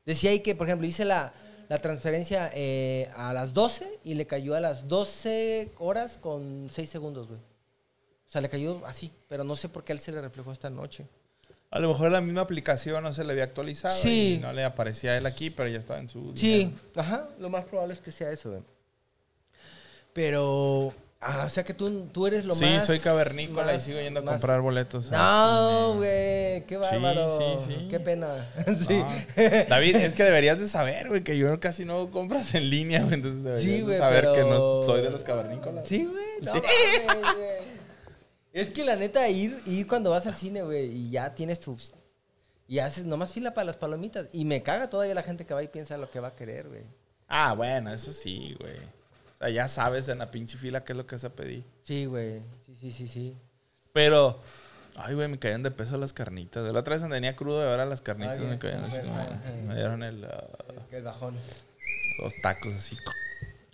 Decía 0.05 0.31
ahí 0.31 0.41
que, 0.41 0.55
por 0.55 0.67
ejemplo, 0.67 0.85
hice 0.87 1.05
la, 1.05 1.33
la 1.69 1.77
transferencia 1.77 2.51
eh, 2.53 3.09
a 3.15 3.31
las 3.31 3.53
12 3.53 3.99
y 4.03 4.15
le 4.15 4.27
cayó 4.27 4.55
a 4.55 4.59
las 4.59 4.87
12 4.87 5.71
horas 5.77 6.17
con 6.17 6.69
6 6.71 6.89
segundos, 6.89 7.27
güey. 7.27 7.39
O 7.39 8.29
sea, 8.29 8.41
le 8.41 8.49
cayó 8.49 8.85
así, 8.85 9.11
pero 9.29 9.45
no 9.45 9.55
sé 9.55 9.69
por 9.69 9.85
qué 9.85 9.93
a 9.93 9.95
él 9.95 10.01
se 10.01 10.11
le 10.11 10.21
reflejó 10.21 10.51
esta 10.51 10.69
noche. 10.69 11.05
A 11.69 11.79
lo 11.79 11.89
mejor 11.89 12.11
la 12.11 12.21
misma 12.21 12.41
aplicación 12.41 13.03
no 13.03 13.11
se 13.13 13.23
le 13.25 13.31
había 13.33 13.43
actualizado 13.43 13.93
Sí. 13.95 14.35
y 14.35 14.39
no 14.41 14.53
le 14.53 14.63
aparecía 14.63 15.11
a 15.11 15.17
él 15.17 15.25
aquí, 15.25 15.49
pero 15.49 15.67
ya 15.69 15.77
estaba 15.79 15.99
en 15.99 16.09
su 16.09 16.31
Sí, 16.35 16.57
dinero. 16.59 16.77
ajá, 16.95 17.29
lo 17.39 17.49
más 17.49 17.65
probable 17.65 17.93
es 17.93 17.99
que 18.01 18.11
sea 18.11 18.31
eso, 18.31 18.51
güey. 18.51 18.63
Pero, 20.13 20.93
ah, 21.21 21.43
o 21.45 21.49
sea 21.49 21.63
que 21.63 21.73
tú, 21.75 22.07
tú 22.11 22.25
eres 22.25 22.45
lo 22.45 22.55
Sí, 22.55 22.65
más... 22.65 22.85
soy 22.87 22.99
cavernícola 22.99 23.75
y 23.75 23.79
sigo 23.79 23.99
yendo 23.99 24.21
a 24.21 24.23
más- 24.23 24.33
comprar 24.35 24.61
boletos. 24.61 25.11
No, 25.11 25.93
güey, 25.97 26.65
qué 26.65 26.77
bárbaro. 26.77 27.37
sí, 27.37 27.45
sí. 27.75 27.87
Qué 27.89 27.99
pena. 27.99 28.27
sí. 28.87 29.03
Ah. 29.03 29.65
David, 29.69 29.97
es 29.97 30.13
que 30.13 30.23
deberías 30.23 30.59
de 30.59 30.67
saber, 30.67 31.09
güey, 31.09 31.23
que 31.23 31.37
yo 31.37 31.59
casi 31.59 31.85
no 31.85 32.09
compras 32.09 32.55
en 32.55 32.69
línea, 32.69 33.01
güey. 33.03 33.13
Entonces 33.15 33.43
deberías 33.43 33.63
Sí, 33.63 33.81
de 33.83 33.97
saber 33.97 34.27
que 34.33 34.41
no 34.41 34.81
soy 34.83 35.01
de 35.03 35.11
los 35.11 35.23
cavernícolas. 35.23 35.87
Sí, 35.87 36.05
güey. 36.05 36.25
No 36.41 36.51
güey. 36.53 37.76
Es 38.53 38.69
que 38.69 38.83
la 38.83 38.95
neta, 38.95 39.27
ir, 39.29 39.59
ir 39.65 39.87
cuando 39.87 40.09
vas 40.09 40.25
al 40.27 40.35
cine, 40.35 40.63
güey, 40.63 40.85
y 40.85 41.09
ya 41.11 41.35
tienes 41.35 41.59
tus. 41.59 41.93
Y 42.67 42.79
haces 42.79 43.05
nomás 43.05 43.31
fila 43.33 43.53
para 43.53 43.65
las 43.65 43.77
palomitas. 43.77 44.27
Y 44.33 44.45
me 44.45 44.61
caga 44.63 44.89
todavía 44.89 45.13
la 45.13 45.23
gente 45.23 45.45
que 45.45 45.53
va 45.53 45.63
y 45.63 45.67
piensa 45.67 45.97
lo 45.97 46.09
que 46.09 46.19
va 46.19 46.29
a 46.29 46.35
querer, 46.35 46.67
güey. 46.67 46.83
Ah, 47.27 47.53
bueno, 47.53 47.93
eso 47.93 48.11
sí, 48.11 48.55
güey. 48.59 48.75
O 48.75 49.37
sea, 49.37 49.49
ya 49.49 49.67
sabes 49.67 50.09
en 50.09 50.17
la 50.19 50.31
pinche 50.31 50.57
fila 50.57 50.83
qué 50.83 50.93
es 50.93 50.97
lo 50.97 51.05
que 51.05 51.15
vas 51.15 51.23
a 51.23 51.33
pedir. 51.33 51.63
Sí, 51.83 52.05
güey. 52.05 52.41
Sí, 52.65 52.75
sí, 52.75 52.91
sí, 52.91 53.07
sí. 53.07 53.37
Pero, 53.93 54.41
ay, 54.95 55.13
güey, 55.15 55.27
me 55.27 55.39
caían 55.39 55.63
de 55.63 55.71
peso 55.71 55.97
las 55.97 56.11
carnitas. 56.11 56.63
La 56.71 56.79
otra 56.79 56.97
vez 56.97 57.09
tenía 57.09 57.35
crudo 57.35 57.63
y 57.63 57.69
ahora 57.69 57.85
las 57.85 58.01
carnitas 58.01 58.39
Ay, 58.39 58.47
me 58.47 58.59
caían 58.59 58.83
ajá. 58.83 59.41
Me 59.65 59.75
dieron 59.75 60.03
el, 60.03 60.25
ah, 60.25 60.47
El 60.91 61.03
bajón. 61.03 61.35
los 62.21 62.33
tacos 62.41 62.73
así. 62.73 62.97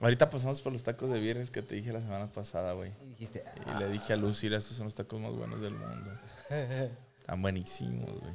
Ahorita 0.03 0.29
pasamos 0.29 0.61
por 0.61 0.73
los 0.73 0.83
tacos 0.83 1.09
de 1.09 1.19
viernes 1.19 1.49
que 1.49 1.61
te 1.61 1.75
dije 1.75 1.91
la 1.93 2.01
semana 2.01 2.31
pasada, 2.31 2.73
güey. 2.73 2.91
Y 3.01 3.09
dijiste, 3.11 3.43
Y 3.73 3.79
le 3.79 3.87
dije 3.89 4.13
a 4.13 4.15
Lucy, 4.17 4.47
"Mira, 4.47 4.57
estos 4.57 4.75
son 4.77 4.85
los 4.85 4.95
tacos 4.95 5.19
más 5.19 5.31
buenos 5.33 5.61
del 5.61 5.73
mundo. 5.73 6.11
Están 7.19 7.41
buenísimos, 7.41 8.09
güey. 8.19 8.33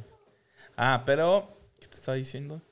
Ah, 0.77 1.03
pero, 1.05 1.59
¿qué 1.81 1.87
te 1.89 1.97
estaba 1.97 2.17
diciendo? 2.17 2.63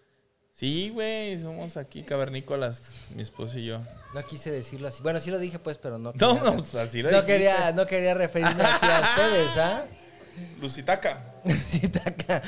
Sí, 0.52 0.88
güey, 0.88 1.38
somos 1.38 1.76
aquí 1.76 2.02
cavernícolas, 2.02 3.08
mi 3.14 3.20
esposo 3.22 3.58
y 3.58 3.66
yo. 3.66 3.80
no 4.14 4.24
quise 4.24 4.50
decirlo 4.50 4.88
así. 4.88 5.02
Bueno, 5.02 5.20
sí 5.20 5.30
lo 5.30 5.38
dije, 5.38 5.58
pues, 5.58 5.76
pero 5.76 5.98
no. 5.98 6.12
No, 6.18 6.34
quería- 6.34 6.42
no, 6.50 6.56
pues 6.56 6.74
así 6.76 7.02
lo 7.02 7.10
no 7.10 7.16
dijiste. 7.18 7.32
quería, 7.32 7.72
no 7.72 7.84
quería 7.86 8.14
referirme 8.14 8.62
así 8.64 8.86
a 8.86 9.00
ustedes, 9.10 9.56
¿ah? 9.58 9.84
Lucitaca. 10.60 11.34
Sí, 11.66 11.88
taca. 11.88 12.42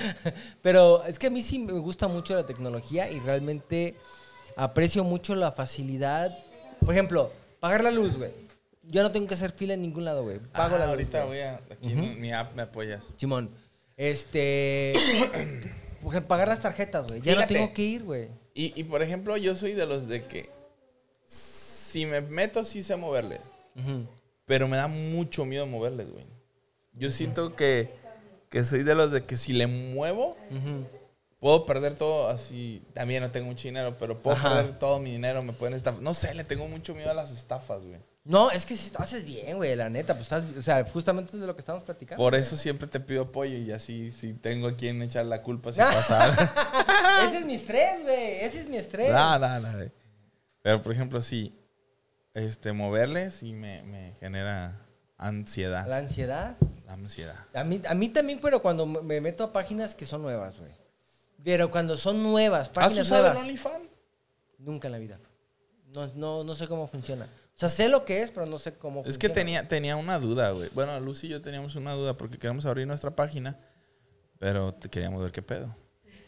Pero 0.62 1.04
es 1.04 1.18
que 1.18 1.26
a 1.26 1.30
mí 1.30 1.42
sí 1.42 1.58
me 1.58 1.72
gusta 1.72 2.08
mucho 2.08 2.34
la 2.34 2.44
tecnología 2.46 3.10
y 3.10 3.20
realmente 3.20 3.96
aprecio 4.58 5.04
mucho 5.04 5.34
la 5.34 5.52
facilidad. 5.52 6.36
Por 6.80 6.92
ejemplo, 6.92 7.32
pagar 7.60 7.82
la 7.82 7.90
luz, 7.90 8.16
güey. 8.16 8.30
Yo 8.82 9.02
no 9.02 9.12
tengo 9.12 9.26
que 9.26 9.34
hacer 9.34 9.52
fila 9.52 9.74
en 9.74 9.82
ningún 9.82 10.04
lado, 10.04 10.22
güey. 10.22 10.38
Pago 10.38 10.76
Ah, 10.76 10.78
la 10.78 10.84
luz. 10.86 10.90
ahorita 10.90 11.24
güey. 11.24 11.38
voy 11.38 11.46
a. 11.46 11.60
Aquí 11.70 11.92
en 11.92 12.20
mi 12.20 12.32
app 12.32 12.54
me 12.54 12.62
apoyas. 12.62 13.12
Simón, 13.16 13.50
este. 13.96 14.94
por 16.02 16.22
pagar 16.24 16.48
las 16.48 16.60
tarjetas, 16.62 17.06
güey. 17.06 17.20
Ya 17.20 17.34
Fíjate. 17.34 17.54
no 17.54 17.60
tengo 17.60 17.72
que 17.74 17.82
ir, 17.82 18.04
güey. 18.04 18.28
Y, 18.54 18.78
y, 18.80 18.84
por 18.84 19.02
ejemplo, 19.02 19.36
yo 19.36 19.54
soy 19.54 19.72
de 19.74 19.86
los 19.86 20.08
de 20.08 20.24
que. 20.24 20.50
Si 21.24 22.06
me 22.06 22.20
meto, 22.20 22.64
sí 22.64 22.82
sé 22.82 22.96
moverles. 22.96 23.40
Pero 24.46 24.66
me 24.68 24.76
da 24.76 24.88
mucho 24.88 25.44
miedo 25.44 25.66
moverles, 25.66 26.10
güey. 26.10 26.24
Yo 26.94 27.10
siento 27.10 27.54
que, 27.54 27.90
que 28.48 28.64
soy 28.64 28.82
de 28.82 28.94
los 28.94 29.12
de 29.12 29.24
que 29.24 29.36
si 29.36 29.52
le 29.52 29.66
muevo, 29.66 30.36
puedo 31.40 31.66
perder 31.66 31.94
todo 31.94 32.28
así. 32.28 32.82
También 32.94 33.22
no 33.22 33.30
tengo 33.30 33.46
mucho 33.46 33.68
dinero, 33.68 33.96
pero 33.98 34.20
puedo 34.22 34.36
Ajá. 34.36 34.56
perder 34.56 34.78
todo 34.78 34.98
mi 34.98 35.12
dinero, 35.12 35.42
me 35.42 35.52
pueden 35.52 35.74
estafar. 35.74 36.02
No 36.02 36.14
sé, 36.14 36.34
le 36.34 36.44
tengo 36.44 36.66
mucho 36.68 36.94
miedo 36.94 37.10
a 37.10 37.14
las 37.14 37.30
estafas, 37.30 37.84
güey. 37.84 38.00
No, 38.24 38.50
es 38.50 38.66
que 38.66 38.76
si 38.76 38.92
haces 38.96 39.24
bien, 39.24 39.56
güey, 39.56 39.74
la 39.74 39.88
neta. 39.88 40.12
Pues 40.12 40.24
estás. 40.24 40.44
O 40.56 40.60
sea, 40.60 40.84
justamente 40.84 41.34
es 41.34 41.40
de 41.40 41.46
lo 41.46 41.54
que 41.54 41.60
estamos 41.60 41.82
platicando. 41.82 42.22
Por 42.22 42.32
güey. 42.34 42.42
eso 42.42 42.56
siempre 42.58 42.86
te 42.86 43.00
pido 43.00 43.22
apoyo 43.22 43.56
y 43.56 43.72
así 43.72 44.10
si 44.10 44.34
tengo 44.34 44.68
a 44.68 44.76
quien 44.76 45.00
echar 45.00 45.24
la 45.24 45.42
culpa 45.42 45.72
si 45.72 45.78
pasa 45.80 46.24
algo. 46.24 46.42
Ese 47.24 47.38
es 47.38 47.46
mi 47.46 47.54
estrés, 47.54 48.02
güey. 48.02 48.40
Ese 48.40 48.60
es 48.60 48.68
mi 48.68 48.76
estrés. 48.76 49.10
No, 49.10 49.38
no, 49.38 49.60
no, 49.60 49.72
güey. 49.72 49.90
Pero 50.60 50.82
por 50.82 50.92
ejemplo, 50.92 51.22
sí, 51.22 51.58
este, 52.34 52.72
moverles 52.72 53.34
sí 53.34 53.54
me, 53.54 53.82
me 53.84 54.12
genera 54.20 54.86
ansiedad. 55.16 55.86
La 55.88 55.96
ansiedad. 55.96 56.56
Ansiedad. 56.86 57.46
A 57.54 57.64
mí, 57.64 57.80
a 57.88 57.94
mí 57.94 58.08
también, 58.10 58.40
pero 58.42 58.60
cuando 58.60 58.84
me 58.84 59.20
meto 59.20 59.44
a 59.44 59.52
páginas 59.52 59.94
que 59.94 60.04
son 60.04 60.20
nuevas, 60.20 60.58
güey. 60.58 60.72
Pero 61.44 61.70
cuando 61.70 61.96
son 61.96 62.22
nuevas, 62.22 62.62
¿Has 62.62 62.68
páginas 62.70 63.06
usado 63.06 63.22
nuevas. 63.22 63.38
el 63.38 63.44
OnlyFans? 63.44 63.88
Nunca 64.58 64.88
en 64.88 64.92
la 64.92 64.98
vida. 64.98 65.20
No, 65.94 66.06
no, 66.14 66.44
no 66.44 66.54
sé 66.54 66.66
cómo 66.68 66.86
funciona. 66.86 67.24
O 67.24 67.58
sea, 67.58 67.68
sé 67.68 67.88
lo 67.88 68.04
que 68.04 68.22
es, 68.22 68.30
pero 68.30 68.46
no 68.46 68.58
sé 68.58 68.74
cómo 68.74 69.02
funciona. 69.02 69.10
Es 69.10 69.18
que 69.18 69.28
tenía, 69.28 69.66
tenía 69.66 69.96
una 69.96 70.18
duda, 70.18 70.50
güey. 70.50 70.68
Bueno, 70.74 70.98
Lucy 71.00 71.26
y 71.26 71.30
yo 71.30 71.42
teníamos 71.42 71.74
una 71.76 71.92
duda 71.92 72.16
porque 72.16 72.38
queremos 72.38 72.66
abrir 72.66 72.86
nuestra 72.86 73.10
página, 73.16 73.58
pero 74.38 74.74
te 74.74 74.88
queríamos 74.88 75.22
ver 75.22 75.32
qué 75.32 75.42
pedo. 75.42 75.74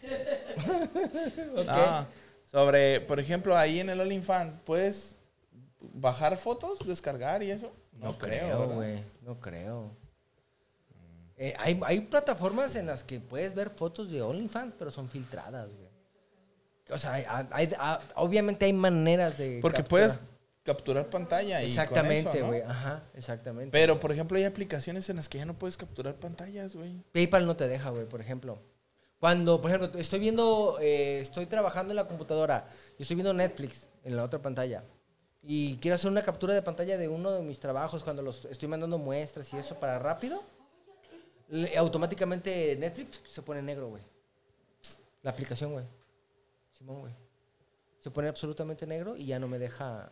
Ok. 1.57 1.67
No, 1.67 2.07
sobre, 2.51 3.01
por 3.01 3.21
ejemplo, 3.21 3.57
ahí 3.57 3.81
en 3.81 3.89
el 3.91 4.01
OnlyFans, 4.01 4.61
¿puedes 4.65 5.17
bajar 5.81 6.37
fotos, 6.37 6.87
descargar 6.87 7.43
y 7.43 7.51
eso? 7.51 7.73
No, 7.93 8.19
creo, 8.19 8.61
¿verdad? 8.61 8.75
güey. 8.75 9.05
No 9.23 9.39
creo. 9.41 9.91
Eh, 11.43 11.55
hay, 11.59 11.81
hay 11.87 12.01
plataformas 12.03 12.77
en 12.77 12.85
las 12.85 13.03
que 13.03 13.19
puedes 13.19 13.55
ver 13.55 13.71
fotos 13.71 14.11
de 14.11 14.21
OnlyFans, 14.21 14.75
pero 14.79 14.91
son 14.91 15.09
filtradas, 15.09 15.69
güey. 15.69 15.89
O 16.93 16.99
sea, 16.99 17.15
hay- 17.15 17.25
hay- 17.51 17.73
hay- 17.79 17.99
obviamente 18.17 18.67
hay 18.67 18.75
maneras 18.75 19.39
de. 19.39 19.59
Porque 19.63 19.79
capturar. 19.79 20.09
puedes 20.09 20.19
capturar 20.63 21.09
pantalla 21.09 21.63
y 21.63 21.67
Exactamente, 21.67 22.41
¿no? 22.43 22.49
güey. 22.49 22.61
Ajá, 22.61 23.05
exactamente. 23.15 23.71
Pero, 23.73 23.99
por 23.99 24.13
ejemplo, 24.13 24.37
hay 24.37 24.45
aplicaciones 24.45 25.09
en 25.09 25.17
las 25.17 25.31
que 25.31 25.39
ya 25.39 25.47
no 25.47 25.55
puedes 25.59 25.79
capturar 25.79 26.17
pantallas, 26.17 26.75
güey. 26.75 27.03
PayPal 27.13 27.47
no 27.47 27.57
te 27.57 27.69
deja, 27.69 27.89
güey, 27.89 28.05
por 28.05 28.21
ejemplo. 28.21 28.59
Cuando, 29.19 29.63
por 29.63 29.71
ejemplo, 29.71 29.99
estoy 29.99 30.19
viendo, 30.19 30.77
eh, 30.81 31.21
estoy 31.21 31.47
trabajando 31.47 31.93
en 31.93 31.97
la 31.97 32.07
computadora 32.07 32.67
y 32.99 33.03
estoy 33.03 33.15
viendo 33.17 33.33
Netflix 33.33 33.87
en 34.05 34.15
la 34.17 34.25
otra 34.25 34.41
pantalla 34.43 34.83
y 35.43 35.77
quiero 35.77 35.95
hacer 35.95 36.11
una 36.11 36.23
captura 36.23 36.53
de 36.53 36.61
pantalla 36.63 36.99
de 36.99 37.09
uno 37.09 37.31
de 37.33 37.41
mis 37.43 37.61
trabajos 37.61 38.03
cuando 38.05 38.21
los 38.23 38.45
estoy 38.47 38.69
mandando 38.69 38.99
muestras 38.99 39.51
y 39.55 39.59
eso 39.59 39.75
para 39.79 39.99
rápido, 39.99 40.43
le- 41.51 41.77
automáticamente 41.77 42.77
Netflix 42.77 43.21
se 43.31 43.43
pone 43.43 43.63
negro, 43.63 43.89
güey. 43.89 44.03
La 45.23 45.31
aplicación, 45.31 45.73
güey. 45.73 45.85
Simón, 46.77 47.01
güey. 47.01 47.13
Se 48.01 48.11
pone 48.11 48.29
absolutamente 48.29 48.87
negro 48.87 49.17
y 49.17 49.27
ya 49.27 49.39
no 49.39 49.47
me 49.49 49.59
deja... 49.59 50.11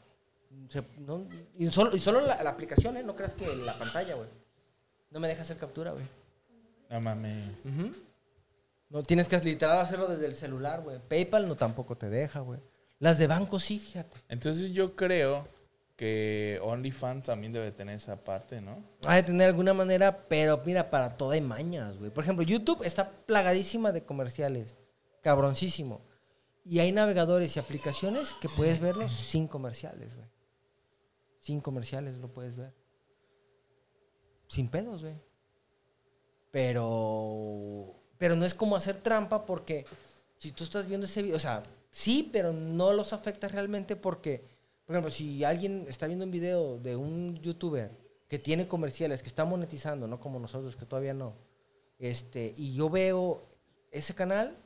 se- 0.69 0.83
no- 0.99 1.27
y 1.59 1.69
solo, 1.69 1.97
y 1.97 1.99
solo 1.99 2.21
la, 2.21 2.43
la 2.43 2.51
aplicación, 2.51 2.97
¿eh? 2.97 3.03
No 3.03 3.17
creas 3.17 3.35
que 3.35 3.57
la 3.57 3.79
pantalla, 3.79 4.15
güey. 4.15 4.29
No 5.11 5.21
me 5.21 5.29
deja 5.29 5.43
hacer 5.43 5.57
captura, 5.57 5.93
güey. 5.93 6.05
No 6.91 7.01
mames. 7.01 7.51
No 8.91 9.03
tienes 9.03 9.29
que 9.29 9.39
literal 9.41 9.79
hacerlo 9.79 10.07
desde 10.09 10.27
el 10.27 10.35
celular, 10.35 10.83
güey. 10.83 10.99
PayPal 10.99 11.47
no 11.49 11.57
tampoco 11.57 11.97
te 11.97 12.09
deja, 12.09 12.41
güey. 12.41 12.61
Las 12.99 13.19
de 13.19 13.27
banco 13.27 13.59
sí, 13.59 13.79
fíjate. 13.79 14.17
Entonces 14.29 14.71
yo 14.73 14.97
creo 14.97 15.47
que 15.99 16.61
OnlyFans 16.63 17.25
también 17.25 17.53
debe 17.53 17.73
tener 17.73 17.97
esa 17.97 18.23
parte, 18.23 18.61
¿no? 18.61 18.85
Ha 19.05 19.17
de 19.17 19.25
tener 19.25 19.49
alguna 19.49 19.75
manera, 19.75 20.29
pero 20.29 20.63
mira, 20.65 20.91
para 20.91 21.17
todo 21.17 21.33
hay 21.33 21.41
mañas, 21.41 21.99
güey. 21.99 22.13
Por 22.13 22.23
ejemplo, 22.23 22.45
YouTube 22.45 22.85
está 22.85 23.11
plagadísima 23.27 23.91
de 23.91 24.05
comerciales. 24.05 24.77
Cabroncísimo. 25.23 26.01
Y 26.65 26.79
hay 26.79 26.93
navegadores 26.93 27.57
y 27.57 27.59
aplicaciones 27.59 28.33
que 28.35 28.49
puedes 28.49 28.79
verlos 28.79 29.11
sin 29.11 29.49
comerciales, 29.49 30.15
güey. 30.15 30.29
Sin 31.41 31.61
comerciales 31.61 32.17
lo 32.19 32.33
puedes 32.33 32.55
ver. 32.55 32.73
Sin 34.47 34.69
pedos, 34.69 35.03
güey. 35.03 35.17
Pero. 36.53 37.97
Pero 38.19 38.37
no 38.37 38.45
es 38.45 38.55
como 38.55 38.77
hacer 38.77 38.99
trampa 38.99 39.45
porque 39.45 39.85
si 40.39 40.53
tú 40.53 40.63
estás 40.63 40.87
viendo 40.87 41.07
ese 41.07 41.23
video, 41.23 41.39
o 41.39 41.41
sea, 41.41 41.65
sí, 41.91 42.31
pero 42.33 42.53
no 42.53 42.93
los 42.93 43.13
afecta 43.13 43.49
realmente 43.49 43.97
porque, 43.97 44.58
por 44.89 44.95
ejemplo, 44.95 45.13
si 45.13 45.45
alguien 45.45 45.85
está 45.87 46.07
viendo 46.07 46.25
un 46.25 46.31
video 46.31 46.79
de 46.79 46.97
un 46.97 47.39
youtuber 47.43 47.91
que 48.27 48.39
tiene 48.39 48.67
comerciales, 48.67 49.21
que 49.21 49.29
está 49.29 49.45
monetizando, 49.45 50.09
no 50.09 50.19
como 50.19 50.41
nosotros, 50.41 50.77
que 50.77 50.87
todavía 50.87 51.13
no, 51.13 51.35
este, 51.99 52.55
y 52.57 52.75
yo 52.75 52.89
veo 52.89 53.47
ese 53.91 54.15
canal, 54.15 54.57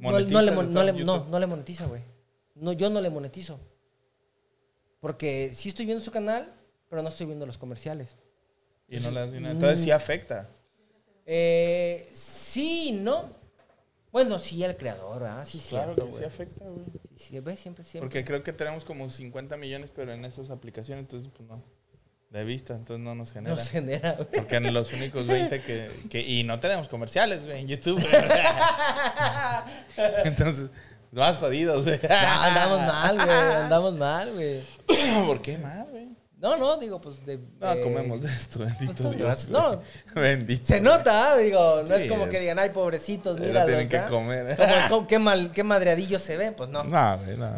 no, 0.00 0.10
no 0.18 0.42
le, 0.42 1.46
monetiza, 1.46 1.86
güey. 1.86 2.02
No, 2.56 2.72
yo 2.72 2.90
no 2.90 3.00
le 3.00 3.08
monetizo. 3.08 3.60
Porque 4.98 5.52
sí 5.54 5.68
estoy 5.68 5.86
viendo 5.86 6.04
su 6.04 6.10
canal, 6.10 6.52
pero 6.90 7.00
no 7.00 7.08
estoy 7.08 7.26
viendo 7.26 7.46
los 7.46 7.56
comerciales. 7.56 8.16
Y 8.88 8.98
no 8.98 9.26
dinero. 9.28 9.52
Entonces 9.52 9.78
sí 9.78 9.92
afecta. 9.92 10.50
Eh, 11.24 12.10
sí, 12.14 12.90
no. 13.00 13.43
Bueno, 14.14 14.38
sí, 14.38 14.62
el 14.62 14.76
creador, 14.76 15.24
¿ah? 15.24 15.44
Sí, 15.44 15.58
Claro 15.68 15.94
cierto, 15.94 16.04
que 16.06 16.10
sí 16.12 16.16
güey. 16.18 16.24
afecta, 16.24 16.64
güey. 16.66 16.84
Sí, 17.16 17.24
sí, 17.30 17.40
ves, 17.40 17.58
siempre, 17.58 17.82
siempre. 17.82 18.08
Porque 18.08 18.24
creo 18.24 18.44
que 18.44 18.52
tenemos 18.52 18.84
como 18.84 19.10
50 19.10 19.56
millones, 19.56 19.90
pero 19.94 20.12
en 20.12 20.24
esas 20.24 20.50
aplicaciones, 20.50 21.02
entonces, 21.02 21.28
pues 21.36 21.48
no. 21.48 21.60
De 22.30 22.44
vista, 22.44 22.74
entonces 22.76 23.04
no 23.04 23.14
nos 23.16 23.32
genera. 23.32 23.56
No 23.56 23.60
se 23.60 23.70
genera, 23.72 24.12
güey. 24.12 24.28
Porque 24.36 24.54
en 24.56 24.72
los 24.72 24.92
únicos 24.92 25.26
20 25.26 25.60
que, 25.62 25.90
que- 26.10 26.20
Y 26.22 26.44
no 26.44 26.60
tenemos 26.60 26.88
comerciales, 26.88 27.44
güey, 27.44 27.60
en 27.60 27.66
YouTube. 27.68 27.98
Entonces, 30.24 30.70
más 31.12 31.36
jodidos, 31.36 31.84
güey. 31.84 31.98
No, 32.08 32.42
andamos 32.42 32.80
mal, 32.80 33.14
güey. 33.16 33.28
Andamos 33.36 33.94
mal, 33.94 34.32
güey. 34.32 34.62
¿Por 35.26 35.42
qué 35.42 35.58
mal, 35.58 35.86
güey? 35.90 35.93
No, 36.44 36.58
no, 36.58 36.76
digo, 36.76 37.00
pues 37.00 37.24
de. 37.24 37.38
No, 37.58 37.74
de- 37.74 37.80
comemos 37.82 38.20
de 38.20 38.28
esto, 38.28 38.58
bendito 38.58 39.04
pues, 39.04 39.16
Dios. 39.16 39.48
no. 39.48 39.80
Bendito. 40.14 40.62
Se 40.66 40.78
nota, 40.78 41.32
¿ah? 41.32 41.38
digo, 41.38 41.80
no 41.80 41.86
Sí, 41.96 42.02
es 42.02 42.06
como 42.12 42.28
que 42.28 42.38
digan, 42.38 42.58
ay, 42.58 42.68
pobrecitos, 42.68 43.40
mira, 43.40 43.64
tienen 43.64 43.88
que 43.88 44.02
comer. 44.10 44.54
Como, 44.54 44.72
como- 44.90 45.06
qué, 45.06 45.18
mal, 45.18 45.52
qué 45.52 45.64
madreadillos 45.64 46.20
se 46.20 46.36
ven, 46.36 46.52
pues 46.54 46.68
no. 46.68 46.84
No, 46.84 47.18
güey, 47.18 47.38
no. 47.38 47.54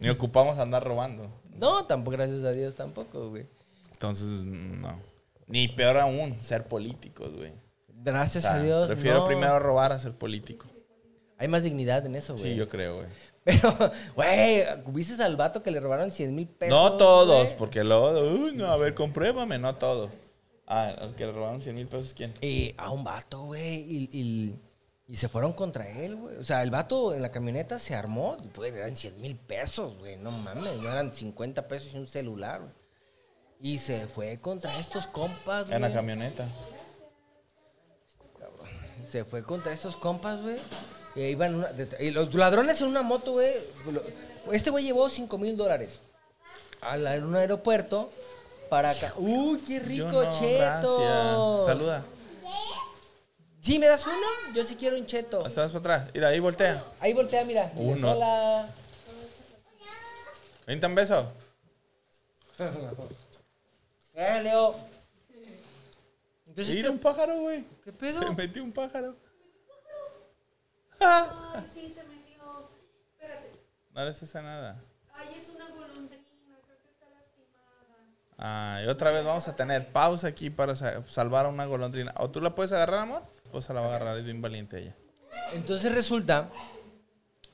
Ni 0.00 0.08
ocupamos 0.08 0.58
andar 0.58 0.82
robando. 0.82 1.30
No, 1.56 1.84
tampoco, 1.84 2.16
gracias 2.16 2.42
a 2.42 2.50
Dios, 2.50 2.74
tampoco, 2.74 3.30
güey. 3.30 3.46
Entonces, 3.92 4.44
no. 4.46 5.00
Ni 5.46 5.68
peor 5.68 5.98
aún, 5.98 6.40
ser 6.40 6.66
políticos, 6.66 7.36
güey. 7.36 7.52
O 7.52 8.02
Gracias 8.02 8.42
sea, 8.42 8.54
a 8.54 8.58
Dios. 8.58 8.88
Prefiero 8.88 9.18
no. 9.20 9.26
primero 9.28 9.60
robar 9.60 9.92
a 9.92 10.00
ser 10.00 10.12
político. 10.14 10.66
Hay 11.38 11.46
más 11.46 11.62
dignidad 11.62 12.04
en 12.04 12.16
eso, 12.16 12.34
güey. 12.34 12.50
Sí, 12.52 12.54
yo 12.56 12.68
creo, 12.68 12.94
güey. 12.96 13.06
Pero, 13.44 13.76
güey, 14.16 14.64
¿viste 14.86 15.22
al 15.22 15.36
vato 15.36 15.62
que 15.62 15.70
le 15.70 15.78
robaron 15.80 16.10
100 16.10 16.34
mil 16.34 16.48
pesos? 16.48 16.74
No 16.74 16.96
todos, 16.96 17.50
porque 17.52 17.84
luego, 17.84 18.10
uy, 18.20 18.52
no, 18.54 18.66
a 18.66 18.76
ver, 18.76 18.94
compruébame, 18.94 19.58
no 19.58 19.74
todos. 19.76 20.10
Ah, 20.66 20.94
el 20.98 21.14
que 21.14 21.26
le 21.26 21.32
robaron 21.32 21.60
100 21.60 21.74
mil 21.76 21.86
pesos, 21.86 22.14
¿quién? 22.14 22.34
Y 22.40 22.74
a 22.78 22.90
un 22.90 23.04
vato, 23.04 23.42
güey, 23.42 23.80
y, 23.80 24.08
y- 24.12 24.60
y 25.06 25.16
se 25.16 25.28
fueron 25.28 25.52
contra 25.52 25.86
él, 25.86 26.16
güey. 26.16 26.36
O 26.38 26.44
sea, 26.44 26.62
el 26.62 26.70
vato 26.70 27.12
en 27.12 27.20
la 27.20 27.30
camioneta 27.30 27.78
se 27.78 27.94
armó, 27.94 28.38
pues 28.54 28.72
eran 28.72 28.96
100 28.96 29.20
mil 29.20 29.36
pesos, 29.36 29.98
güey. 29.98 30.16
No 30.16 30.30
mames, 30.30 30.78
no 30.78 30.88
eran 30.90 31.14
50 31.14 31.68
pesos 31.68 31.92
y 31.92 31.98
un 31.98 32.06
celular, 32.06 32.62
güey. 32.62 32.72
Y 33.60 33.76
se 33.78 34.06
fue 34.06 34.38
contra 34.40 34.78
estos 34.78 35.06
compas, 35.06 35.64
güey. 35.66 35.76
En 35.76 35.82
la 35.82 35.92
camioneta. 35.92 36.46
Se 39.08 39.24
fue 39.24 39.42
contra 39.44 39.72
estos 39.72 39.96
compas, 39.96 40.40
güey. 40.40 40.56
Y 41.16 41.22
iban 41.22 41.54
una- 41.54 41.70
y 42.00 42.10
los 42.10 42.32
ladrones 42.34 42.80
en 42.80 42.88
una 42.88 43.02
moto, 43.02 43.32
güey. 43.32 43.52
Este 44.52 44.70
güey 44.70 44.84
llevó 44.84 45.08
5 45.08 45.38
mil 45.38 45.56
dólares 45.56 46.00
a 46.80 46.96
un 46.96 47.34
aeropuerto 47.36 48.10
para 48.68 48.90
acá. 48.90 49.12
¡Uy, 49.16 49.60
qué 49.66 49.78
rico, 49.80 50.06
no, 50.10 50.38
cheto! 50.38 51.64
Saluda. 51.64 52.04
¿Sí 53.60 53.78
me 53.78 53.86
das 53.86 54.04
uno? 54.06 54.54
Yo 54.54 54.62
sí 54.64 54.76
quiero 54.76 54.96
un 54.96 55.06
cheto. 55.06 55.44
Hasta 55.46 55.62
vas 55.62 55.70
para 55.70 55.78
atrás. 55.96 56.10
Mira, 56.12 56.28
ahí 56.28 56.38
voltea. 56.40 56.84
Ahí 57.00 57.14
voltea, 57.14 57.44
mira. 57.44 57.72
Uno. 57.76 58.10
Hola. 58.12 58.68
Vente 60.66 60.86
un 60.86 60.94
beso. 60.94 61.32
Eh, 64.16 64.40
Leo. 64.44 64.76
Mira 66.56 66.90
un 66.90 66.98
pájaro, 67.00 67.36
güey. 67.40 67.64
¿qué 67.84 67.92
pedo? 67.92 68.20
Se 68.22 68.30
metió 68.30 68.62
un 68.62 68.70
pájaro. 68.70 69.16
Ay, 71.06 71.64
sí, 71.72 71.88
se 71.90 72.02
metió. 72.04 72.70
Espérate. 73.12 73.52
No 73.92 74.04
le 74.04 74.10
haces 74.10 74.34
a 74.36 74.42
nada. 74.42 74.80
Ay, 75.14 75.28
es 75.36 75.48
una 75.50 75.68
golondrina, 75.70 76.58
creo 76.64 76.78
que 76.82 76.88
está 76.88 77.06
lastimada. 77.10 77.96
Ah, 78.38 78.80
y 78.84 78.88
otra 78.88 79.10
vez 79.10 79.24
vamos 79.24 79.46
a 79.48 79.54
tener 79.54 79.86
pausa 79.88 80.28
aquí 80.28 80.50
para 80.50 80.74
sa- 80.74 81.02
salvar 81.06 81.46
a 81.46 81.48
una 81.48 81.64
golondrina. 81.66 82.12
¿O 82.18 82.30
tú 82.30 82.40
la 82.40 82.54
puedes 82.54 82.72
agarrar, 82.72 83.00
amor? 83.00 83.22
Pues 83.52 83.64
se 83.66 83.74
la 83.74 83.80
va 83.80 83.86
a 83.86 83.90
agarrar, 83.90 84.16
es 84.18 84.24
bien 84.24 84.42
valiente 84.42 84.78
ella. 84.80 84.96
Entonces 85.52 85.92
resulta 85.92 86.48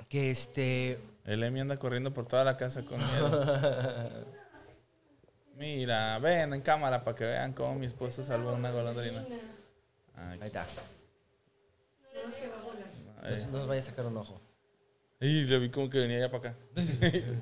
que 0.09 0.31
este. 0.31 1.01
El 1.27 1.43
Emi 1.45 1.61
anda 1.61 1.77
corriendo 1.77 2.13
por 2.15 2.27
toda 2.27 2.45
la 2.45 2.57
casa 2.57 2.83
con 2.83 2.99
miedo. 2.99 4.25
Mira, 5.57 6.19
ven 6.19 6.55
en 6.55 6.63
cámara 6.63 7.05
para 7.05 7.17
que 7.17 7.25
vean 7.25 7.53
cómo 7.53 7.75
mi 7.75 7.85
esposo 7.87 8.25
salvó 8.25 8.53
una 8.55 8.71
golondrina. 8.71 9.25
Ahí 10.17 10.39
está. 10.43 10.67
Nada 12.15 12.27
más 12.27 12.37
que 12.37 12.49
va 12.49 12.57
a 12.57 12.63
volar. 12.63 12.90
No 13.23 13.59
nos 13.59 13.67
vaya 13.67 13.81
a 13.81 13.85
sacar 13.85 14.07
un 14.07 14.17
ojo. 14.17 14.41
Y 15.21 15.45
le 15.45 15.59
vi 15.59 15.71
como 15.71 15.91
que 15.91 15.99
venía 15.99 16.19
ya 16.21 16.31
para 16.31 16.51
acá. 16.51 16.59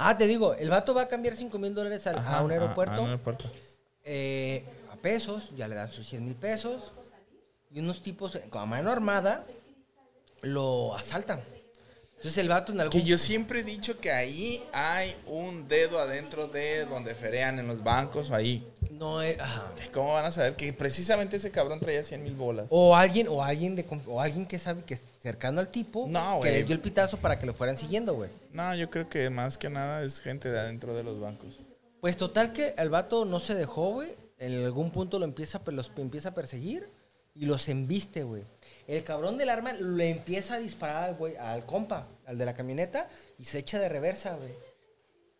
Ah, 0.00 0.16
te 0.16 0.28
digo, 0.28 0.54
el 0.54 0.70
vato 0.70 0.94
va 0.94 1.02
a 1.02 1.08
cambiar 1.08 1.34
5 1.34 1.58
mil 1.58 1.74
dólares 1.74 2.06
al- 2.06 2.18
Ajá, 2.18 2.38
a 2.38 2.44
un 2.44 2.52
aeropuerto. 2.52 2.94
a 2.94 3.00
un 3.00 3.06
aeropuerto. 3.10 3.50
eh, 4.04 4.64
a 4.92 4.94
pesos, 4.96 5.50
ya 5.56 5.66
le 5.66 5.74
dan 5.74 5.90
sus 5.90 6.06
100 6.08 6.24
mil 6.24 6.36
pesos. 6.36 6.92
Y 7.72 7.80
unos 7.80 8.00
tipos 8.00 8.38
con 8.48 8.68
mano 8.68 8.92
armada 8.92 9.44
lo 10.42 10.94
asaltan. 10.94 11.40
Entonces 12.18 12.38
el 12.38 12.48
vato 12.48 12.72
en 12.72 12.80
algún 12.80 13.00
Que 13.00 13.06
yo 13.06 13.16
siempre 13.16 13.60
he 13.60 13.62
dicho 13.62 14.00
que 14.00 14.10
ahí 14.10 14.60
hay 14.72 15.14
un 15.26 15.68
dedo 15.68 16.00
adentro 16.00 16.48
de 16.48 16.84
donde 16.84 17.14
ferean 17.14 17.60
en 17.60 17.68
los 17.68 17.84
bancos, 17.84 18.32
ahí. 18.32 18.66
no 18.90 19.22
es- 19.22 19.38
ajá. 19.38 19.72
¿Cómo 19.92 20.14
van 20.14 20.24
a 20.24 20.32
saber 20.32 20.56
que 20.56 20.72
precisamente 20.72 21.36
ese 21.36 21.52
cabrón 21.52 21.78
traía 21.78 22.02
100 22.02 22.24
mil 22.24 22.34
bolas? 22.34 22.66
O 22.70 22.96
alguien, 22.96 23.28
o 23.28 23.44
alguien 23.44 23.76
de 23.76 23.86
o 24.08 24.20
alguien 24.20 24.46
que 24.46 24.58
sabe 24.58 24.82
que 24.82 24.94
es 24.94 25.02
cercano 25.22 25.60
al 25.60 25.68
tipo 25.68 26.06
No, 26.08 26.40
que 26.42 26.50
le 26.50 26.64
dio 26.64 26.74
el 26.74 26.80
pitazo 26.80 27.18
para 27.18 27.38
que 27.38 27.46
lo 27.46 27.54
fueran 27.54 27.78
siguiendo, 27.78 28.14
güey. 28.14 28.30
No, 28.52 28.74
yo 28.74 28.90
creo 28.90 29.08
que 29.08 29.30
más 29.30 29.56
que 29.56 29.70
nada 29.70 30.02
es 30.02 30.20
gente 30.20 30.50
de 30.50 30.58
adentro 30.58 30.96
de 30.96 31.04
los 31.04 31.20
bancos. 31.20 31.60
Pues 32.00 32.16
total 32.16 32.52
que 32.52 32.74
el 32.76 32.90
vato 32.90 33.24
no 33.26 33.38
se 33.38 33.54
dejó, 33.54 33.92
güey. 33.92 34.10
En 34.38 34.64
algún 34.64 34.90
punto 34.90 35.20
lo 35.20 35.24
empieza, 35.24 35.60
los 35.66 35.92
empieza 35.96 36.30
a 36.30 36.34
perseguir 36.34 36.88
y 37.34 37.46
los 37.46 37.68
embiste, 37.68 38.24
güey. 38.24 38.42
El 38.88 39.04
cabrón 39.04 39.36
del 39.38 39.50
arma 39.50 39.72
le 39.74 40.08
empieza 40.08 40.54
a 40.54 40.58
disparar 40.58 41.04
al 41.10 41.14
güey, 41.14 41.36
al 41.36 41.64
compa, 41.66 42.08
al 42.26 42.38
de 42.38 42.44
la 42.46 42.54
camioneta, 42.54 43.08
y 43.38 43.44
se 43.44 43.58
echa 43.58 43.78
de 43.78 43.88
reversa, 43.88 44.34
güey. 44.34 44.52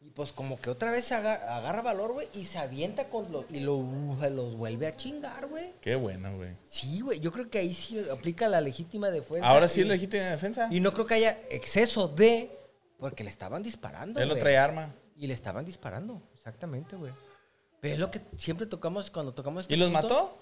Y 0.02 0.10
pues 0.10 0.32
como 0.32 0.60
que 0.60 0.68
otra 0.70 0.90
vez 0.90 1.06
se 1.06 1.14
agarra, 1.14 1.56
agarra 1.56 1.80
valor, 1.82 2.12
güey, 2.12 2.28
y 2.34 2.44
se 2.44 2.58
avienta 2.58 3.08
con 3.08 3.32
los, 3.32 3.46
y 3.50 3.60
lo, 3.60 3.82
los 4.30 4.54
vuelve 4.54 4.86
a 4.86 4.94
chingar, 4.94 5.46
güey. 5.48 5.72
Qué 5.80 5.94
bueno, 5.96 6.36
güey. 6.36 6.50
Sí, 6.66 7.00
güey, 7.00 7.20
yo 7.20 7.32
creo 7.32 7.48
que 7.48 7.58
ahí 7.58 7.72
sí 7.72 7.98
aplica 8.12 8.48
la 8.48 8.60
legítima 8.60 9.10
defensa. 9.10 9.46
Ahora 9.48 9.66
sí 9.66 9.80
y- 9.80 9.82
es 9.84 9.88
legítima 9.88 10.24
defensa. 10.24 10.68
Y 10.70 10.80
no 10.80 10.92
creo 10.92 11.06
que 11.06 11.14
haya 11.14 11.38
exceso 11.50 12.06
de, 12.06 12.50
porque 12.98 13.24
le 13.24 13.30
estaban 13.30 13.62
disparando, 13.62 14.20
Él 14.20 14.28
no 14.28 14.36
trae 14.36 14.58
arma. 14.58 14.94
Y 15.16 15.26
le 15.26 15.32
estaban 15.34 15.64
disparando, 15.64 16.22
exactamente, 16.34 16.96
güey. 16.96 17.12
Pero 17.80 17.94
es 17.94 18.00
lo 18.00 18.10
que 18.10 18.20
siempre 18.36 18.66
tocamos 18.66 19.10
cuando 19.10 19.32
tocamos 19.32 19.62
este 19.62 19.74
¿Y 19.74 19.78
los 19.78 19.90
mató? 19.90 20.36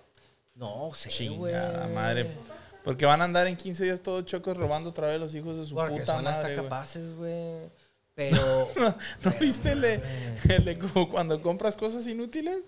No 0.57 0.91
sé, 0.93 1.29
güey. 1.29 1.55
Madre. 1.95 2.31
Porque 2.87 3.05
van 3.05 3.20
a 3.20 3.24
andar 3.24 3.47
en 3.49 3.57
15 3.57 3.84
días 3.84 4.01
todos 4.01 4.24
chocos 4.24 4.57
robando 4.57 4.91
otra 4.91 5.09
vez 5.09 5.18
los 5.20 5.34
hijos 5.34 5.59
de 5.59 5.64
su 5.66 5.74
Porque 5.74 5.99
puta 6.01 6.14
son 6.16 6.26
hasta 6.26 6.43
madre. 6.43 6.55
güey. 6.55 6.64
capaces, 6.68 7.16
güey. 7.16 7.70
Pero. 8.14 8.68
¿No 9.22 9.30
viste 9.41 9.72
el 9.72 9.80
de, 9.82 10.01
el 10.49 10.64
de 10.64 10.78
como 10.78 11.11
cuando 11.11 11.43
compras 11.43 11.76
cosas 11.76 12.07
inútiles? 12.07 12.59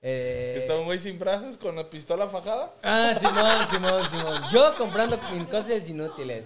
eh, 0.00 0.52
Que 0.54 0.60
está 0.60 0.76
un 0.78 0.84
güey 0.86 0.98
sin 1.00 1.18
brazos 1.18 1.58
con 1.58 1.74
la 1.76 1.90
pistola 1.90 2.28
fajada. 2.28 2.72
Ah, 2.82 3.14
Simón, 3.18 3.68
Simón, 3.68 4.08
Simón. 4.08 4.42
Yo 4.52 4.74
comprando 4.78 5.18
cosas 5.50 5.90
inútiles. 5.90 6.44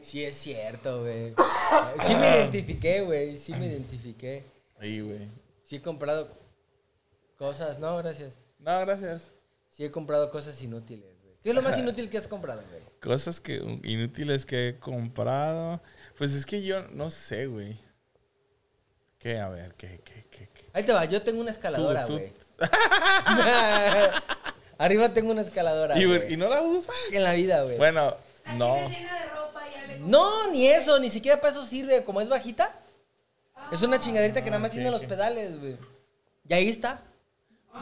Sí, 0.00 0.24
es 0.24 0.36
cierto, 0.36 1.02
güey. 1.02 1.34
Sí 2.04 2.14
me 2.14 2.28
identifiqué, 2.38 3.02
güey. 3.02 3.36
Sí 3.36 3.52
me 3.52 3.66
identifiqué. 3.66 4.42
Ahí, 4.80 5.00
güey. 5.00 5.28
Sí 5.64 5.76
he 5.76 5.82
comprado 5.82 6.28
cosas. 7.36 7.78
No, 7.78 7.96
gracias. 7.98 8.38
No, 8.58 8.80
gracias. 8.80 9.30
Sí 9.70 9.84
he 9.84 9.90
comprado 9.90 10.30
cosas 10.30 10.60
inútiles. 10.62 11.15
¿Qué 11.46 11.50
es 11.50 11.54
lo 11.54 11.62
más 11.62 11.78
inútil 11.78 12.10
que 12.10 12.18
has 12.18 12.26
comprado, 12.26 12.60
güey? 12.68 12.82
Cosas 13.00 13.40
que 13.40 13.54
inútiles 13.84 14.44
que 14.44 14.70
he 14.70 14.78
comprado. 14.80 15.80
Pues 16.18 16.34
es 16.34 16.44
que 16.44 16.60
yo 16.64 16.82
no 16.88 17.08
sé, 17.08 17.46
güey. 17.46 17.78
¿Qué? 19.16 19.38
A 19.38 19.48
ver, 19.48 19.72
¿qué, 19.74 20.00
qué, 20.04 20.26
qué, 20.28 20.48
qué? 20.52 20.64
Ahí 20.72 20.82
te 20.82 20.92
va, 20.92 21.04
yo 21.04 21.22
tengo 21.22 21.40
una 21.40 21.52
escaladora, 21.52 22.04
tú- 22.04 22.14
güey. 22.14 22.32
Arriba 24.78 25.14
tengo 25.14 25.30
una 25.30 25.42
escaladora. 25.42 25.96
¿Y, 25.96 26.04
güey. 26.04 26.34
¿Y 26.34 26.36
no 26.36 26.48
la 26.48 26.62
usas? 26.62 26.92
En 27.12 27.22
la 27.22 27.32
vida, 27.34 27.62
güey. 27.62 27.76
Bueno, 27.76 28.16
La 28.44 28.54
no. 28.54 28.74
tienes 28.74 28.98
llena 28.98 29.20
de 29.20 29.26
ropa 29.26 29.68
y 29.68 29.72
ya 29.72 29.86
le 29.86 29.98
No, 30.00 30.50
ni 30.50 30.66
eso, 30.66 30.98
ni 30.98 31.10
siquiera 31.10 31.40
para 31.40 31.52
eso 31.52 31.64
sirve. 31.64 32.02
Como 32.02 32.20
es 32.20 32.28
bajita, 32.28 32.74
es 33.70 33.82
una 33.82 34.00
chingaderita 34.00 34.42
que 34.42 34.50
nada 34.50 34.58
más 34.58 34.70
ok, 34.70 34.74
tiene 34.74 34.90
los 34.90 35.04
pedales, 35.04 35.60
güey. 35.60 35.76
Y 36.48 36.54
ahí 36.54 36.68
está. 36.68 37.02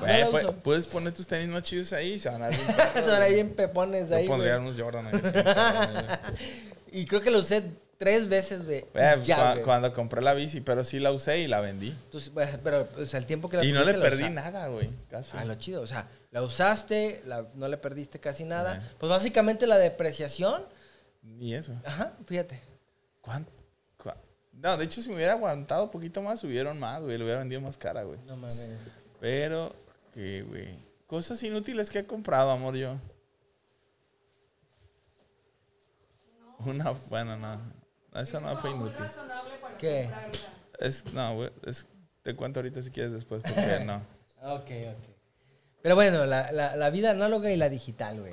Güey, 0.00 0.24
uso. 0.24 0.52
puedes 0.56 0.86
poner 0.86 1.12
tus 1.12 1.26
tenis 1.26 1.48
más 1.48 1.62
chidos 1.62 1.92
ahí 1.92 2.14
y 2.14 2.18
se 2.18 2.28
van 2.28 2.42
a 2.42 2.48
ver 2.48 2.56
bien 2.56 2.76
Se 3.04 3.10
van 3.10 3.22
ahí 3.22 3.38
en 3.38 3.52
pepones 3.52 4.10
Yo 4.10 4.16
ahí, 4.16 4.26
pondría 4.26 4.58
unos 4.58 4.78
Jordan 4.78 5.06
ahí, 5.06 6.36
Y 6.92 7.06
creo 7.06 7.20
que 7.20 7.30
lo 7.30 7.40
usé 7.40 7.62
tres 7.98 8.28
veces, 8.28 8.64
güey. 8.64 8.78
Eh, 8.94 9.14
pues, 9.16 9.26
güey. 9.26 9.62
cuando 9.62 9.92
compré 9.92 10.22
la 10.22 10.34
bici, 10.34 10.60
pero 10.60 10.84
sí 10.84 11.00
la 11.00 11.10
usé 11.10 11.38
y 11.40 11.48
la 11.48 11.60
vendí. 11.60 11.88
Entonces, 11.88 12.30
pero, 12.62 12.88
o 12.96 13.06
sea, 13.06 13.18
el 13.18 13.26
tiempo 13.26 13.48
que 13.48 13.56
la 13.56 13.64
Y 13.64 13.72
no 13.72 13.84
le 13.84 13.94
perdí 13.94 14.28
nada, 14.30 14.68
güey. 14.68 14.90
Casi. 15.10 15.36
Ah, 15.36 15.44
lo 15.44 15.54
chido. 15.56 15.82
O 15.82 15.86
sea, 15.86 16.08
la 16.30 16.42
usaste, 16.42 17.22
la- 17.26 17.46
no 17.54 17.66
le 17.68 17.78
perdiste 17.78 18.20
casi 18.20 18.44
nada. 18.44 18.74
Ajá. 18.74 18.92
Pues 18.98 19.10
básicamente 19.10 19.66
la 19.66 19.78
depreciación. 19.78 20.62
Ni 21.22 21.54
eso. 21.54 21.72
Ajá, 21.84 22.12
fíjate. 22.26 22.60
¿Cuánto? 23.20 23.50
No, 24.64 24.76
de 24.76 24.84
hecho, 24.84 25.02
si 25.02 25.08
me 25.08 25.16
hubiera 25.16 25.32
aguantado 25.34 25.84
un 25.84 25.90
poquito 25.90 26.22
más, 26.22 26.40
subieron 26.40 26.78
más, 26.78 27.02
güey. 27.02 27.18
Lo 27.18 27.24
hubiera 27.24 27.40
vendido 27.40 27.60
más 27.60 27.76
cara, 27.76 28.02
güey. 28.04 28.18
No 28.26 28.36
mames. 28.36 28.78
Pero, 29.20 29.74
que, 30.14 30.42
güey. 30.42 30.78
Cosas 31.06 31.42
inútiles 31.42 31.90
que 31.90 31.98
he 32.00 32.06
comprado, 32.06 32.50
amor, 32.50 32.76
yo. 32.76 32.96
Una, 36.64 36.90
bueno, 37.10 37.36
no. 37.36 37.60
Eso 38.14 38.40
no 38.40 38.56
fue 38.56 38.74
Muy 38.74 38.88
inútil. 38.88 39.06
¿Qué? 39.78 40.08
Es, 40.78 41.04
no, 41.12 41.34
güey, 41.34 41.50
es, 41.66 41.86
te 42.22 42.34
cuento 42.34 42.60
ahorita 42.60 42.80
si 42.80 42.90
quieres 42.90 43.12
después, 43.12 43.42
porque 43.42 43.80
no. 43.84 43.96
Ok, 44.42 44.70
ok. 44.70 45.14
Pero 45.82 45.94
bueno, 45.96 46.24
la, 46.24 46.50
la, 46.52 46.76
la 46.76 46.90
vida 46.90 47.10
análoga 47.10 47.50
y 47.50 47.56
la 47.56 47.68
digital, 47.68 48.20
güey. 48.20 48.32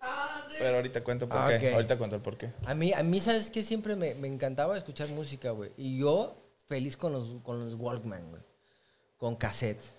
Ah. 0.00 0.46
Pero 0.58 0.76
ahorita 0.76 1.02
cuento 1.02 1.28
por 1.28 1.38
Ah, 1.38 1.48
qué. 1.58 1.68
ok. 1.68 1.74
Ahorita 1.74 1.96
cuento 1.96 2.16
el 2.16 2.22
por 2.22 2.36
qué. 2.36 2.52
A 2.66 2.74
mí, 2.74 2.92
a 2.92 3.02
mí 3.02 3.20
¿sabes 3.20 3.50
qué? 3.50 3.62
Siempre 3.62 3.96
me, 3.96 4.14
me 4.16 4.28
encantaba 4.28 4.76
escuchar 4.76 5.08
música, 5.08 5.50
güey. 5.52 5.72
Y 5.76 5.98
yo 5.98 6.36
feliz 6.66 6.96
con 6.96 7.12
los, 7.12 7.40
con 7.42 7.64
los 7.64 7.74
Walkman, 7.76 8.28
güey. 8.30 8.42
Con 9.16 9.36
cassettes. 9.36 9.94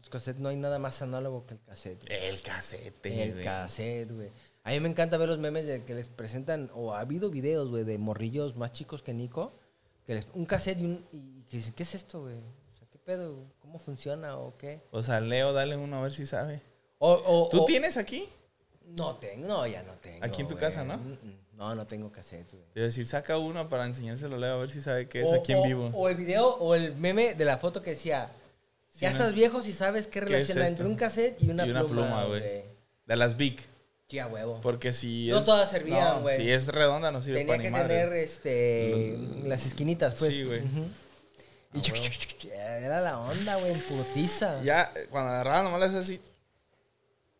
Los 0.00 0.08
cassettes 0.10 0.40
no 0.40 0.48
hay 0.48 0.56
nada 0.56 0.78
más 0.78 1.00
análogo 1.02 1.46
que 1.46 1.54
el 1.54 1.60
cassette. 1.60 2.04
güey. 2.06 2.24
El 2.26 2.42
casete. 2.42 3.22
El 3.22 3.32
güey. 3.34 3.44
cassette, 3.44 4.10
güey. 4.12 4.30
A 4.64 4.70
mí 4.70 4.80
me 4.80 4.88
encanta 4.88 5.16
ver 5.16 5.28
los 5.28 5.38
memes 5.38 5.66
de 5.66 5.84
que 5.84 5.94
les 5.94 6.08
presentan, 6.08 6.70
o 6.74 6.92
ha 6.94 7.00
habido 7.00 7.30
videos, 7.30 7.68
güey, 7.68 7.84
de 7.84 7.96
morrillos 7.98 8.56
más 8.56 8.72
chicos 8.72 9.02
que 9.02 9.12
Nico, 9.14 9.52
que 10.06 10.14
les, 10.16 10.26
un 10.34 10.44
cassette 10.46 10.80
y 10.80 10.84
un, 10.84 11.06
y 11.12 11.42
que 11.48 11.58
dicen, 11.58 11.72
¿qué 11.74 11.82
es 11.82 11.94
esto, 11.94 12.22
güey? 12.22 12.36
O 12.36 12.76
sea, 12.78 12.86
¿qué 12.90 12.98
pedo? 12.98 13.44
¿Cómo 13.60 13.78
funciona 13.78 14.36
o 14.38 14.56
qué? 14.58 14.82
O 14.90 15.02
sea, 15.02 15.20
Leo, 15.20 15.52
dale 15.52 15.76
uno 15.76 15.98
a 15.98 16.02
ver 16.02 16.12
si 16.12 16.26
sabe. 16.26 16.60
O, 16.98 17.12
o- 17.12 17.48
¿Tú 17.48 17.62
o- 17.62 17.64
tienes 17.64 17.96
aquí? 17.96 18.28
No 18.86 19.16
tengo, 19.16 19.46
no, 19.46 19.66
ya 19.66 19.82
no 19.84 19.92
tengo. 19.94 20.24
Aquí 20.24 20.40
en 20.42 20.48
tu 20.48 20.54
güey. 20.54 20.64
casa, 20.66 20.82
¿no? 20.84 20.96
Mm, 20.98 21.12
mm. 21.12 21.38
No, 21.52 21.74
no 21.74 21.86
tengo 21.86 22.10
cassette, 22.10 22.50
güey. 22.52 22.64
Es 22.74 22.82
decir, 22.82 23.06
saca 23.06 23.38
uno 23.38 23.68
para 23.68 23.84
enseñárselo 23.86 24.36
a 24.36 24.38
Leo 24.38 24.54
a 24.54 24.56
ver 24.58 24.70
si 24.70 24.80
sabe 24.82 25.08
qué 25.08 25.22
es 25.22 25.32
aquí 25.32 25.52
en 25.52 25.62
vivo. 25.62 25.90
O 25.94 26.08
el 26.08 26.16
video 26.16 26.48
o 26.56 26.74
el 26.74 26.96
meme 26.96 27.34
de 27.34 27.44
la 27.44 27.58
foto 27.58 27.82
que 27.82 27.90
decía, 27.90 28.30
Sí, 29.00 29.06
ya 29.06 29.12
estás 29.12 29.32
viejo 29.32 29.62
si 29.62 29.72
sabes 29.72 30.06
qué 30.06 30.20
¿Qué 30.20 30.26
relación 30.26 30.58
es 30.58 30.68
entre 30.68 30.84
un 30.84 30.94
cassette 30.94 31.42
y 31.42 31.48
una, 31.48 31.66
y 31.66 31.70
una 31.70 31.86
pluma, 31.86 32.24
güey. 32.24 32.42
De 33.06 33.16
las 33.16 33.34
Big. 33.34 33.58
Sí, 34.10 34.18
a 34.18 34.26
huevo. 34.26 34.60
Porque 34.60 34.92
si 34.92 35.28
No 35.30 35.38
es. 35.38 35.46
todas 35.46 35.70
servían, 35.70 36.16
no, 36.16 36.20
güey. 36.20 36.36
Si 36.36 36.50
es 36.50 36.68
redonda, 36.68 37.10
no 37.10 37.22
sirve 37.22 37.38
Tenía 37.38 37.54
para 37.54 37.62
que 37.62 37.70
tener 37.70 38.12
este 38.12 39.16
las 39.44 39.64
esquinitas, 39.64 40.16
pues. 40.16 40.34
Sí, 40.34 40.44
güey. 40.44 40.60
Y 41.72 41.80
era 42.52 43.00
la 43.00 43.20
onda, 43.20 43.56
güey, 43.56 43.72
en 43.72 43.80
putiza. 43.80 44.62
Ya, 44.62 44.92
eh, 44.94 45.06
cuando 45.08 45.30
agarraba, 45.30 45.62
nomás 45.62 45.80
le 45.80 45.86
hacía 45.86 46.00
así. 46.00 46.20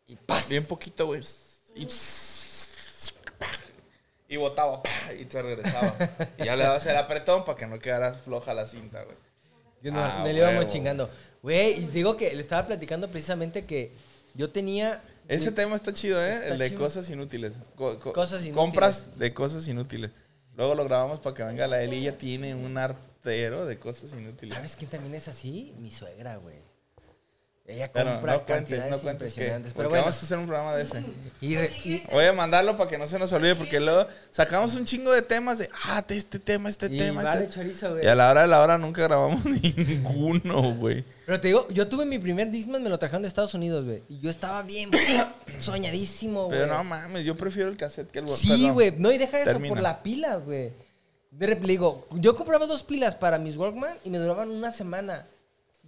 Y 0.06 0.16
paz. 0.16 0.48
Bien 0.48 0.64
poquito, 0.64 1.04
güey. 1.06 1.20
Y. 1.76 1.86
Y 4.28 4.36
botaba. 4.36 4.80
Y 5.20 5.24
se 5.30 5.42
regresaba. 5.42 5.94
y 6.38 6.44
ya 6.44 6.56
le 6.56 6.62
dabas 6.64 6.86
el 6.86 6.96
apretón 6.96 7.44
para 7.44 7.58
que 7.58 7.66
no 7.66 7.78
quedara 7.78 8.14
floja 8.14 8.54
la 8.54 8.64
cinta, 8.64 9.02
güey. 9.02 9.16
No, 9.82 9.98
Ah, 9.98 10.20
me 10.22 10.32
le 10.32 10.38
íbamos 10.38 10.66
chingando. 10.68 11.10
Güey, 11.42 11.84
y 11.84 11.86
digo 11.86 12.16
que 12.16 12.34
le 12.34 12.40
estaba 12.42 12.66
platicando 12.66 13.08
precisamente 13.08 13.64
que 13.64 13.92
yo 14.34 14.50
tenía. 14.50 15.02
Ese 15.28 15.50
mi- 15.50 15.56
tema 15.56 15.76
está 15.76 15.92
chido, 15.94 16.20
¿eh? 16.22 16.32
Está 16.34 16.48
el 16.54 16.58
de 16.58 16.68
chido. 16.70 16.80
cosas 16.80 17.08
inútiles. 17.10 17.54
Co- 17.76 17.98
co- 17.98 18.12
Cosas 18.12 18.40
inútiles. 18.40 18.56
Compras 18.56 19.18
de 19.18 19.32
cosas 19.32 19.66
inútiles. 19.68 20.10
Luego 20.56 20.74
lo 20.74 20.84
grabamos 20.84 21.20
para 21.20 21.34
que 21.36 21.42
venga 21.44 21.66
la 21.66 21.82
Eli. 21.82 21.98
Ella 21.98 22.18
tiene 22.18 22.54
un 22.54 22.76
artero 22.76 23.64
de 23.66 23.78
cosas 23.78 24.12
inútiles. 24.12 24.54
¿Sabes 24.54 24.76
quién 24.76 24.90
también 24.90 25.14
es 25.14 25.28
así? 25.28 25.72
Mi 25.78 25.90
suegra, 25.90 26.36
güey. 26.36 26.56
Ella 27.70 27.90
Pero 27.92 28.10
compra 28.12 28.32
no 28.32 28.38
cuentes, 28.44 28.56
cantidades 28.56 28.90
no 28.90 28.98
cuentes 28.98 29.28
impresionantes. 29.30 29.72
Pero 29.74 29.88
bueno, 29.88 30.02
vamos 30.04 30.20
a 30.22 30.24
hacer 30.26 30.38
un 30.38 30.46
programa 30.46 30.74
de 30.74 30.82
ese. 30.82 31.04
y, 31.40 31.56
re- 31.56 31.72
y- 31.84 32.02
Voy 32.12 32.24
a 32.24 32.32
mandarlo 32.32 32.76
para 32.76 32.90
que 32.90 32.98
no 32.98 33.06
se 33.06 33.18
nos 33.18 33.32
olvide, 33.32 33.54
porque 33.56 33.78
luego 33.80 34.06
sacamos 34.30 34.74
un 34.74 34.84
chingo 34.84 35.12
de 35.12 35.22
temas 35.22 35.58
de, 35.58 35.70
ah, 35.86 36.02
de 36.06 36.16
este 36.16 36.38
tema, 36.38 36.68
este 36.68 36.86
y 36.86 36.98
tema, 36.98 37.22
vale 37.22 37.44
este. 37.44 37.54
chorizo, 37.54 37.90
güey. 37.92 38.04
Y 38.04 38.08
a 38.08 38.14
la 38.14 38.30
hora 38.30 38.42
de 38.42 38.48
la 38.48 38.60
hora 38.62 38.76
nunca 38.78 39.02
grabamos 39.02 39.44
ninguno, 39.44 40.74
güey. 40.74 41.04
Pero 41.26 41.40
te 41.40 41.48
digo, 41.48 41.68
yo 41.68 41.86
tuve 41.86 42.04
mi 42.06 42.18
primer 42.18 42.50
Discman, 42.50 42.82
me 42.82 42.88
lo 42.88 42.98
trajeron 42.98 43.22
de 43.22 43.28
Estados 43.28 43.54
Unidos, 43.54 43.84
güey. 43.84 44.02
Y 44.08 44.18
yo 44.20 44.30
estaba 44.30 44.62
bien 44.62 44.90
soñadísimo, 45.58 46.46
güey. 46.46 46.58
Pero 46.60 46.72
no 46.74 46.82
mames, 46.84 47.24
yo 47.24 47.36
prefiero 47.36 47.68
el 47.68 47.76
cassette 47.76 48.10
que 48.10 48.18
el 48.20 48.28
Sí, 48.28 48.48
perdón. 48.48 48.72
güey. 48.74 48.94
No, 48.98 49.12
y 49.12 49.18
deja 49.18 49.36
eso 49.38 49.46
Termina. 49.50 49.74
por 49.74 49.82
la 49.82 50.02
pila, 50.02 50.36
güey. 50.36 50.72
De 51.30 51.46
le 51.46 51.54
digo, 51.60 52.08
yo 52.12 52.34
compraba 52.34 52.66
dos 52.66 52.82
pilas 52.82 53.14
para 53.14 53.38
mis 53.38 53.56
Walkman 53.56 53.96
y 54.04 54.10
me 54.10 54.18
duraban 54.18 54.50
una 54.50 54.72
semana 54.72 55.26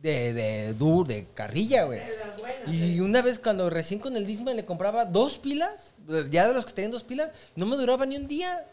de, 0.02 0.32
de, 0.32 0.74
dur, 0.74 1.06
de 1.06 1.26
carrilla, 1.32 1.84
güey. 1.84 2.00
De 2.00 2.16
las 2.16 2.38
buenas. 2.38 2.74
Y 2.74 3.00
una 3.00 3.22
vez 3.22 3.38
cuando 3.38 3.70
recién 3.70 4.00
con 4.00 4.16
el 4.16 4.26
Discman 4.26 4.56
le 4.56 4.64
compraba 4.64 5.04
dos 5.04 5.38
pilas, 5.38 5.94
ya 6.30 6.48
de 6.48 6.54
los 6.54 6.66
que 6.66 6.72
tenían 6.72 6.90
dos 6.90 7.04
pilas, 7.04 7.30
no 7.54 7.66
me 7.66 7.76
duraba 7.76 8.04
ni 8.04 8.16
un 8.16 8.26
día. 8.26 8.66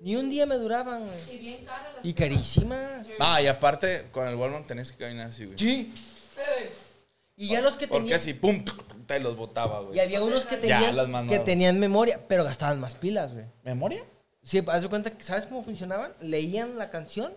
Ni 0.00 0.16
un 0.16 0.28
día 0.28 0.44
me 0.44 0.56
duraban, 0.56 1.06
güey. 1.06 1.34
Y 1.36 1.38
bien 1.38 1.64
caras 1.64 1.94
las 1.96 2.04
Y 2.04 2.12
carísimas. 2.12 3.06
Ah, 3.20 3.40
y 3.40 3.46
aparte, 3.46 4.08
con 4.10 4.26
el 4.28 4.34
Walmart 4.34 4.66
tenés 4.66 4.90
que 4.92 4.98
caminar 4.98 5.28
así, 5.28 5.46
güey. 5.46 5.56
Sí. 5.58 5.94
Eh, 6.36 6.70
Y 7.36 7.48
ya 7.50 7.62
los 7.62 7.76
que 7.76 7.86
Porque 7.86 8.02
tenían... 8.02 8.18
así, 8.20 8.34
pum, 8.34 8.64
te 9.06 9.20
los 9.20 9.36
botaba, 9.36 9.80
güey. 9.80 9.96
Y 9.96 10.00
había 10.00 10.22
unos 10.22 10.44
que 10.44 10.60
Ya, 10.66 10.80
tenían, 10.80 11.26
que 11.28 11.38
tenían 11.38 11.78
memoria, 11.78 12.20
pero 12.28 12.44
gastaban 12.44 12.80
más 12.80 12.96
pilas, 12.96 13.32
güey. 13.32 13.46
¿Memoria? 13.62 14.02
Sí, 14.42 14.62
haz 14.66 14.82
de 14.82 14.88
cuenta 14.88 15.10
que, 15.10 15.22
¿sabes 15.22 15.46
cómo 15.46 15.62
funcionaban? 15.62 16.12
Leían 16.20 16.76
la 16.76 16.90
canción 16.90 17.32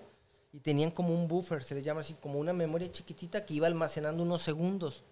y 0.57 0.59
tenían 0.59 0.89
como 0.89 1.13
un 1.13 1.27
buffer, 1.27 1.63
se 1.63 1.75
les 1.75 1.83
llama 1.83 2.01
así, 2.01 2.15
como 2.15 2.39
una 2.39 2.51
memoria 2.51 2.91
chiquitita 2.91 3.45
que 3.45 3.53
iba 3.53 3.67
almacenando 3.67 4.23
unos 4.23 4.41
segundos. 4.41 5.03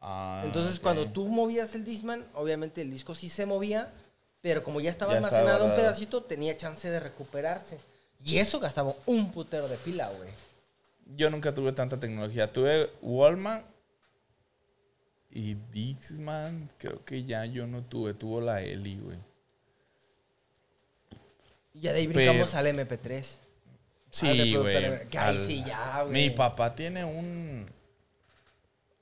Ah, 0.00 0.42
Entonces, 0.44 0.80
cuando 0.80 1.08
tú 1.08 1.28
movías 1.28 1.72
el 1.76 1.84
Discman, 1.84 2.26
obviamente 2.34 2.82
el 2.82 2.90
disco 2.90 3.14
sí 3.14 3.28
se 3.28 3.46
movía, 3.46 3.92
pero 4.40 4.64
como 4.64 4.80
ya 4.80 4.90
estaba 4.90 5.12
Ya 5.12 5.18
almacenado 5.18 5.50
estaba 5.58 5.70
un 5.70 5.76
pedacito, 5.76 6.24
tenía 6.24 6.56
chance 6.56 6.90
de 6.90 6.98
recuperarse. 6.98 7.78
Y 8.24 8.38
eso 8.38 8.58
gastaba 8.58 8.92
un 9.06 9.30
putero 9.30 9.68
de 9.68 9.76
pila, 9.76 10.10
güey. 10.16 10.30
Yo 11.16 11.30
nunca 11.30 11.54
tuve 11.54 11.70
tanta 11.70 12.00
tecnología. 12.00 12.52
Tuve 12.52 12.90
Walmart 13.02 13.64
y 15.30 15.54
Dixman. 15.72 16.68
Creo 16.78 17.04
que 17.04 17.22
ya 17.22 17.44
yo 17.46 17.68
no 17.68 17.82
tuve. 17.82 18.14
Tuvo 18.14 18.40
la 18.40 18.62
Eli, 18.62 18.98
güey. 18.98 19.18
Y 21.74 21.80
ya 21.82 21.92
de 21.92 22.00
ahí 22.00 22.06
Pero- 22.08 22.18
brincamos 22.32 22.54
al 22.56 22.66
MP3. 22.66 23.38
Sí, 24.12 24.28
Al 24.28 24.58
güey. 24.60 24.76
ahí 25.16 25.38
sí, 25.38 25.64
ya, 25.66 26.02
güey. 26.02 26.12
Mi 26.12 26.30
papá 26.30 26.74
tiene 26.74 27.02
un 27.04 27.66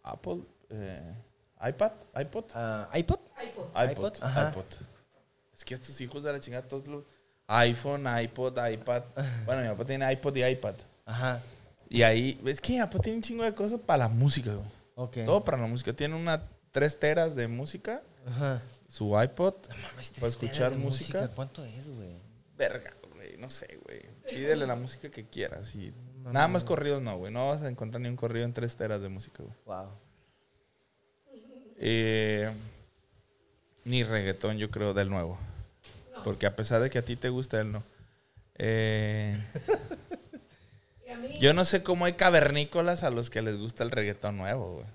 Apple 0.04 0.38
eh, 0.70 1.14
iPad, 1.68 1.92
iPod, 2.20 2.44
Ah, 2.54 2.88
¿iPod? 2.94 3.18
iPod. 3.44 3.66
iPod, 3.84 3.90
iPod, 3.90 4.12
ajá. 4.22 4.50
iPod. 4.50 4.64
Es 5.54 5.64
que 5.64 5.74
estos 5.74 6.00
hijos 6.00 6.22
de 6.22 6.32
la 6.32 6.40
chingada 6.40 6.66
todos 6.66 6.86
los 6.86 7.04
iPhone, 7.48 8.06
iPod, 8.22 8.56
iPad. 8.70 9.02
Bueno, 9.44 9.62
mi 9.62 9.68
papá 9.68 9.84
tiene 9.84 10.10
iPod 10.12 10.36
y 10.36 10.44
iPad. 10.44 10.74
Ajá. 11.04 11.42
Y 11.88 12.02
ahí, 12.02 12.40
es 12.46 12.60
que 12.60 12.74
mi 12.74 12.78
papá 12.78 13.00
tiene 13.00 13.16
un 13.16 13.22
chingo 13.22 13.42
de 13.42 13.52
cosas 13.52 13.80
para 13.80 14.04
la 14.04 14.08
música, 14.08 14.52
güey. 14.54 14.66
Ok. 14.94 15.16
Todo 15.26 15.44
para 15.44 15.58
la 15.58 15.66
música. 15.66 15.92
Tiene 15.92 16.14
una 16.14 16.48
3 16.70 17.00
teras 17.00 17.34
de 17.34 17.48
música, 17.48 18.00
Ajá. 18.26 18.62
su 18.88 19.20
iPod. 19.20 19.54
Mames, 19.68 19.82
¿Para 19.90 20.02
tres 20.20 20.22
escuchar 20.30 20.54
teras 20.54 20.70
de 20.70 20.76
música? 20.76 21.28
¿Cuánto 21.34 21.64
es, 21.64 21.88
güey? 21.88 22.16
Verga, 22.56 22.94
güey, 23.14 23.36
no 23.38 23.50
sé, 23.50 23.78
güey. 23.84 24.02
Pídele 24.30 24.66
la 24.66 24.76
música 24.76 25.10
que 25.10 25.24
quieras. 25.24 25.74
Y 25.74 25.92
nada 26.24 26.48
más 26.48 26.64
corridos 26.64 27.02
no, 27.02 27.16
güey. 27.16 27.32
No 27.32 27.48
vas 27.48 27.62
a 27.62 27.68
encontrar 27.68 28.00
ni 28.00 28.08
un 28.08 28.16
corrido 28.16 28.46
en 28.46 28.52
3 28.52 28.76
teras 28.76 29.02
de 29.02 29.08
música, 29.08 29.42
güey. 29.42 29.54
Wow. 29.66 29.90
Eh, 31.78 32.50
ni 33.84 34.04
reggaetón, 34.04 34.58
yo 34.58 34.70
creo, 34.70 34.94
del 34.94 35.10
nuevo. 35.10 35.38
Porque 36.24 36.46
a 36.46 36.54
pesar 36.54 36.82
de 36.82 36.90
que 36.90 36.98
a 36.98 37.04
ti 37.04 37.16
te 37.16 37.30
gusta, 37.30 37.60
él 37.60 37.72
no. 37.72 37.82
Eh, 38.56 39.38
yo 41.40 41.54
no 41.54 41.64
sé 41.64 41.82
cómo 41.82 42.04
hay 42.04 42.12
cavernícolas 42.12 43.02
a 43.02 43.10
los 43.10 43.30
que 43.30 43.42
les 43.42 43.58
gusta 43.58 43.82
el 43.82 43.90
reggaetón 43.90 44.36
nuevo, 44.36 44.74
güey. 44.74 44.86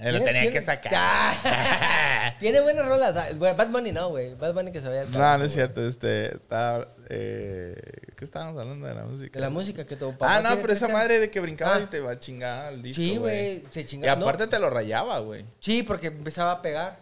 Me 0.00 0.10
lo 0.10 0.18
¿Tiene- 0.18 0.32
tenía 0.40 0.50
que 0.50 0.60
sacar. 0.60 0.92
Ah, 0.96 2.34
Tiene 2.40 2.60
buenas 2.60 2.86
rolas. 2.86 3.16
ah, 3.16 3.28
Bad 3.36 3.68
Bunny 3.68 3.92
no, 3.92 4.08
güey. 4.08 4.34
Bad 4.34 4.54
Bunny 4.54 4.72
que 4.72 4.80
se 4.80 4.88
vaya 4.88 5.04
No, 5.04 5.38
no 5.38 5.44
es 5.44 5.52
cierto. 5.52 5.86
Este, 5.86 6.34
está, 6.34 6.88
eh, 7.08 7.74
¿Qué 8.16 8.24
estábamos 8.24 8.60
hablando 8.60 8.86
de 8.86 8.94
la 8.94 9.04
música? 9.04 9.38
De 9.38 9.40
la 9.44 9.50
música 9.50 9.84
que 9.86 9.94
tu 9.96 10.10
papá 10.12 10.36
Ah, 10.36 10.40
no, 10.42 10.60
pero 10.60 10.72
esa 10.72 10.88
madre 10.88 11.20
de 11.20 11.30
que 11.30 11.38
brincaba 11.40 11.76
Ah. 11.76 11.80
y 11.80 11.86
te 11.86 12.00
va 12.00 12.12
a 12.12 12.18
chingar 12.18 12.72
el 12.72 12.82
disco, 12.82 13.00
Sí, 13.02 13.16
güey. 13.18 13.64
Se 13.70 13.82
Y 13.82 13.84
chingaba. 13.84 14.16
no, 14.16 14.26
aparte 14.26 14.46
te 14.48 14.58
lo 14.58 14.70
rayaba, 14.70 15.20
güey. 15.20 15.44
Sí, 15.60 15.82
porque 15.84 16.08
empezaba 16.08 16.52
a 16.52 16.62
pegar. 16.62 16.98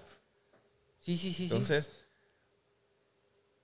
Sí, 1.01 1.17
sí, 1.17 1.29
sí, 1.29 1.35
sí. 1.35 1.43
Entonces, 1.45 1.93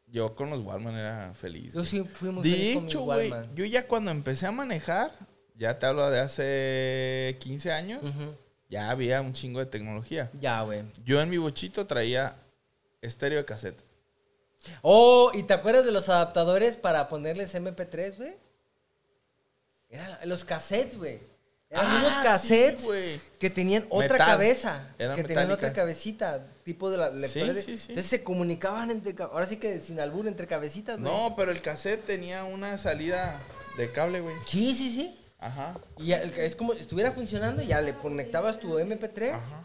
yo 0.07 0.35
con 0.35 0.51
los 0.51 0.61
Walman 0.61 0.95
era 0.95 1.35
feliz. 1.35 1.75
Yo 1.75 1.85
sí 1.85 2.03
fui 2.03 2.31
muy 2.31 2.43
De 2.43 2.51
feliz 2.51 2.83
hecho, 2.83 3.03
güey, 3.03 3.33
yo 3.55 3.65
ya 3.65 3.87
cuando 3.87 4.11
empecé 4.11 4.47
a 4.47 4.53
manejar, 4.53 5.13
ya 5.55 5.79
te 5.79 5.87
hablo 5.87 6.11
de 6.11 6.21
hace 6.21 7.37
15 7.41 7.73
años, 7.73 8.03
ya 8.69 8.91
había 8.91 9.21
un 9.21 9.33
chingo 9.33 9.61
de 9.61 9.67
tecnología. 9.67 10.31
Ya, 10.41 10.63
güey. 10.63 10.85
Yo 11.05 11.21
en 11.21 11.31
mi 11.31 11.39
bochito 11.39 11.87
traía 11.87 12.37
estéreo 13.01 13.39
de 13.39 13.45
cassette. 13.45 13.85
Oh, 14.83 15.31
¿y 15.35 15.45
te 15.45 15.55
acuerdas 15.55 15.85
de 15.85 15.93
los 15.93 16.09
adaptadores 16.09 16.77
para 16.77 17.09
ponerles 17.09 17.55
MP3, 17.55 18.17
güey? 18.17 18.37
Eran 19.89 20.19
los 20.25 20.45
cassettes, 20.45 20.99
güey. 20.99 21.21
Eran 21.69 21.87
Ah, 21.87 21.99
unos 21.99 22.19
cassettes 22.25 22.87
que 23.41 23.51
tenían 23.51 23.85
otra 23.89 24.13
Metal. 24.13 24.27
cabeza. 24.27 24.89
Que 24.97 25.25
tenían 25.25 25.51
otra 25.51 25.73
cabecita, 25.73 26.47
tipo 26.65 26.91
de 26.91 26.97
la 26.99 27.11
lectores. 27.11 27.55
de- 27.57 27.63
sí, 27.63 27.77
sí. 27.79 27.87
Entonces 27.89 28.07
se 28.11 28.23
comunicaban 28.23 28.91
entre... 28.93 29.15
Ahora 29.25 29.47
sí 29.47 29.57
que 29.57 29.81
sin 29.81 29.99
albur, 29.99 30.29
entre 30.29 30.47
cabecitas, 30.47 31.01
güey. 31.01 31.13
No, 31.13 31.35
pero 31.37 31.51
el 31.51 31.61
cassette 31.63 32.05
tenía 32.07 32.45
una 32.45 32.79
salida 32.79 33.41
de 33.77 33.91
cable, 33.91 34.21
güey. 34.21 34.35
Sí, 34.47 34.75
sí, 34.77 34.91
sí. 34.95 35.19
Ajá. 35.41 35.77
Y 35.99 36.13
es 36.13 36.55
como 36.57 36.73
si 36.75 36.81
estuviera 36.81 37.11
funcionando, 37.13 37.63
ya 37.63 37.81
le 37.81 37.95
conectabas 37.95 38.59
tu 38.61 38.79
MP3 38.79 39.33
Ajá. 39.35 39.63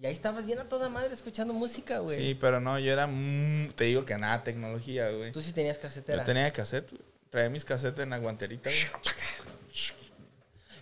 Y 0.00 0.06
ahí 0.06 0.12
estabas 0.14 0.46
bien 0.46 0.58
a 0.60 0.64
toda 0.68 0.88
madre 0.88 1.12
escuchando 1.12 1.52
música, 1.52 1.98
güey. 1.98 2.16
Sí, 2.18 2.34
pero 2.40 2.58
no, 2.58 2.78
yo 2.78 2.90
era. 2.90 3.06
mm, 3.06 3.72
te 3.74 3.84
digo 3.84 4.06
que 4.06 4.16
nada, 4.16 4.42
tecnología, 4.42 5.10
güey. 5.10 5.30
Tú 5.30 5.42
sí 5.42 5.52
tenías 5.52 5.78
casetera. 5.78 6.22
Yo 6.22 6.24
tenía 6.24 6.50
cassette, 6.52 6.88
güey. 6.90 7.02
Traía 7.28 7.50
mis 7.50 7.64
casetes 7.66 8.02
en 8.04 8.10
la 8.10 8.18
guanterita, 8.18 8.70
güey. 8.70 8.80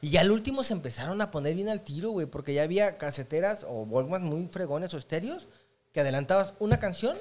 Y 0.00 0.10
ya 0.10 0.20
al 0.20 0.30
último 0.30 0.62
se 0.62 0.72
empezaron 0.74 1.20
a 1.20 1.30
poner 1.30 1.54
bien 1.54 1.68
al 1.68 1.82
tiro, 1.82 2.10
güey, 2.10 2.26
porque 2.26 2.54
ya 2.54 2.62
había 2.62 2.98
caseteras 2.98 3.64
o 3.68 3.82
Walkman 3.82 4.22
muy 4.24 4.46
fregones 4.48 4.94
o 4.94 4.98
estéreos 4.98 5.48
que 5.92 6.00
adelantabas 6.00 6.54
una 6.60 6.78
canción 6.78 7.16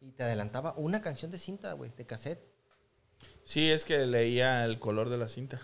y 0.00 0.10
te 0.12 0.22
adelantaba 0.22 0.74
una 0.76 1.00
canción 1.02 1.30
de 1.30 1.38
cinta, 1.38 1.72
güey, 1.72 1.90
de 1.96 2.06
cassette. 2.06 2.40
Sí, 3.44 3.70
es 3.70 3.84
que 3.84 4.04
leía 4.06 4.64
el 4.64 4.78
color 4.78 5.08
de 5.08 5.18
la 5.18 5.28
cinta. 5.28 5.60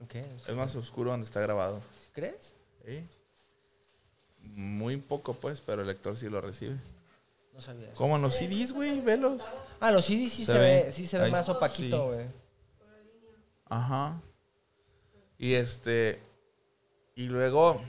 Ok, 0.00 0.14
Es 0.14 0.54
más 0.54 0.74
oscuro 0.76 1.10
donde 1.10 1.26
está 1.26 1.40
grabado. 1.40 1.80
¿Crees? 2.12 2.54
Sí. 2.86 3.04
Muy 4.40 4.96
poco, 4.96 5.34
pues, 5.34 5.60
pero 5.60 5.82
el 5.82 5.88
lector 5.88 6.16
sí 6.16 6.28
lo 6.28 6.40
recibe. 6.40 6.76
No 7.52 7.60
sabía 7.60 7.88
eso. 7.88 7.96
Como 7.96 8.16
en 8.16 8.22
los 8.22 8.34
CDs, 8.36 8.72
güey, 8.72 9.00
velos. 9.00 9.42
Ah, 9.80 9.90
los 9.90 10.04
CDs 10.04 10.32
sí 10.32 10.44
se, 10.44 10.52
Se 10.52 10.58
ve, 10.58 10.92
sí 10.92 11.06
se 11.06 11.18
ve 11.18 11.30
más 11.30 11.48
opaquito, 11.48 11.96
Sí. 12.10 12.14
güey. 12.14 12.26
Ajá. 13.68 14.20
Y 15.38 15.54
este. 15.54 16.20
Y 17.14 17.26
luego. 17.26 17.80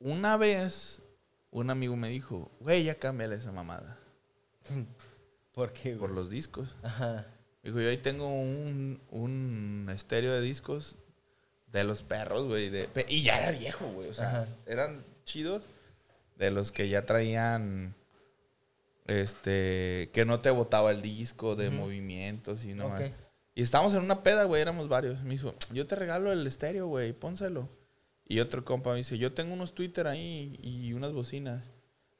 Una 0.00 0.36
vez, 0.36 1.02
un 1.50 1.70
amigo 1.70 1.96
me 1.96 2.08
dijo, 2.10 2.50
güey, 2.60 2.84
ya 2.84 2.96
cámbiale 2.98 3.36
esa 3.36 3.52
mamada. 3.52 3.98
¿Por 5.54 5.72
qué, 5.72 5.90
güey? 5.94 5.98
Por 6.00 6.10
los 6.10 6.30
discos. 6.30 6.76
Ajá. 6.82 7.26
Dijo, 7.62 7.80
yo 7.80 7.88
ahí 7.88 7.96
tengo 7.98 8.28
un, 8.28 9.00
un 9.10 9.88
estéreo 9.90 10.32
de 10.32 10.42
discos 10.42 10.96
de 11.72 11.84
los 11.84 12.02
perros, 12.02 12.46
güey. 12.46 12.68
de- 12.68 12.88
Y 13.08 13.22
ya 13.22 13.38
era 13.38 13.58
viejo, 13.58 13.86
güey. 13.86 14.08
O 14.10 14.14
sea, 14.14 14.42
Ajá. 14.42 14.46
eran 14.66 15.04
chidos. 15.24 15.64
De 16.36 16.50
los 16.50 16.72
que 16.72 16.88
ya 16.88 17.06
traían. 17.06 17.94
Este. 19.06 20.10
Que 20.12 20.24
no 20.26 20.40
te 20.40 20.50
botaba 20.50 20.90
el 20.90 21.00
disco 21.00 21.54
de 21.56 21.70
movimientos 21.70 22.64
y 22.64 22.74
no. 22.74 22.94
Y 23.54 23.62
estábamos 23.62 23.94
en 23.94 24.02
una 24.02 24.22
peda, 24.22 24.44
güey. 24.44 24.62
Éramos 24.62 24.88
varios. 24.88 25.22
Me 25.22 25.30
dijo, 25.30 25.54
yo 25.72 25.86
te 25.86 25.94
regalo 25.96 26.32
el 26.32 26.46
estéreo, 26.46 26.86
güey. 26.86 27.12
Pónselo. 27.12 27.68
Y 28.26 28.40
otro 28.40 28.64
compa 28.64 28.90
me 28.90 28.96
dice, 28.96 29.18
yo 29.18 29.32
tengo 29.32 29.54
unos 29.54 29.74
Twitter 29.74 30.06
ahí 30.06 30.58
y 30.62 30.92
unas 30.92 31.12
bocinas. 31.12 31.70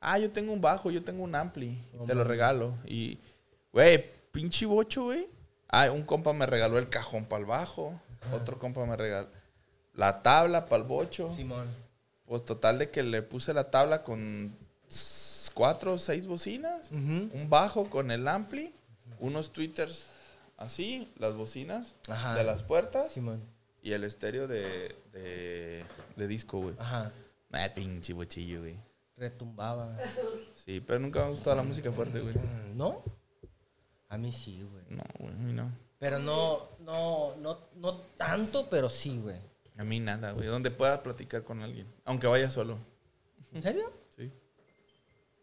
Ah, 0.01 0.19
yo 0.19 0.31
tengo 0.31 0.53
un 0.53 0.61
bajo, 0.61 0.91
yo 0.91 1.03
tengo 1.03 1.25
un 1.25 1.35
ampli. 1.35 1.79
te 2.07 2.15
lo 2.15 2.25
regalo. 2.25 2.75
Y, 2.87 3.19
güey, 3.73 4.05
pinche 4.31 4.67
bocho, 4.67 5.05
güey. 5.05 5.27
Ah, 5.69 5.91
un 5.91 6.03
compa 6.03 6.33
me 6.33 6.47
regaló 6.47 6.79
el 6.79 6.89
cajón 6.89 7.25
para 7.25 7.41
el 7.41 7.47
bajo. 7.47 7.99
Otro 8.33 8.59
compa 8.59 8.85
me 8.85 8.97
regaló 8.97 9.29
la 9.95 10.23
tabla 10.23 10.67
para 10.67 10.83
el 10.83 10.89
bocho. 10.89 11.35
Simón. 11.35 11.67
Pues 12.27 12.45
total 12.45 12.79
de 12.79 12.91
que 12.91 13.03
le 13.03 13.23
puse 13.23 13.55
la 13.55 13.71
tabla 13.71 14.03
con 14.03 14.57
cuatro 15.55 15.95
o 15.95 15.99
seis 15.99 16.27
bocinas. 16.27 16.91
Un 16.91 17.47
bajo 17.49 17.89
con 17.89 18.11
el 18.11 18.27
ampli. 18.29 18.73
Unos 19.21 19.53
tweeters 19.53 20.07
así, 20.57 21.13
las 21.19 21.35
bocinas 21.35 21.97
Ajá. 22.09 22.35
de 22.35 22.45
las 22.45 22.63
puertas. 22.63 23.13
Simón. 23.13 23.43
Y 23.83 23.93
el 23.93 24.05
estéreo 24.05 24.47
de, 24.49 24.97
de, 25.13 25.85
de 26.17 26.27
disco, 26.27 26.59
güey. 26.59 26.75
Ajá. 26.79 27.13
Ah, 27.53 27.69
pinche 27.75 28.13
bochillo, 28.13 28.61
güey. 28.61 28.77
Retumbaba. 29.17 29.97
Sí, 30.55 30.81
pero 30.81 30.99
nunca 30.99 31.21
me 31.21 31.27
ha 31.27 31.31
gustado 31.31 31.57
la 31.57 31.63
música 31.63 31.93
fuerte, 31.93 32.21
güey. 32.21 32.35
Mm, 32.35 32.77
¿No? 32.77 33.03
A 34.09 34.17
mí 34.17 34.33
sí, 34.33 34.67
güey. 34.71 34.85
No, 34.89 35.03
güey, 35.19 35.35
a 35.35 35.39
mí 35.39 35.53
no. 35.53 35.71
Pero 35.99 36.19
no, 36.19 36.69
no, 36.81 37.37
no, 37.37 37.59
no 37.77 37.97
tanto, 38.17 38.69
pero 38.69 38.91
sí, 38.91 39.19
güey. 39.23 39.37
A 39.77 39.85
mí 39.85 40.01
nada, 40.01 40.33
güey. 40.33 40.47
Donde 40.47 40.71
pueda 40.71 41.03
platicar 41.03 41.45
con 41.45 41.63
alguien. 41.63 41.87
Aunque 42.05 42.27
vaya 42.27 42.51
solo. 42.51 42.79
¿En 43.53 43.63
serio? 43.63 43.93
Sí. 44.17 44.33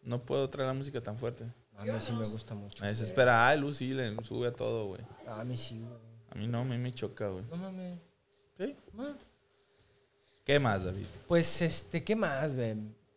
No 0.02 0.24
puedo 0.24 0.48
traer 0.50 0.68
la 0.68 0.74
música 0.74 1.00
tan 1.02 1.16
fuerte. 1.18 1.46
A 1.76 1.84
mí 1.84 1.92
sí 2.00 2.12
me 2.12 2.26
gusta 2.26 2.54
mucho. 2.54 2.82
Me 2.82 2.88
desespera. 2.88 3.48
Ah, 3.48 3.56
Luz 3.56 3.78
sí 3.78 3.92
le 3.92 4.14
sube 4.24 4.48
a 4.48 4.52
todo, 4.52 4.86
güey. 4.86 5.02
A 5.26 5.42
mí 5.44 5.56
sí, 5.56 5.80
güey. 5.80 6.00
A 6.30 6.34
mí 6.34 6.46
no, 6.46 6.60
a 6.60 6.64
mí 6.64 6.78
me 6.78 6.92
choca, 6.92 7.28
güey. 7.28 7.44
No 7.50 7.56
mames. 7.56 7.98
¿Sí? 8.56 8.76
¿Qué 10.44 10.58
más, 10.58 10.84
David? 10.84 11.06
Pues, 11.28 11.62
este, 11.62 12.02
¿qué 12.02 12.16
más, 12.16 12.54
güey? 12.54 12.74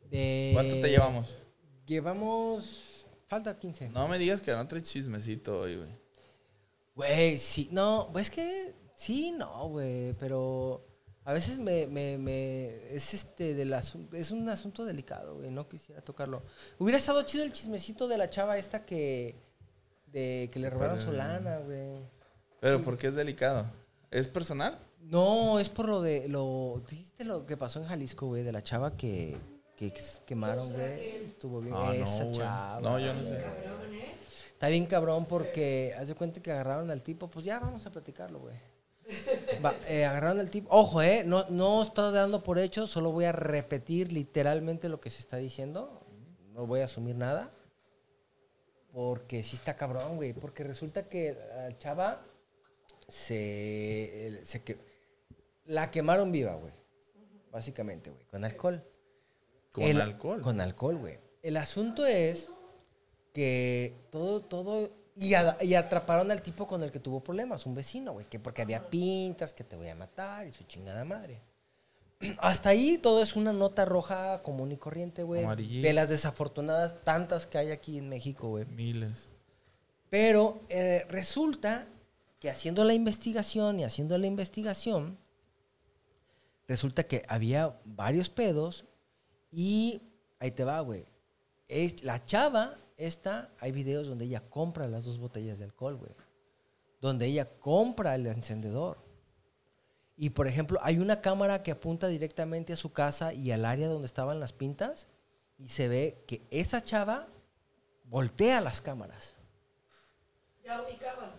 De... 0.09 0.51
¿Cuánto 0.53 0.79
te 0.79 0.89
llevamos? 0.89 1.37
Llevamos... 1.85 3.05
Falta 3.27 3.57
15. 3.57 3.89
No 3.89 4.07
me 4.07 4.19
digas 4.19 4.41
que 4.41 4.51
no 4.51 4.67
traes 4.67 4.83
chismecito 4.83 5.61
hoy, 5.61 5.77
güey. 5.77 5.89
Güey, 6.95 7.37
sí, 7.37 7.69
no, 7.71 8.09
pues 8.11 8.29
es 8.29 8.31
que 8.31 8.75
sí, 8.95 9.31
no, 9.31 9.69
güey, 9.69 10.13
pero 10.13 10.85
a 11.25 11.33
veces 11.33 11.57
me, 11.57 11.87
me, 11.87 12.17
me 12.17 12.95
es 12.95 13.13
este 13.13 13.53
del 13.55 13.73
asun- 13.73 14.07
es 14.13 14.31
un 14.31 14.47
asunto 14.47 14.85
delicado, 14.85 15.35
güey, 15.35 15.49
no 15.51 15.67
quisiera 15.67 16.01
tocarlo. 16.01 16.43
Hubiera 16.79 16.97
estado 16.97 17.21
chido 17.23 17.43
el 17.43 17.51
chismecito 17.51 18.07
de 18.07 18.17
la 18.17 18.29
chava 18.29 18.57
esta 18.57 18.85
que 18.85 19.35
de 20.07 20.49
que 20.53 20.59
le 20.59 20.69
robaron 20.69 20.99
su 20.99 21.11
lana, 21.11 21.57
güey. 21.59 21.99
Pero 22.61 22.81
¿por 22.83 22.97
qué 22.97 23.07
es 23.07 23.15
delicado? 23.15 23.65
¿Es 24.11 24.27
personal? 24.27 24.79
No, 25.01 25.59
es 25.59 25.69
por 25.69 25.87
lo 25.89 26.01
de 26.01 26.27
lo 26.29 26.81
¿viste 26.89 27.25
lo 27.25 27.45
que 27.45 27.57
pasó 27.57 27.79
en 27.81 27.87
Jalisco, 27.87 28.27
güey, 28.27 28.43
de 28.43 28.51
la 28.51 28.61
chava 28.63 28.95
que 28.95 29.35
que 29.75 29.93
quemaron, 30.25 30.71
güey? 30.71 31.25
Estuvo 31.25 31.59
bien 31.59 31.75
Ah, 31.77 31.93
esa 31.93 32.31
chava. 32.31 32.79
No, 32.81 32.97
yo 32.99 33.13
no 33.13 33.25
sé. 33.25 33.37
Está 34.53 34.69
bien 34.69 34.85
cabrón 34.85 35.25
porque 35.25 35.93
haz 35.99 36.07
de 36.07 36.15
cuenta 36.15 36.41
que 36.41 36.49
agarraron 36.51 36.89
al 36.89 37.03
tipo, 37.03 37.29
pues 37.29 37.43
ya 37.43 37.59
vamos 37.59 37.85
a 37.85 37.91
platicarlo, 37.91 38.39
güey. 38.39 38.55
Va, 39.63 39.75
eh, 39.87 40.05
agarraron 40.05 40.39
al 40.39 40.49
tipo. 40.49 40.69
Ojo, 40.71 41.01
eh, 41.01 41.23
no, 41.25 41.45
no 41.49 41.81
estoy 41.81 42.13
dando 42.13 42.43
por 42.43 42.57
hecho, 42.59 42.87
solo 42.87 43.11
voy 43.11 43.25
a 43.25 43.31
repetir 43.31 44.11
literalmente 44.11 44.89
lo 44.89 44.99
que 44.99 45.09
se 45.09 45.19
está 45.19 45.37
diciendo. 45.37 46.01
No 46.53 46.65
voy 46.65 46.81
a 46.81 46.85
asumir 46.85 47.15
nada. 47.15 47.51
Porque 48.91 49.43
sí 49.43 49.55
está 49.57 49.75
cabrón, 49.75 50.15
güey. 50.15 50.33
Porque 50.33 50.63
resulta 50.63 51.09
que 51.09 51.33
la 51.33 51.77
chava 51.77 52.25
se, 53.07 54.39
se 54.43 54.63
que, 54.63 54.77
la 55.65 55.91
quemaron 55.91 56.31
viva, 56.31 56.55
güey. 56.55 56.73
Básicamente, 57.51 58.09
güey. 58.09 58.25
Con 58.25 58.43
alcohol. 58.45 58.83
Con 59.71 59.83
El- 59.83 60.01
alcohol. 60.01 60.41
Con 60.41 60.61
alcohol, 60.61 60.97
güey. 60.97 61.19
El 61.41 61.57
asunto 61.57 62.05
es 62.05 62.47
que 63.33 63.93
todo, 64.11 64.41
todo. 64.41 64.89
Y, 65.15 65.33
a- 65.33 65.57
y 65.61 65.75
atraparon 65.75 66.29
al 66.31 66.41
tipo 66.41 66.67
con 66.67 66.83
el 66.83 66.91
que 66.91 66.99
tuvo 66.99 67.21
problemas, 67.21 67.65
un 67.65 67.73
vecino, 67.75 68.13
güey. 68.13 68.25
Que 68.27 68.39
porque 68.39 68.61
había 68.61 68.89
pintas, 68.89 69.53
que 69.53 69.63
te 69.63 69.75
voy 69.75 69.87
a 69.87 69.95
matar 69.95 70.45
y 70.47 70.53
su 70.53 70.65
chingada 70.65 71.05
madre. 71.05 71.41
Hasta 72.39 72.69
ahí 72.69 72.97
todo 72.97 73.21
es 73.23 73.35
una 73.35 73.53
nota 73.53 73.85
roja 73.85 74.41
común 74.43 74.71
y 74.73 74.77
corriente, 74.77 75.23
güey. 75.23 75.43
De 75.81 75.93
las 75.93 76.09
desafortunadas 76.09 77.03
tantas 77.03 77.47
que 77.47 77.57
hay 77.57 77.71
aquí 77.71 77.97
en 77.97 78.09
México, 78.09 78.49
güey. 78.49 78.65
Miles. 78.65 79.29
Pero 80.09 80.61
eh, 80.69 81.05
resulta 81.09 81.87
que 82.39 82.49
haciendo 82.49 82.83
la 82.83 82.93
investigación 82.93 83.79
y 83.79 83.83
haciendo 83.85 84.17
la 84.17 84.27
investigación, 84.27 85.17
resulta 86.67 87.03
que 87.03 87.23
había 87.27 87.79
varios 87.85 88.29
pedos 88.29 88.85
y 89.51 90.01
ahí 90.39 90.51
te 90.51 90.63
va, 90.63 90.79
güey. 90.81 91.05
Es, 91.67 92.03
la 92.03 92.23
chava, 92.23 92.75
esta, 92.97 93.51
hay 93.59 93.71
videos 93.71 94.07
donde 94.07 94.25
ella 94.25 94.41
compra 94.49 94.87
las 94.87 95.03
dos 95.03 95.17
botellas 95.17 95.59
de 95.59 95.65
alcohol, 95.65 95.97
güey. 95.97 96.11
Donde 97.01 97.25
ella 97.25 97.45
compra 97.59 98.15
el 98.15 98.25
encendedor. 98.27 98.97
Y 100.17 100.29
por 100.29 100.47
ejemplo, 100.47 100.79
hay 100.81 100.99
una 100.99 101.21
cámara 101.21 101.61
que 101.61 101.71
apunta 101.71 102.07
directamente 102.07 102.73
a 102.73 102.77
su 102.77 102.93
casa 102.93 103.33
y 103.33 103.51
al 103.51 103.65
área 103.65 103.87
donde 103.87 104.05
estaban 104.05 104.39
las 104.39 104.53
pintas 104.53 105.07
y 105.57 105.69
se 105.69 105.87
ve 105.87 106.23
que 106.25 106.41
esa 106.51 106.81
chava 106.81 107.27
voltea 108.05 108.61
las 108.61 108.79
cámaras. 108.79 109.35
Ya 110.63 110.81
ubicaba. 110.81 111.33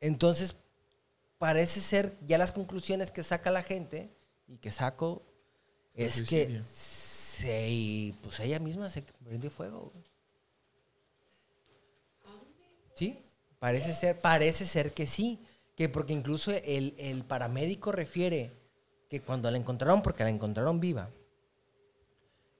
Entonces, 0.00 0.56
parece 1.38 1.80
ser 1.80 2.16
ya 2.26 2.38
las 2.38 2.52
conclusiones 2.52 3.10
que 3.10 3.22
saca 3.22 3.50
la 3.50 3.62
gente 3.62 4.10
y 4.48 4.56
que 4.56 4.72
saco 4.72 5.22
es 5.94 6.22
que 6.22 6.62
se, 6.66 8.14
pues 8.22 8.40
ella 8.40 8.58
misma 8.58 8.88
se 8.88 9.02
prendió 9.02 9.50
fuego. 9.50 9.92
güey. 9.92 10.13
Sí, 12.94 13.20
parece 13.58 13.94
ser, 13.94 14.18
parece 14.18 14.66
ser 14.66 14.92
que 14.92 15.06
sí, 15.06 15.40
que 15.76 15.88
porque 15.88 16.12
incluso 16.12 16.52
el, 16.52 16.94
el 16.98 17.24
paramédico 17.24 17.92
refiere 17.92 18.52
que 19.08 19.20
cuando 19.20 19.50
la 19.50 19.58
encontraron, 19.58 20.02
porque 20.02 20.22
la 20.24 20.30
encontraron 20.30 20.80
viva, 20.80 21.10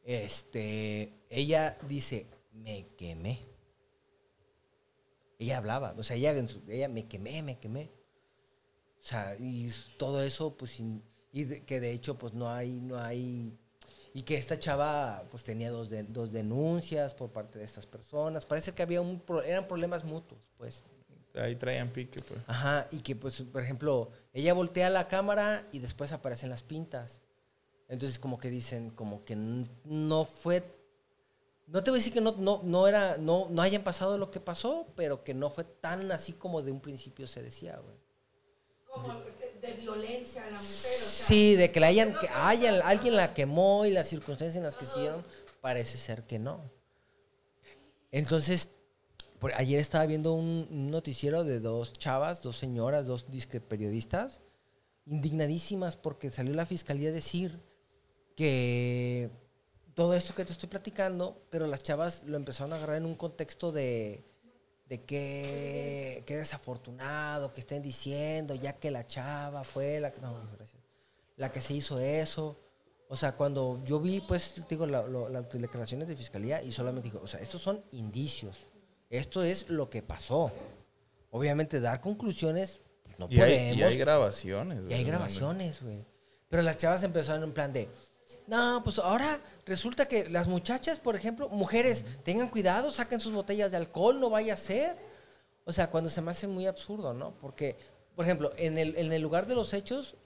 este, 0.05 1.13
ella 1.31 1.79
dice, 1.89 2.27
me 2.53 2.87
quemé. 2.97 3.41
Ella 5.39 5.59
hablaba, 5.59 5.95
o 5.97 6.03
sea, 6.03 6.17
ella, 6.17 6.35
ella 6.69 6.89
me 6.89 7.07
quemé, 7.09 7.43
me 7.43 7.59
quemé. 7.59 7.91
O 9.03 9.07
sea, 9.07 9.37
y 9.39 9.71
todo 9.99 10.23
eso, 10.23 10.57
pues, 10.57 10.81
y 10.81 11.61
que 11.63 11.81
de 11.81 11.93
hecho, 11.93 12.17
pues, 12.17 12.35
no 12.35 12.51
hay, 12.51 12.71
no 12.71 12.99
hay, 12.99 13.59
y 14.15 14.23
que 14.23 14.37
esta 14.39 14.59
chava, 14.59 15.25
pues, 15.31 15.45
tenía 15.45 15.71
dos, 15.71 15.91
de- 15.91 16.05
dos 16.05 16.31
denuncias 16.33 17.13
por 17.13 17.31
parte 17.31 17.59
de 17.59 17.65
estas 17.67 17.85
personas. 17.87 18.47
Parece 18.47 18.73
que 18.73 18.83
había 18.83 19.01
un, 19.03 19.21
pro- 19.21 19.43
eran 19.43 19.67
problemas 19.69 20.05
mutuos, 20.05 20.41
pues. 20.57 20.83
Ahí 21.35 21.57
traían 21.57 21.91
pique, 21.91 22.21
pues. 22.23 22.41
Ajá, 22.47 22.87
y 22.93 23.01
que 23.01 23.17
pues, 23.17 23.43
por 23.43 23.61
ejemplo, 23.63 24.11
ella 24.33 24.55
voltea 24.55 24.89
la 24.89 25.09
cámara 25.09 25.67
y 25.73 25.81
después 25.81 26.13
aparecen 26.13 26.49
las 26.49 26.63
pintas. 26.63 27.21
Entonces 27.89 28.19
como 28.21 28.39
que 28.39 28.51
dicen, 28.51 28.91
como 28.91 29.25
que 29.25 29.33
n- 29.35 29.69
no 29.85 30.25
fue... 30.25 30.63
No 31.67 31.83
te 31.83 31.91
voy 31.91 31.97
a 31.99 32.01
decir 32.01 32.13
que 32.13 32.21
no, 32.21 32.33
no, 32.39 32.61
no 32.63 32.87
era, 32.87 33.17
no, 33.17 33.49
no 33.51 33.63
hayan 33.63 33.83
pasado 33.83 34.17
lo 34.17 34.31
que 34.31 34.39
pasó, 34.39 34.87
pero 34.95 35.25
que 35.25 35.35
no 35.35 35.51
fue 35.51 35.65
tan 35.65 36.13
así 36.13 36.35
como 36.35 36.63
de 36.63 36.71
un 36.71 36.81
principio 36.81 37.27
se 37.27 37.43
decía, 37.43 37.79
güey. 37.79 37.97
Como 38.87 39.21
de, 39.25 39.59
de 39.61 39.73
violencia 39.75 40.43
a 40.45 40.51
la 40.51 40.53
mujer. 40.53 40.63
O 40.63 40.69
Sí, 41.27 41.55
de 41.55 41.73
que 41.73 41.81
la 41.81 41.87
hayan, 41.87 42.19
que 42.19 42.29
hayan, 42.29 42.83
alguien 42.85 43.17
la 43.17 43.33
quemó 43.33 43.87
y 43.87 43.91
las 43.91 44.09
circunstancias 44.09 44.57
en 44.57 44.63
las 44.63 44.75
que 44.75 44.85
hicieron, 44.85 45.25
parece 45.63 45.97
ser 45.97 46.25
que 46.25 46.39
no. 46.39 46.71
Entonces, 48.13 48.71
ayer 49.57 49.81
estaba 49.81 50.05
viendo 50.05 50.35
un, 50.35 50.91
noticiero 50.91 51.43
de 51.43 51.61
dos 51.61 51.95
chavas, 51.95 52.43
dos 52.43 52.59
señoras, 52.59 53.07
dos 53.07 53.25
periodistas, 53.69 54.43
indignadísimas 55.07 55.97
porque 55.97 56.31
salió 56.31 56.53
la 56.53 56.67
fiscalía 56.67 57.09
a 57.09 57.13
decir 57.13 57.59
que 58.37 59.31
todo 59.95 60.15
esto 60.15 60.35
que 60.35 60.45
te 60.45 60.53
estoy 60.53 60.69
platicando, 60.69 61.43
pero 61.49 61.67
las 61.67 61.83
chavas 61.83 62.25
lo 62.25 62.37
empezaron 62.37 62.75
a 62.75 62.77
agarrar 62.77 62.97
en 62.97 63.07
un 63.07 63.15
contexto 63.15 63.73
de, 63.73 64.25
de 64.89 65.05
que, 65.05 66.23
que 66.27 66.37
desafortunado 66.37 67.53
que 67.53 67.61
estén 67.61 67.83
diciendo, 67.83 68.55
ya 68.55 68.75
que 68.75 68.91
la 68.91 69.07
chava 69.07 69.65
fue 69.65 70.01
la 70.01 70.13
que, 70.13 70.21
no, 70.21 70.35
gracias, 70.57 70.84
la 71.37 71.51
que 71.53 71.61
se 71.61 71.75
hizo 71.75 71.99
eso. 72.01 72.57
O 73.09 73.17
sea, 73.17 73.33
cuando 73.37 73.83
yo 73.85 74.01
vi, 74.01 74.21
pues, 74.21 74.55
digo, 74.69 74.87
la- 74.87 75.03
lo- 75.07 75.29
las 75.29 75.49
declaraciones 75.51 76.09
de 76.09 76.17
fiscalía 76.17 76.63
y 76.63 76.73
solamente 76.73 77.09
dijo, 77.11 77.21
o 77.23 77.27
sea, 77.27 77.41
estos 77.41 77.61
son 77.61 77.83
indicios. 77.93 78.67
Esto 79.11 79.43
es 79.43 79.69
lo 79.69 79.91
que 79.91 80.03
pasó. 80.03 80.51
Obviamente, 81.31 81.81
dar 81.81 82.01
conclusiones, 82.01 82.81
pues, 83.03 83.19
no 83.19 83.27
Y 83.31 83.41
hay, 83.41 83.53
y 83.53 83.57
podemos. 83.71 83.83
hay 83.93 83.97
grabaciones, 83.99 84.83
Y 84.91 84.95
hay 84.95 85.05
grabaciones, 85.05 85.83
güey. 85.83 86.05
Pero 86.49 86.63
las 86.63 86.79
chavas 86.79 87.03
empezaron 87.03 87.43
en 87.43 87.53
plan 87.53 87.73
de, 87.73 87.89
no, 88.47 88.81
pues 88.85 88.99
ahora 88.99 89.41
resulta 89.67 90.07
que 90.07 90.29
las 90.31 90.49
muchachas, 90.49 90.99
por 90.99 91.17
ejemplo, 91.17 91.49
mujeres, 91.49 92.05
tengan 92.25 92.49
cuidado, 92.49 92.91
saquen 92.93 93.21
sus 93.21 93.33
botellas 93.33 93.71
de 93.71 93.77
alcohol, 93.77 94.19
no 94.21 94.31
vaya 94.31 94.55
a 94.55 94.57
ser. 94.57 94.97
O 95.65 95.73
sea, 95.73 95.91
cuando 95.91 96.09
se 96.11 96.21
me 96.23 96.31
hace 96.31 96.47
muy 96.47 96.67
absurdo, 96.67 97.13
¿no? 97.15 97.33
Porque, 97.39 97.77
por 98.15 98.25
ejemplo, 98.25 98.53
en 98.57 98.79
el, 98.79 98.97
en 98.97 99.13
el 99.13 99.21
lugar 99.23 99.47
de 99.47 99.55
los 99.55 99.73
hechos 99.75 100.17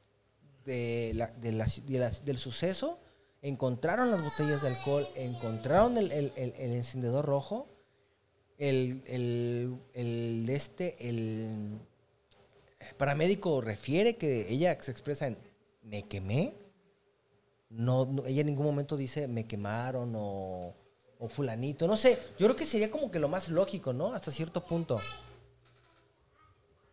de 0.68 2.20
del 2.24 2.38
suceso, 2.38 2.98
encontraron 3.42 4.10
las 4.10 4.22
botellas 4.22 4.62
de 4.62 4.68
alcohol, 4.68 5.08
encontraron 5.16 5.96
el, 5.98 6.32
encendedor 6.36 7.24
rojo, 7.24 7.66
el 8.58 9.02
de 10.46 10.54
este, 10.54 11.08
el 11.08 11.78
paramédico 12.96 13.60
refiere 13.60 14.16
que 14.16 14.52
ella 14.52 14.76
se 14.80 14.90
expresa 14.90 15.26
en 15.26 15.36
me 15.82 16.02
quemé. 16.06 16.52
No, 17.70 18.06
no- 18.06 18.26
ella 18.26 18.40
en 18.40 18.46
ningún 18.48 18.66
momento 18.66 18.96
dice 18.96 19.28
me 19.28 19.46
quemaron 19.46 20.12
o, 20.16 20.74
o 21.18 21.28
fulanito. 21.28 21.86
No 21.86 21.96
sé, 21.96 22.18
yo 22.38 22.46
creo 22.46 22.56
que 22.56 22.64
sería 22.64 22.90
como 22.90 23.10
que 23.10 23.18
lo 23.18 23.28
más 23.28 23.48
lógico, 23.48 23.92
¿no? 23.92 24.12
Hasta 24.14 24.30
cierto 24.30 24.60
punto. 24.62 25.00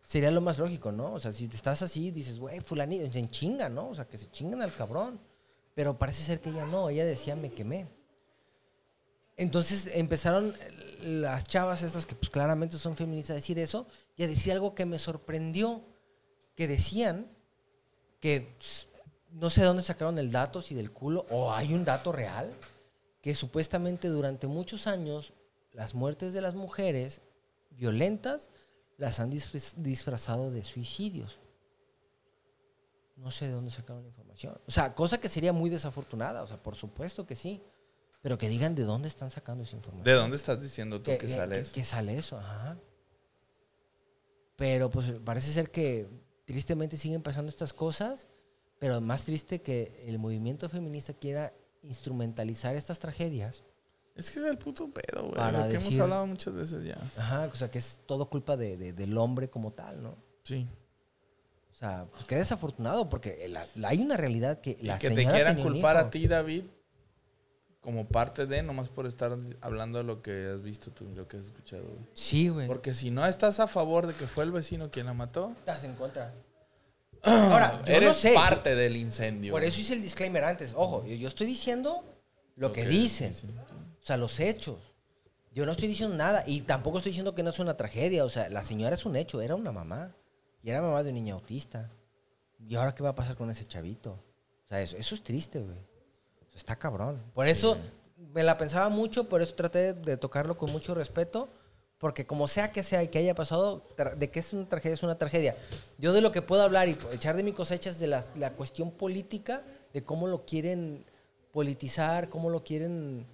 Sería 0.06 0.30
lo 0.30 0.40
más 0.40 0.58
lógico, 0.58 0.92
¿no? 0.92 1.14
O 1.14 1.18
sea, 1.18 1.32
si 1.32 1.48
te 1.48 1.56
estás 1.56 1.82
así, 1.82 2.12
dices, 2.12 2.38
güey, 2.38 2.60
fulanito, 2.60 3.12
se 3.12 3.28
chinga, 3.28 3.68
¿no? 3.68 3.88
O 3.88 3.94
sea, 3.94 4.06
que 4.06 4.16
se 4.16 4.30
chingan 4.30 4.62
al 4.62 4.72
cabrón. 4.72 5.20
Pero 5.74 5.98
parece 5.98 6.22
ser 6.22 6.40
que 6.40 6.50
ella 6.50 6.64
no, 6.64 6.88
ella 6.88 7.04
decía 7.04 7.34
me 7.34 7.50
quemé. 7.50 7.88
Entonces 9.36 9.90
empezaron 9.92 10.54
las 11.02 11.44
chavas 11.44 11.82
estas 11.82 12.06
que 12.06 12.14
pues 12.14 12.30
claramente 12.30 12.78
son 12.78 12.94
feministas 12.94 13.32
a 13.32 13.34
decir 13.34 13.58
eso 13.58 13.86
y 14.16 14.22
a 14.22 14.28
decir 14.28 14.52
algo 14.52 14.76
que 14.76 14.86
me 14.86 15.00
sorprendió, 15.00 15.82
que 16.54 16.68
decían 16.68 17.26
que 18.20 18.56
ps, 18.58 18.88
no 19.32 19.50
sé 19.50 19.60
de 19.60 19.66
dónde 19.66 19.82
sacaron 19.82 20.18
el 20.18 20.30
dato, 20.30 20.62
si 20.62 20.74
del 20.76 20.92
culo, 20.92 21.26
o 21.30 21.52
hay 21.52 21.74
un 21.74 21.84
dato 21.84 22.12
real, 22.12 22.50
que 23.20 23.34
supuestamente 23.34 24.08
durante 24.08 24.46
muchos 24.46 24.86
años 24.86 25.34
las 25.72 25.94
muertes 25.94 26.32
de 26.32 26.40
las 26.40 26.54
mujeres 26.54 27.20
violentas 27.70 28.50
las 28.98 29.20
han 29.20 29.30
disfraz- 29.30 29.74
disfrazado 29.76 30.50
de 30.50 30.62
suicidios. 30.64 31.38
No 33.16 33.30
sé 33.30 33.46
de 33.46 33.52
dónde 33.52 33.70
sacaron 33.70 34.02
la 34.02 34.08
información. 34.08 34.58
O 34.66 34.70
sea, 34.70 34.94
cosa 34.94 35.18
que 35.18 35.28
sería 35.28 35.52
muy 35.52 35.70
desafortunada, 35.70 36.42
o 36.42 36.46
sea, 36.46 36.62
por 36.62 36.74
supuesto 36.76 37.26
que 37.26 37.36
sí. 37.36 37.62
Pero 38.22 38.38
que 38.38 38.48
digan 38.48 38.74
de 38.74 38.82
dónde 38.82 39.08
están 39.08 39.30
sacando 39.30 39.62
esa 39.62 39.76
información. 39.76 40.04
¿De 40.04 40.12
dónde 40.14 40.36
estás 40.36 40.60
diciendo 40.60 41.00
tú 41.00 41.12
que- 41.16 41.28
sale 41.28 41.54
que- 41.56 41.60
eso? 41.60 41.72
que 41.74 41.84
sale 41.84 42.18
eso, 42.18 42.38
ajá. 42.38 42.76
Pero 44.56 44.90
pues 44.90 45.12
parece 45.24 45.52
ser 45.52 45.70
que 45.70 46.08
tristemente 46.44 46.96
siguen 46.96 47.22
pasando 47.22 47.50
estas 47.50 47.72
cosas, 47.72 48.26
pero 48.78 49.00
más 49.00 49.24
triste 49.24 49.62
que 49.62 50.04
el 50.06 50.18
movimiento 50.18 50.68
feminista 50.68 51.12
quiera 51.12 51.52
instrumentalizar 51.82 52.74
estas 52.74 52.98
tragedias. 52.98 53.64
Es 54.16 54.30
que 54.30 54.40
es 54.40 54.46
el 54.46 54.56
puto 54.58 54.88
pedo, 54.90 55.22
güey. 55.24 55.34
Para 55.34 55.58
Lo 55.64 55.68
que 55.68 55.74
decir- 55.74 55.88
hemos 55.92 56.00
hablado 56.02 56.26
muchas 56.26 56.54
veces 56.54 56.84
ya. 56.84 56.96
Ajá, 57.20 57.50
o 57.52 57.56
sea, 57.56 57.70
que 57.70 57.78
es 57.78 58.00
todo 58.06 58.28
culpa 58.30 58.56
de- 58.56 58.76
de- 58.76 58.92
del 58.92 59.16
hombre 59.18 59.50
como 59.50 59.72
tal, 59.72 60.02
¿no? 60.02 60.16
Sí. 60.42 60.66
O 61.70 61.74
sea, 61.78 62.06
pues 62.10 62.24
qué 62.24 62.36
desafortunado, 62.36 63.10
porque 63.10 63.46
la- 63.50 63.66
la- 63.74 63.88
hay 63.88 64.00
una 64.00 64.16
realidad 64.16 64.60
que 64.62 64.76
Y 64.80 64.86
la 64.86 64.98
que 64.98 65.10
te 65.10 65.16
señora 65.16 65.34
quieran 65.34 65.56
tenía 65.56 65.66
un 65.66 65.72
culpar 65.74 65.96
hijo. 65.96 66.06
a 66.06 66.10
ti, 66.10 66.26
David, 66.26 66.64
como 67.82 68.08
parte 68.08 68.46
de, 68.46 68.62
nomás 68.62 68.88
por 68.88 69.06
estar 69.06 69.36
hablando 69.60 69.98
de 69.98 70.04
lo 70.04 70.22
que 70.22 70.52
has 70.54 70.62
visto 70.62 70.90
tú, 70.90 71.04
lo 71.14 71.28
que 71.28 71.36
has 71.36 71.44
escuchado. 71.44 71.82
güey. 71.84 71.98
Sí, 72.14 72.48
güey. 72.48 72.66
Porque 72.66 72.94
si 72.94 73.10
no 73.10 73.24
estás 73.26 73.60
a 73.60 73.66
favor 73.68 74.06
de 74.06 74.14
que 74.14 74.26
fue 74.26 74.44
el 74.44 74.50
vecino 74.52 74.90
quien 74.90 75.06
la 75.06 75.12
mató, 75.14 75.52
Estás 75.58 75.84
en 75.84 75.94
contra. 75.94 76.32
Ahora, 77.22 77.82
yo 77.86 77.92
eres 77.92 78.08
no 78.08 78.14
sé. 78.14 78.34
parte 78.34 78.74
del 78.74 78.96
incendio. 78.96 79.52
Por 79.52 79.62
eso 79.62 79.80
hice 79.80 79.94
el 79.94 80.02
disclaimer 80.02 80.42
antes. 80.44 80.72
Ojo, 80.74 81.04
yo, 81.04 81.14
yo 81.14 81.28
estoy 81.28 81.46
diciendo 81.46 82.02
lo 82.56 82.72
que 82.72 82.82
Ok, 82.82 82.88
dicen. 82.88 83.32
O 84.06 84.08
sea, 84.08 84.16
los 84.16 84.38
hechos. 84.38 84.76
Yo 85.50 85.66
no 85.66 85.72
estoy 85.72 85.88
diciendo 85.88 86.14
nada. 86.14 86.44
Y 86.46 86.60
tampoco 86.60 86.98
estoy 86.98 87.10
diciendo 87.10 87.34
que 87.34 87.42
no 87.42 87.50
es 87.50 87.58
una 87.58 87.76
tragedia. 87.76 88.24
O 88.24 88.28
sea, 88.28 88.48
la 88.48 88.62
señora 88.62 88.94
es 88.94 89.04
un 89.04 89.16
hecho. 89.16 89.42
Era 89.42 89.56
una 89.56 89.72
mamá. 89.72 90.14
Y 90.62 90.70
era 90.70 90.80
mamá 90.80 91.02
de 91.02 91.08
un 91.08 91.16
niño 91.16 91.34
autista. 91.34 91.90
¿Y 92.60 92.76
ahora 92.76 92.94
qué 92.94 93.02
va 93.02 93.08
a 93.08 93.14
pasar 93.16 93.34
con 93.34 93.50
ese 93.50 93.66
chavito? 93.66 94.12
O 94.12 94.68
sea, 94.68 94.80
eso, 94.80 94.96
eso 94.96 95.16
es 95.16 95.24
triste, 95.24 95.58
güey. 95.58 95.78
Está 96.54 96.76
cabrón. 96.76 97.20
Por 97.34 97.48
eso 97.48 97.78
me 98.32 98.44
la 98.44 98.56
pensaba 98.56 98.90
mucho. 98.90 99.28
Por 99.28 99.42
eso 99.42 99.56
traté 99.56 99.92
de 99.92 100.16
tocarlo 100.16 100.56
con 100.56 100.70
mucho 100.70 100.94
respeto. 100.94 101.48
Porque 101.98 102.28
como 102.28 102.46
sea 102.46 102.70
que 102.70 102.84
sea 102.84 103.02
y 103.02 103.08
que 103.08 103.18
haya 103.18 103.34
pasado, 103.34 103.88
de 104.16 104.30
que 104.30 104.38
es 104.38 104.52
una 104.52 104.68
tragedia, 104.68 104.94
es 104.94 105.02
una 105.02 105.18
tragedia. 105.18 105.56
Yo 105.98 106.12
de 106.12 106.20
lo 106.20 106.30
que 106.30 106.42
puedo 106.42 106.62
hablar 106.62 106.88
y 106.88 106.96
echar 107.10 107.36
de 107.36 107.42
mi 107.42 107.50
cosecha 107.50 107.90
es 107.90 107.98
de 107.98 108.06
la, 108.06 108.24
la 108.36 108.52
cuestión 108.52 108.92
política, 108.92 109.64
de 109.92 110.04
cómo 110.04 110.28
lo 110.28 110.46
quieren 110.46 111.04
politizar, 111.50 112.28
cómo 112.28 112.50
lo 112.50 112.62
quieren 112.62 113.26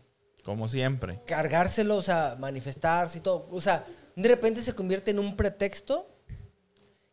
Como 0.44 0.68
siempre. 0.68 1.20
cargárselo, 1.26 1.96
o 1.96 2.02
sea, 2.02 2.36
manifestarse 2.38 3.18
y 3.18 3.20
todo. 3.20 3.46
O 3.50 3.60
sea, 3.60 3.84
de 4.16 4.28
repente 4.28 4.60
se 4.62 4.74
convierte 4.74 5.10
en 5.12 5.18
un 5.18 5.36
pretexto 5.36 6.08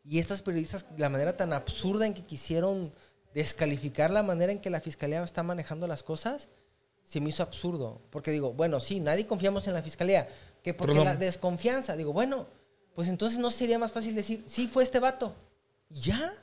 y 0.04 0.20
estas 0.20 0.42
periodistas, 0.42 0.86
la 0.98 1.10
manera 1.10 1.38
tan 1.38 1.54
absurda 1.54 2.08
en 2.08 2.14
que 2.14 2.24
quisieron 2.26 2.92
descalificar 3.34 4.10
la 4.10 4.24
manera 4.24 4.52
en 4.52 4.60
que 4.60 4.70
la 4.72 4.80
fiscalía 4.82 5.24
está 5.24 5.44
manejando 5.44 5.86
las 5.88 6.02
cosas, 6.02 6.50
se 7.04 7.22
me 7.22 7.30
hizo 7.30 7.44
absurdo. 7.44 8.02
Porque 8.10 8.32
digo, 8.32 8.54
bueno, 8.54 8.80
sí, 8.80 9.00
nadie 9.00 9.28
confiamos 9.28 9.68
en 9.68 9.74
la 9.76 9.82
fiscalía. 9.84 10.28
Que 10.64 10.74
porque 10.74 10.94
Perdón. 10.94 11.06
la 11.06 11.16
desconfianza, 11.16 11.96
digo, 11.96 12.12
bueno, 12.14 12.48
pues 12.96 13.08
entonces 13.08 13.38
no 13.40 13.52
sería 13.52 13.78
más 13.80 13.92
fácil 13.92 14.16
decir, 14.16 14.44
sí, 14.48 14.68
fue 14.68 14.84
este 14.84 15.00
vato. 15.00 15.36
Y 15.90 16.02
ya. 16.02 16.34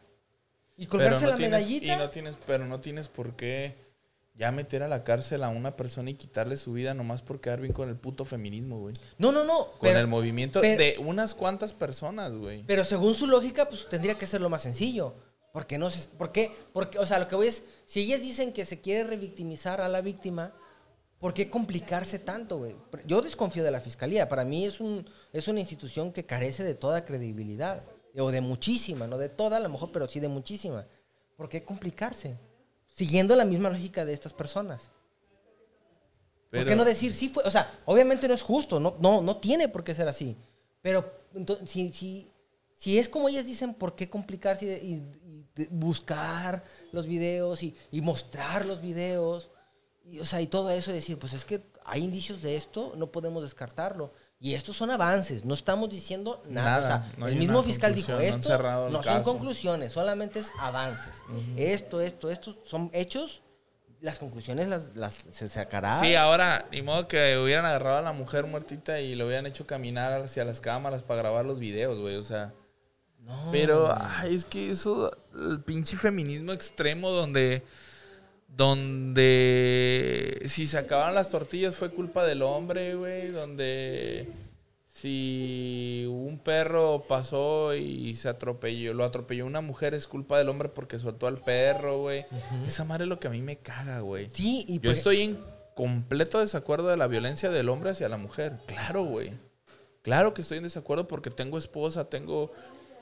Y 0.76 0.87
colgarse 0.87 1.24
no 1.24 1.30
la 1.30 1.37
tienes- 1.37 1.51
medallita. 1.51 1.95
Y 1.95 1.97
no 1.97 2.11
tienes, 2.11 2.37
pero 2.47 2.64
no 2.66 2.80
tienes 2.80 3.09
por 3.09 3.34
qué 3.34 3.74
ya 4.37 4.53
meter 4.53 4.82
a 4.82 4.89
la 4.89 5.03
cárcel 5.05 5.43
a 5.45 5.49
una 5.49 5.76
persona 5.76 6.11
y 6.11 6.14
quitarle 6.14 6.57
su 6.57 6.72
vida 6.72 6.93
nomás 6.95 7.22
por 7.22 7.41
quedar 7.41 7.61
bien 7.61 7.72
con 7.72 7.89
el 7.89 7.97
puto 7.97 8.24
feminismo, 8.24 8.78
güey. 8.80 8.95
No, 9.18 9.32
no, 9.32 9.45
no. 9.45 9.70
Con 9.72 9.80
pero- 9.80 9.99
el 9.99 10.07
movimiento 10.07 10.61
pero- 10.61 10.78
de 10.78 10.97
unas 10.99 11.34
cuantas 11.34 11.72
personas, 11.72 12.32
güey. 12.32 12.64
Pero 12.66 12.84
según 12.84 13.14
su 13.14 13.26
lógica, 13.26 13.68
pues 13.68 13.89
tendría 13.89 14.16
que 14.16 14.26
ser 14.26 14.41
lo 14.41 14.51
más 14.51 14.62
sencillo. 14.62 15.14
Porque 15.53 15.78
no 15.78 15.91
se, 15.91 16.07
¿por 16.11 16.32
qué? 16.32 16.53
Porque, 16.74 16.99
o 16.99 17.07
sea, 17.07 17.18
lo 17.18 17.28
que 17.28 17.34
voy 17.34 17.47
es, 17.47 17.62
si 17.87 18.01
ellas 18.01 18.20
dicen 18.20 18.53
que 18.53 18.66
se 18.66 18.80
quiere 18.82 19.05
revictimizar 19.09 19.80
a 19.80 19.89
la 19.89 20.03
víctima, 20.03 20.53
¿por 21.18 21.32
qué 21.32 21.49
complicarse 21.49 22.18
tanto, 22.18 22.59
güey? 22.59 22.76
Yo 23.07 23.22
desconfío 23.22 23.64
de 23.64 23.70
la 23.70 23.80
fiscalía. 23.80 24.28
Para 24.28 24.45
mí 24.45 24.66
es 24.66 24.80
un, 24.80 25.09
es 25.32 25.49
una 25.49 25.61
institución 25.61 26.12
que 26.12 26.26
carece 26.26 26.62
de 26.62 26.74
toda 26.74 27.07
credibilidad. 27.07 27.84
O 28.18 28.30
de 28.30 28.43
muchísima, 28.43 29.07
no 29.07 29.16
de 29.16 29.30
toda 29.30 29.57
a 29.57 29.61
lo 29.61 29.68
mejor, 29.70 29.93
pero 29.93 30.07
sí 30.09 30.20
de 30.20 30.28
muchísima. 30.28 30.87
¿Por 31.37 31.49
qué 31.49 31.64
complicarse? 31.64 32.37
Siguiendo 32.97 33.36
la 33.36 33.44
misma 33.44 33.68
lógica 33.70 34.05
de 34.05 34.12
estas 34.14 34.32
personas. 34.32 34.84
¿Por 36.51 36.51
Pero- 36.51 36.66
qué 36.66 36.76
no 36.76 36.84
decir 36.84 37.12
sí 37.12 37.28
fue? 37.28 37.42
O 37.44 37.51
sea, 37.51 37.70
obviamente 37.84 38.26
no 38.26 38.34
es 38.34 38.42
justo, 38.42 38.80
no, 38.80 38.97
no, 39.01 39.20
no 39.20 39.36
tiene 39.36 39.68
por 39.68 39.84
qué 39.84 39.94
ser 39.94 40.09
así. 40.09 40.36
Pero 40.80 41.11
entonces, 41.34 41.68
si, 41.68 41.92
si, 41.92 42.30
si 42.76 42.99
es 42.99 43.09
como 43.09 43.28
ellas 43.28 43.44
dicen, 43.44 43.74
¿por 43.74 43.94
qué 43.94 44.09
complicarse 44.09 44.80
y, 44.82 44.94
y- 44.94 45.47
y 45.57 45.66
buscar 45.70 46.64
los 46.92 47.07
videos 47.07 47.62
y, 47.62 47.76
y 47.90 48.01
mostrar 48.01 48.64
los 48.64 48.80
videos? 48.80 49.51
Y, 50.11 50.20
o 50.20 50.24
sea, 50.24 50.40
y 50.40 50.47
todo 50.47 50.70
eso 50.70 50.90
y 50.90 50.94
decir, 50.94 51.18
pues 51.18 51.32
es 51.34 51.44
que 51.44 51.61
hay 51.84 52.03
indicios 52.05 52.40
de 52.40 52.57
esto, 52.57 52.94
no 52.97 53.11
podemos 53.12 53.42
descartarlo. 53.42 54.12
Y 54.39 54.55
estos 54.55 54.76
son 54.76 54.91
avances, 54.91 55.45
no 55.45 55.55
estamos 55.55 55.89
diciendo 55.89 56.43
nada. 56.49 56.70
Nada, 56.70 56.78
o 56.78 56.87
sea, 56.87 57.12
no 57.16 57.26
el 57.26 57.37
mismo 57.37 57.62
fiscal 57.62 57.95
dijo 57.95 58.12
no 58.12 58.20
esto, 58.20 58.55
el 58.55 58.93
no 58.93 59.03
son 59.03 59.03
caso". 59.03 59.22
conclusiones, 59.22 59.93
solamente 59.93 60.41
es 60.41 60.53
avances. 60.59 61.16
Esto, 61.57 62.03
esto, 62.03 62.30
estos 62.30 62.57
son 62.66 62.91
hechos, 62.93 63.43
las 64.03 64.18
conclusiones 64.18 64.68
las, 64.68 64.95
las 64.95 65.24
se 65.30 65.49
sacará. 65.49 66.01
Sí, 66.01 66.14
ahora, 66.14 66.68
ni 66.70 66.82
modo 66.82 67.09
que 67.09 67.39
hubieran 67.39 67.64
agarrado 67.64 67.97
a 67.97 68.03
la 68.03 68.12
mujer 68.12 68.47
muertita 68.47 69.01
y 69.01 69.14
lo 69.14 69.26
hubieran 69.26 69.47
hecho 69.47 69.66
caminar 69.66 70.12
hacia 70.20 70.45
las 70.45 70.61
cámaras 70.61 71.03
para 71.03 71.22
grabar 71.22 71.47
los 71.47 71.59
videos, 71.59 71.99
güey. 71.99 72.16
O 72.16 72.22
sea. 72.22 72.53
No. 73.20 73.49
Pero, 73.51 73.93
ay, 73.99 74.34
es 74.34 74.45
que 74.45 74.70
eso, 74.70 75.11
el 75.34 75.62
pinche 75.62 75.97
feminismo 75.97 76.53
extremo 76.53 77.11
donde. 77.11 77.64
Donde. 78.57 80.43
Si 80.47 80.67
se 80.67 80.79
acabaron 80.79 81.15
las 81.15 81.29
tortillas 81.31 81.77
fue 81.77 81.91
culpa 81.91 82.25
del 82.25 82.43
hombre, 82.43 82.95
güey. 82.95 83.29
Donde. 83.29 84.29
Si 84.89 86.07
un 86.09 86.39
perro 86.39 87.05
pasó 87.07 87.75
y 87.75 88.15
se 88.15 88.31
atropelló, 88.31 88.95
lo 88.95 89.05
atropelló 89.05 89.45
una 89.45 89.61
mujer, 89.61 89.93
es 89.93 90.07
culpa 90.07 90.39
del 90.39 90.49
hombre 90.49 90.71
porque 90.71 90.99
soltó 90.99 91.27
al 91.27 91.37
perro, 91.37 91.99
güey. 91.99 92.25
Esa 92.67 92.85
madre 92.85 93.05
es 93.05 93.09
lo 93.11 93.21
que 93.21 93.29
a 93.29 93.31
mí 93.31 93.43
me 93.43 93.59
caga, 93.59 94.01
güey. 94.01 94.29
Sí, 94.33 94.65
y 94.67 94.77
Yo 94.77 94.89
por- 94.89 94.93
estoy 94.93 95.21
en 95.21 95.39
completo 95.75 96.41
desacuerdo 96.41 96.89
de 96.89 96.97
la 96.97 97.09
violencia 97.09 97.51
del 97.51 97.69
hombre 97.69 97.91
hacia 97.91 98.09
la 98.09 98.17
mujer. 98.17 98.55
Claro, 98.67 99.05
güey. 99.05 99.33
Claro 100.01 100.33
que 100.33 100.41
estoy 100.41 100.57
en 100.59 100.65
desacuerdo 100.65 101.07
porque 101.07 101.29
tengo 101.31 101.59
esposa, 101.59 102.09
tengo 102.09 102.53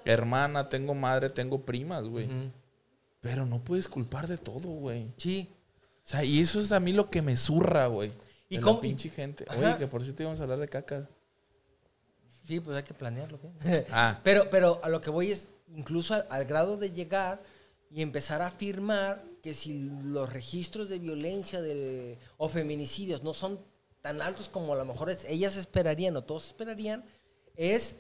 hermana, 0.05 0.69
tengo 0.69 0.95
madre, 0.95 1.31
tengo 1.31 1.65
primas, 1.65 2.03
güey. 2.09 2.27
Pero 3.25 3.47
no 3.47 3.59
puedes 3.64 3.89
culpar 3.89 4.29
de 4.29 4.37
todo, 4.39 4.68
güey. 4.68 5.11
Sí. 5.16 5.49
O 6.05 6.07
sea, 6.07 6.22
y 6.22 6.39
eso 6.41 6.61
es 6.61 6.70
a 6.72 6.79
mí 6.79 6.93
lo 6.93 7.09
que 7.11 7.22
me 7.22 7.37
zurra, 7.39 7.87
güey. 7.87 8.12
¿Y 8.51 8.57
¿Y 8.57 8.59
cómo- 8.61 8.72
cómo? 8.77 8.81
pinche 8.83 9.09
gente. 9.09 9.47
Ajá. 9.49 9.59
Oye, 9.59 9.79
que 9.79 9.87
por 9.87 10.03
cierto 10.05 10.22
íbamos 10.22 10.39
a 10.41 10.43
hablar 10.43 10.59
de 10.59 10.68
cacas. 10.68 11.07
Sí, 12.47 12.61
pues 12.61 12.77
hay 12.77 12.83
que 12.83 12.93
planearlo. 12.95 13.39
bien. 13.39 13.55
Ah. 13.91 14.20
Pero, 14.22 14.51
pero 14.51 14.79
a 14.85 14.89
lo 14.91 15.01
que 15.01 15.09
voy 15.11 15.31
es, 15.33 15.49
incluso 15.75 16.12
al, 16.14 16.27
al 16.29 16.45
grado 16.45 16.77
de 16.77 16.93
llegar 16.93 17.43
y 17.91 18.03
empezar 18.03 18.43
a 18.43 18.49
afirmar 18.49 19.25
que 19.43 19.55
si 19.55 19.89
los 20.05 20.31
registros 20.31 20.91
de 20.91 20.99
violencia 20.99 21.62
de, 21.62 22.18
o 22.37 22.49
feminicidios 22.51 23.22
no 23.22 23.33
son 23.33 23.59
tan 24.03 24.20
altos 24.20 24.51
como 24.51 24.75
a 24.75 24.77
lo 24.77 24.85
mejor 24.85 25.09
es- 25.09 25.25
ellas 25.27 25.57
esperarían 25.57 26.14
o 26.18 26.25
todos 26.25 26.47
esperarían, 26.49 27.03
es 27.57 27.97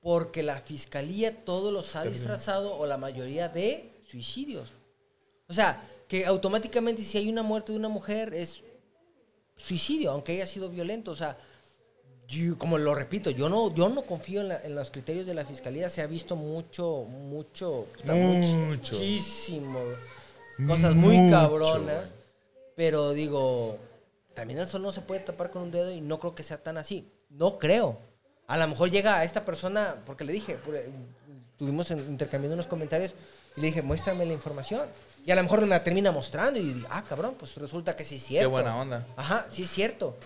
porque 0.00 0.42
la 0.42 0.58
fiscalía 0.60 1.44
todo 1.44 1.70
los 1.70 1.94
ha 1.96 2.04
disfrazado 2.04 2.74
o 2.76 2.86
la 2.86 2.96
mayoría 2.96 3.48
de 3.50 3.91
suicidios. 4.12 4.70
O 5.48 5.54
sea, 5.54 5.82
que 6.06 6.26
automáticamente 6.26 7.02
si 7.02 7.18
hay 7.18 7.28
una 7.30 7.42
muerte 7.42 7.72
de 7.72 7.78
una 7.78 7.88
mujer 7.88 8.32
es 8.34 8.62
suicidio, 9.56 10.10
aunque 10.12 10.32
haya 10.32 10.46
sido 10.46 10.68
violento. 10.68 11.10
O 11.10 11.16
sea, 11.16 11.36
yo- 12.28 12.56
como 12.58 12.78
lo 12.78 12.94
repito, 12.94 13.30
yo 13.30 13.48
no, 13.48 13.74
yo 13.74 13.88
no 13.88 14.02
confío 14.02 14.42
en, 14.42 14.48
la- 14.48 14.62
en 14.62 14.74
los 14.74 14.90
criterios 14.90 15.26
de 15.26 15.34
la 15.34 15.44
fiscalía. 15.44 15.88
Se 15.90 16.02
ha 16.02 16.06
visto 16.06 16.36
mucho, 16.36 17.04
mucho, 17.08 17.86
Mucho. 18.04 18.94
muchísimo, 18.96 19.80
cosas 20.66 20.94
muy 20.94 21.30
cabronas. 21.30 22.14
Pero 22.76 23.12
digo, 23.12 23.78
también 24.34 24.58
el 24.60 24.66
sol 24.66 24.82
no 24.82 24.92
se 24.92 25.00
puede 25.02 25.20
tapar 25.20 25.50
con 25.50 25.62
un 25.62 25.70
dedo 25.70 25.90
y 25.92 26.00
no 26.00 26.18
creo 26.20 26.34
que 26.34 26.42
sea 26.42 26.62
tan 26.62 26.76
así. 26.78 27.06
No 27.30 27.58
creo. 27.58 27.98
A 28.46 28.56
lo 28.58 28.66
mejor 28.68 28.90
llega 28.90 29.18
a 29.18 29.24
esta 29.24 29.44
persona, 29.44 30.02
porque 30.06 30.24
le 30.24 30.32
dije, 30.32 30.58
estuvimos 31.52 31.90
en- 31.90 32.00
intercambiando 32.10 32.54
unos 32.54 32.66
comentarios 32.66 33.14
y 33.56 33.60
le 33.60 33.66
dije, 33.68 33.82
muéstrame 33.82 34.24
la 34.26 34.32
información. 34.32 34.88
Y 35.24 35.30
a 35.30 35.36
lo 35.36 35.42
mejor 35.44 35.60
me 35.60 35.66
la 35.68 35.84
termina 35.84 36.10
mostrando 36.10 36.58
y 36.58 36.72
digo, 36.72 36.88
ah, 36.90 37.04
cabrón, 37.08 37.36
pues 37.38 37.54
resulta 37.56 37.94
que 37.94 38.04
sí 38.04 38.16
es 38.16 38.24
cierto. 38.24 38.48
Qué 38.48 38.52
buena 38.52 38.76
onda. 38.76 39.06
Ajá, 39.16 39.46
sí 39.50 39.62
es 39.62 39.70
cierto. 39.70 40.16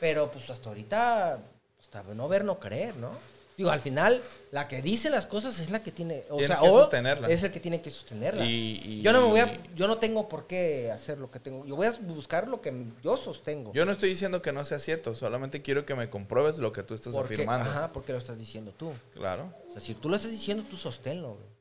Pero 0.00 0.30
pues 0.30 0.48
hasta 0.50 0.68
ahorita, 0.70 1.38
hasta 1.80 2.02
no 2.14 2.26
ver, 2.28 2.44
no 2.44 2.58
creer, 2.58 2.96
¿no? 2.96 3.10
Digo, 3.56 3.70
al 3.70 3.80
final, 3.82 4.22
la 4.52 4.66
que 4.68 4.80
dice 4.80 5.10
las 5.10 5.26
cosas 5.26 5.60
es 5.60 5.68
la 5.70 5.82
que 5.82 5.92
tiene, 5.92 6.24
o 6.30 6.38
Tienes 6.38 6.46
sea, 6.56 6.60
que 6.60 6.68
o 6.70 6.78
sostenerla. 6.80 7.28
es 7.28 7.42
el 7.42 7.50
que 7.52 7.60
tiene 7.60 7.82
que 7.82 7.90
sostenerla. 7.90 8.44
Y- 8.46 8.80
y- 8.82 9.02
yo 9.02 9.12
no 9.12 9.20
me 9.20 9.26
voy 9.28 9.40
a, 9.40 9.62
yo 9.74 9.86
no 9.86 9.98
tengo 9.98 10.30
por 10.30 10.46
qué 10.46 10.90
hacer 10.90 11.18
lo 11.18 11.30
que 11.30 11.40
tengo. 11.40 11.66
Yo 11.66 11.76
voy 11.76 11.86
a 11.86 11.92
buscar 12.00 12.48
lo 12.48 12.62
que 12.62 12.72
yo 13.04 13.18
sostengo. 13.18 13.72
Yo 13.74 13.84
no 13.84 13.92
estoy 13.92 14.08
diciendo 14.08 14.40
que 14.40 14.50
no 14.52 14.64
sea 14.64 14.78
cierto, 14.78 15.14
solamente 15.14 15.60
quiero 15.60 15.84
que 15.84 15.94
me 15.94 16.08
compruebes 16.08 16.56
lo 16.58 16.72
que 16.72 16.82
tú 16.82 16.94
estás 16.94 17.12
porque, 17.12 17.34
afirmando. 17.34 17.68
Ajá, 17.68 17.92
porque 17.92 18.12
lo 18.12 18.18
estás 18.18 18.38
diciendo 18.38 18.72
tú. 18.76 18.92
Claro. 19.12 19.52
O 19.68 19.72
sea, 19.72 19.82
si 19.82 19.92
tú 19.94 20.08
lo 20.08 20.16
estás 20.16 20.30
diciendo, 20.30 20.64
tú 20.68 20.78
sosténlo, 20.78 21.34
güey. 21.34 21.59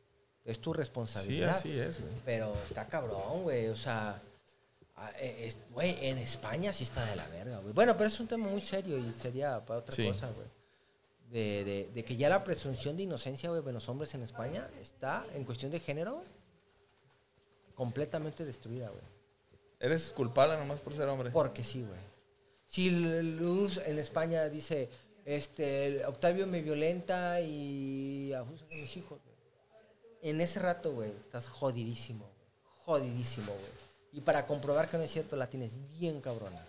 Es 0.49 0.59
tu 0.59 0.71
Sí, 0.73 0.77
responsabilidad. 0.77 1.49
así 1.51 1.77
es, 1.77 1.99
güey. 2.01 2.13
Pero 2.25 2.53
está 2.67 2.87
cabrón, 2.87 3.43
güey. 3.43 3.67
O 3.67 3.75
sea, 3.75 4.21
güey, 5.71 5.95
en 6.07 6.17
España 6.17 6.73
sí 6.73 6.83
está 6.83 7.05
de 7.05 7.15
la 7.15 7.27
verga, 7.27 7.59
güey. 7.59 7.73
Bueno, 7.73 7.95
pero 7.95 8.07
es 8.07 8.19
un 8.19 8.27
tema 8.27 8.47
muy 8.47 8.61
serio 8.61 8.97
y 8.97 9.11
sería 9.13 9.63
para 9.65 9.79
otra 9.81 9.95
Sí. 9.95 10.05
cosa, 10.07 10.29
güey. 10.31 10.47
De, 11.31 11.63
de- 11.63 11.89
de 11.93 12.03
que 12.03 12.15
ya 12.17 12.27
la 12.29 12.43
presunción 12.43 12.97
de 12.97 13.03
inocencia, 13.03 13.49
güey, 13.49 13.61
de 13.63 13.71
los 13.73 13.87
hombres 13.87 14.13
en 14.15 14.23
España 14.23 14.67
está, 14.81 15.25
en 15.35 15.43
cuestión 15.45 15.71
de 15.71 15.79
género, 15.79 16.23
completamente 17.75 18.45
destruida, 18.45 18.89
güey. 18.89 19.03
Eres 19.79 20.11
culpable 20.11 20.57
nomás 20.57 20.79
por 20.81 20.95
ser 20.95 21.07
hombre. 21.07 21.29
Porque 21.31 21.63
sí, 21.63 21.81
güey. 21.83 21.99
Si 22.67 22.89
Luz 22.89 23.77
en 23.85 23.97
España 23.99 24.49
dice, 24.49 24.89
este, 25.25 26.05
Octavio 26.05 26.45
me 26.47 26.61
violenta 26.61 27.39
y 27.41 28.33
abusa 28.33 28.65
de 28.65 28.75
mis 28.77 28.97
hijos. 28.97 29.19
En 30.21 30.41
ese 30.41 30.59
rato, 30.59 30.93
güey, 30.93 31.11
estás 31.11 31.47
jodidísimo, 31.47 32.25
güey. 32.25 32.79
Jodidísimo, 32.85 33.51
güey. 33.51 33.79
Y 34.13 34.21
para 34.21 34.45
comprobar 34.45 34.89
que 34.89 34.97
no 34.97 35.03
es 35.03 35.11
cierto, 35.11 35.35
la 35.35 35.49
tienes 35.49 35.73
bien 35.97 36.19
cabrona. 36.21 36.65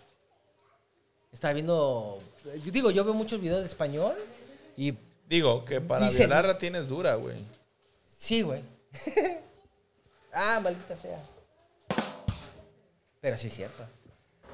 Estaba 1.31 1.53
viendo, 1.53 2.21
yo 2.63 2.71
digo, 2.71 2.91
yo 2.91 3.03
veo 3.03 3.13
muchos 3.13 3.41
videos 3.41 3.61
de 3.61 3.67
español 3.67 4.15
y 4.77 4.93
Digo, 5.31 5.63
que 5.63 5.79
para 5.79 6.07
Dicen- 6.07 6.27
violarla 6.27 6.57
tienes 6.57 6.89
dura, 6.89 7.15
güey. 7.15 7.37
Sí, 8.05 8.41
güey. 8.41 8.61
ah, 10.33 10.59
maldita 10.61 10.97
sea. 10.97 11.23
Pero 13.21 13.37
sí 13.37 13.47
es 13.47 13.53
cierto. 13.53 13.85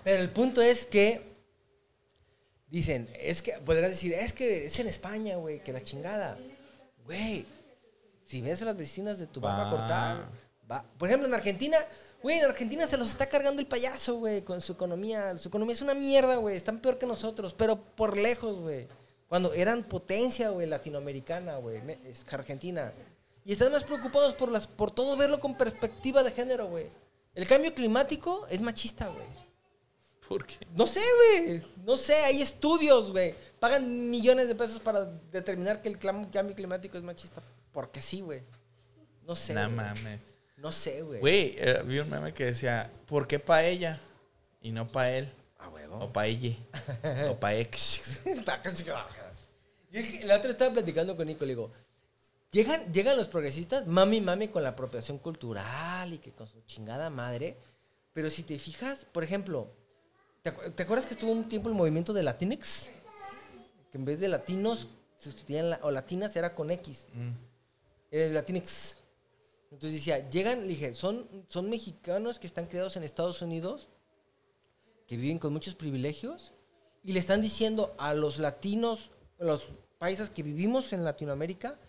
Pero 0.04 0.22
el 0.22 0.30
punto 0.30 0.62
es 0.62 0.86
que 0.86 1.24
dicen, 2.70 3.10
es 3.20 3.42
que 3.42 3.54
podrás 3.54 3.90
decir, 3.90 4.14
es 4.14 4.34
que 4.34 4.68
es 4.68 4.80
en 4.80 4.86
España, 4.86 5.38
güey, 5.38 5.64
que 5.64 5.74
la 5.74 5.82
chingada. 5.82 6.38
Güey, 7.06 7.48
si 8.28 8.42
ves 8.42 8.62
a 8.62 8.66
las 8.66 8.78
vecinas 8.78 9.18
de 9.18 9.26
tu 9.28 9.40
barba 9.40 9.64
Va. 9.64 9.70
cortar, 9.70 10.30
va. 10.70 10.86
Por 10.98 11.08
ejemplo, 11.08 11.28
en 11.28 11.34
Argentina, 11.34 11.78
güey, 12.22 12.40
en 12.40 12.46
Argentina 12.46 12.86
se 12.86 12.98
los 12.98 13.10
está 13.10 13.26
cargando 13.28 13.62
el 13.62 13.68
payaso, 13.68 14.16
güey, 14.16 14.44
con 14.44 14.60
su 14.62 14.74
economía. 14.74 15.38
Su 15.38 15.48
economía 15.48 15.74
es 15.74 15.82
una 15.82 15.94
mierda, 15.94 16.36
güey. 16.36 16.56
Están 16.58 16.80
peor 16.80 17.00
que 17.00 17.06
nosotros, 17.06 17.56
pero 17.58 17.82
por 17.82 18.18
lejos, 18.18 18.58
güey. 18.60 18.88
Cuando 19.30 19.54
eran 19.54 19.84
potencia, 19.84 20.50
güey, 20.50 20.68
latinoamericana, 20.68 21.56
güey, 21.58 21.82
Argentina. 22.32 22.94
Y 23.46 23.54
están 23.54 23.72
más 23.72 23.86
preocupados 23.86 24.36
por, 24.36 24.52
las, 24.52 24.68
por 24.68 24.92
todo 24.92 25.16
verlo 25.16 25.40
con 25.40 25.56
perspectiva 25.56 26.22
de 26.22 26.32
género, 26.32 26.68
güey. 26.68 26.90
El 27.34 27.48
cambio 27.48 27.74
climático 27.74 28.46
es 28.50 28.62
machista, 28.62 29.08
güey. 29.08 29.26
¿Por 30.28 30.46
qué? 30.46 30.68
No 30.76 30.86
sé, 30.86 31.00
güey. 31.16 31.64
No 31.86 31.96
sé, 31.96 32.16
hay 32.16 32.42
estudios, 32.42 33.12
güey. 33.12 33.34
Pagan 33.60 34.10
millones 34.10 34.50
de 34.50 34.56
pesos 34.56 34.82
para 34.82 35.06
determinar 35.06 35.82
que 35.82 35.88
el 35.88 35.98
cambio 35.98 36.56
climático 36.56 36.98
es 36.98 37.04
machista. 37.04 37.42
Porque 37.78 38.02
sí, 38.02 38.22
güey. 38.22 38.42
No 39.28 39.36
sé. 39.36 39.54
No 39.54 39.70
mames. 39.70 40.20
No 40.58 40.72
sé, 40.72 41.04
güey. 41.04 41.20
Güey, 41.20 41.54
eh, 41.60 41.84
vi 41.86 42.00
un 42.00 42.10
meme 42.10 42.34
que 42.34 42.46
decía, 42.46 42.92
¿por 43.06 43.28
qué 43.28 43.38
pa' 43.38 43.62
ella? 43.66 44.02
Y 44.64 44.72
no 44.72 44.88
pa' 44.88 45.12
él. 45.12 45.32
A 45.60 45.70
huevo. 45.70 46.00
O 46.00 46.12
pa' 46.12 46.26
ella. 46.26 46.56
o 47.30 47.40
pa' 47.40 47.54
ex. 47.54 48.20
Y 49.92 50.00
es 50.00 50.10
que 50.12 50.26
la 50.26 50.38
otra 50.38 50.50
estaba 50.50 50.74
platicando 50.74 51.16
con 51.16 51.28
Nico, 51.28 51.46
le 51.46 51.50
digo, 51.52 51.72
llegan, 52.52 52.92
llegan 52.92 53.16
los 53.16 53.28
progresistas, 53.28 53.86
mami, 53.86 54.22
mami, 54.22 54.48
con 54.48 54.64
la 54.64 54.70
apropiación 54.70 55.20
cultural 55.20 56.12
y 56.12 56.18
que 56.18 56.32
con 56.32 56.48
su 56.48 56.60
chingada 56.62 57.12
madre. 57.12 57.58
Pero 58.14 58.32
si 58.32 58.42
te 58.42 58.58
fijas, 58.58 59.06
por 59.06 59.24
ejemplo, 59.24 59.70
¿te, 60.42 60.52
acu- 60.52 60.74
te 60.74 60.82
acuerdas 60.82 61.06
que 61.06 61.14
estuvo 61.14 61.32
un 61.32 61.48
tiempo 61.48 61.70
el 61.70 61.76
movimiento 61.76 62.12
de 62.12 62.24
Latinx? 62.24 62.90
Que 63.92 64.00
en 64.00 64.06
vez 64.06 64.20
de 64.20 64.30
latinos, 64.30 64.88
sustituían 65.20 65.70
la- 65.70 65.80
o 65.84 65.92
latinas 65.92 66.36
era 66.36 66.56
con 66.56 66.72
X. 66.72 67.06
Mm. 67.14 67.30
El 68.12 68.34
Latinx. 68.34 68.98
Entonces 69.72 70.00
decía, 70.00 70.30
llegan, 70.30 70.62
le 70.62 70.68
dije, 70.68 70.94
son, 70.94 71.28
son 71.50 71.70
mexicanos 71.70 72.40
que 72.40 72.48
están 72.48 72.68
criados 72.68 72.96
en 72.96 73.04
Estados 73.04 73.42
Unidos, 73.42 73.90
que 75.08 75.18
viven 75.18 75.40
con 75.40 75.52
muchos 75.52 75.76
privilegios, 75.76 76.54
y 77.04 77.14
le 77.14 77.20
están 77.20 77.42
diciendo 77.42 77.94
a 77.98 78.14
los 78.14 78.40
latinos, 78.40 79.12
los 79.40 79.70
países 79.98 80.30
que 80.30 80.44
vivimos 80.44 80.94
en 80.94 81.04
Latinoamérica, 81.04 81.80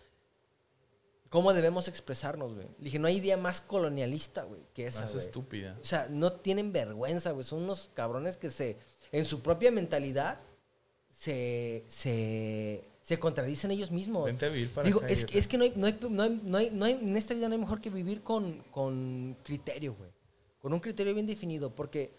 cómo 1.29 1.53
debemos 1.53 1.87
expresarnos, 1.87 2.53
güey. 2.53 2.67
Le 2.79 2.85
dije, 2.85 2.99
no 2.99 3.07
hay 3.07 3.17
idea 3.17 3.37
más 3.37 3.61
colonialista, 3.61 4.43
güey, 4.43 4.61
que 4.73 4.87
esa, 4.87 5.01
Más 5.01 5.13
güey. 5.13 5.23
estúpida. 5.23 5.77
O 5.81 5.85
sea, 5.85 6.07
no 6.09 6.33
tienen 6.33 6.71
vergüenza, 6.71 7.31
güey. 7.31 7.45
Son 7.45 7.63
unos 7.63 7.91
cabrones 7.93 8.37
que 8.37 8.49
se, 8.49 8.77
en 9.11 9.25
su 9.25 9.41
propia 9.41 9.71
mentalidad, 9.71 10.39
se, 11.11 11.85
se, 11.87 12.83
se 13.09 13.17
contradicen 13.19 13.71
ellos 13.71 13.89
mismos. 13.89 14.25
Vente 14.25 14.45
a 14.45 14.49
vivir 14.49 14.71
para 14.71 14.85
Digo, 14.85 14.99
acá, 14.99 15.09
es, 15.09 15.21
idiota. 15.23 15.37
es 15.39 15.47
que 15.47 15.57
no 15.57 15.63
hay, 15.63 15.73
no, 15.75 15.87
hay, 15.87 15.97
no, 16.11 16.21
hay, 16.23 16.39
no, 16.43 16.57
hay, 16.59 16.69
no 16.71 16.85
hay- 16.85 16.93
en 16.93 17.17
esta 17.17 17.33
vida 17.33 17.47
no 17.49 17.55
hay 17.55 17.59
mejor 17.59 17.81
que 17.81 17.89
vivir 17.89 18.21
con, 18.21 18.61
con 18.69 19.35
criterio, 19.43 19.95
güey. 19.95 20.11
Con 20.59 20.73
un 20.73 20.79
criterio 20.79 21.15
bien 21.15 21.25
definido. 21.25 21.71
Porque 21.75 22.13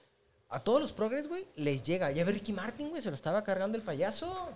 a 0.48 0.58
todos 0.64 0.80
los 0.80 0.92
progres, 0.92 1.28
güey, 1.28 1.46
les 1.54 1.84
llega. 1.84 2.10
Ya 2.10 2.24
ve 2.24 2.32
Ricky 2.32 2.52
Martin, 2.52 2.88
güey, 2.88 3.00
se 3.00 3.08
lo 3.08 3.14
estaba 3.14 3.44
cargando 3.44 3.78
el 3.78 3.84
payaso. 3.84 4.50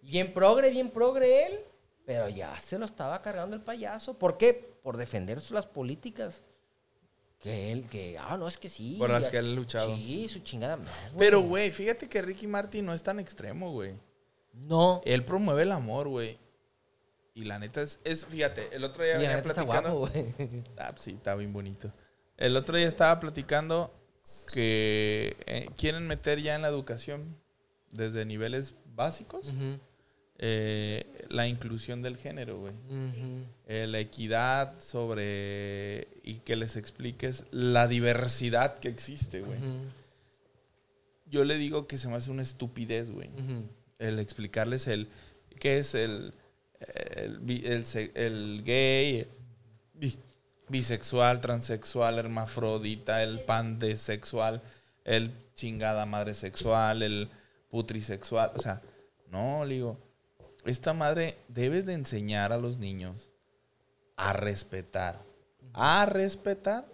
Bien 0.00 0.32
progre, 0.32 0.70
bien 0.70 0.88
progre 0.88 1.48
él, 1.48 1.60
pero 2.06 2.30
ya 2.30 2.58
se 2.62 2.78
lo 2.78 2.86
estaba 2.86 3.20
cargando 3.20 3.54
el 3.54 3.60
payaso. 3.62 4.14
¿Por 4.14 4.38
qué? 4.38 4.54
Por 4.82 4.96
defender 4.96 5.42
las 5.50 5.66
políticas. 5.66 6.40
Que 7.40 7.72
él, 7.72 7.84
que, 7.90 8.16
ah, 8.18 8.38
no, 8.38 8.48
es 8.48 8.56
que 8.56 8.70
sí. 8.70 8.96
Por 8.98 9.10
las 9.10 9.24
ya- 9.24 9.30
que 9.32 9.36
él 9.36 9.52
ha 9.52 9.54
luchado. 9.54 9.94
Sí, 9.94 10.28
su 10.30 10.38
chingada. 10.38 10.78
madre, 10.78 10.90
Pero, 11.18 11.42
güey, 11.42 11.70
fíjate 11.70 12.08
que 12.08 12.22
Ricky 12.22 12.46
Martin 12.46 12.86
no 12.86 12.94
es 12.94 13.02
tan 13.02 13.20
extremo, 13.20 13.70
güey. 13.70 13.92
No. 14.54 15.02
Él 15.04 15.24
promueve 15.24 15.62
el 15.62 15.72
amor, 15.72 16.08
güey. 16.08 16.38
Y 17.34 17.44
la 17.44 17.58
neta 17.58 17.82
es, 17.82 17.98
es, 18.04 18.26
fíjate, 18.26 18.74
el 18.74 18.84
otro 18.84 19.02
día 19.02 19.14
venía 19.14 19.34
neta 19.34 19.48
está 19.48 19.64
platicando. 19.64 19.98
guapo, 19.98 20.12
güey. 20.12 20.64
Ah, 20.78 20.90
pues 20.90 21.02
sí, 21.02 21.10
está 21.12 21.34
bien 21.34 21.52
bonito. 21.52 21.92
El 22.36 22.56
otro 22.56 22.76
día 22.76 22.86
estaba 22.86 23.18
platicando 23.20 23.92
que 24.52 25.36
eh, 25.46 25.68
quieren 25.76 26.06
meter 26.06 26.40
ya 26.40 26.54
en 26.54 26.62
la 26.62 26.68
educación, 26.68 27.36
desde 27.90 28.24
niveles 28.24 28.74
básicos, 28.94 29.52
eh, 30.38 31.26
la 31.28 31.46
inclusión 31.48 32.02
del 32.02 32.16
género, 32.16 32.60
güey. 32.60 32.74
Eh, 33.66 33.86
la 33.88 33.98
equidad 33.98 34.80
sobre... 34.80 36.08
y 36.22 36.34
que 36.44 36.56
les 36.56 36.76
expliques 36.76 37.44
la 37.50 37.88
diversidad 37.88 38.78
que 38.78 38.88
existe, 38.88 39.40
güey. 39.40 39.58
Yo 41.26 41.44
le 41.44 41.56
digo 41.56 41.86
que 41.86 41.98
se 41.98 42.08
me 42.08 42.14
hace 42.14 42.30
una 42.30 42.42
estupidez, 42.42 43.10
güey. 43.10 43.30
El 44.04 44.18
explicarles 44.20 44.86
el 44.86 45.08
qué 45.58 45.78
es 45.78 45.94
el 45.94 46.34
el, 46.94 47.84
el 48.14 48.62
gay, 48.64 49.26
bi- 49.94 50.18
bisexual, 50.68 51.40
transexual, 51.40 52.18
hermafrodita, 52.18 53.22
el 53.22 53.40
pandesexual, 53.44 54.62
el 55.04 55.30
chingada 55.54 56.04
madre 56.06 56.34
sexual, 56.34 57.02
el 57.02 57.28
putrisexual, 57.70 58.52
o 58.54 58.58
sea, 58.60 58.82
no, 59.30 59.64
le 59.64 59.74
digo, 59.74 59.98
esta 60.66 60.92
madre 60.92 61.36
debes 61.48 61.86
de 61.86 61.94
enseñar 61.94 62.52
a 62.52 62.58
los 62.58 62.78
niños 62.78 63.30
a 64.16 64.32
respetar, 64.32 65.20
a 65.72 66.04
respetar 66.06 66.86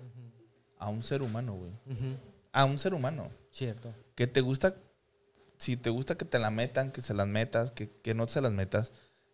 a 0.78 0.88
un 0.88 1.02
ser 1.02 1.22
humano, 1.22 1.54
güey, 1.54 1.72
a 2.52 2.64
un 2.64 2.78
ser 2.78 2.94
humano. 2.94 3.30
Cierto. 3.52 3.92
que 4.14 4.28
te 4.28 4.40
gusta, 4.40 4.76
si 5.60 5.76
te 5.76 5.90
gusta 5.90 6.16
que 6.16 6.24
te 6.24 6.38
la 6.38 6.50
metan, 6.50 6.90
que 6.90 7.02
se 7.02 7.12
las 7.14 7.26
metas, 7.26 7.70
que, 7.70 7.90
que 8.02 8.14
no 8.14 8.26
se 8.28 8.40
las 8.40 8.50
metas, 8.52 8.92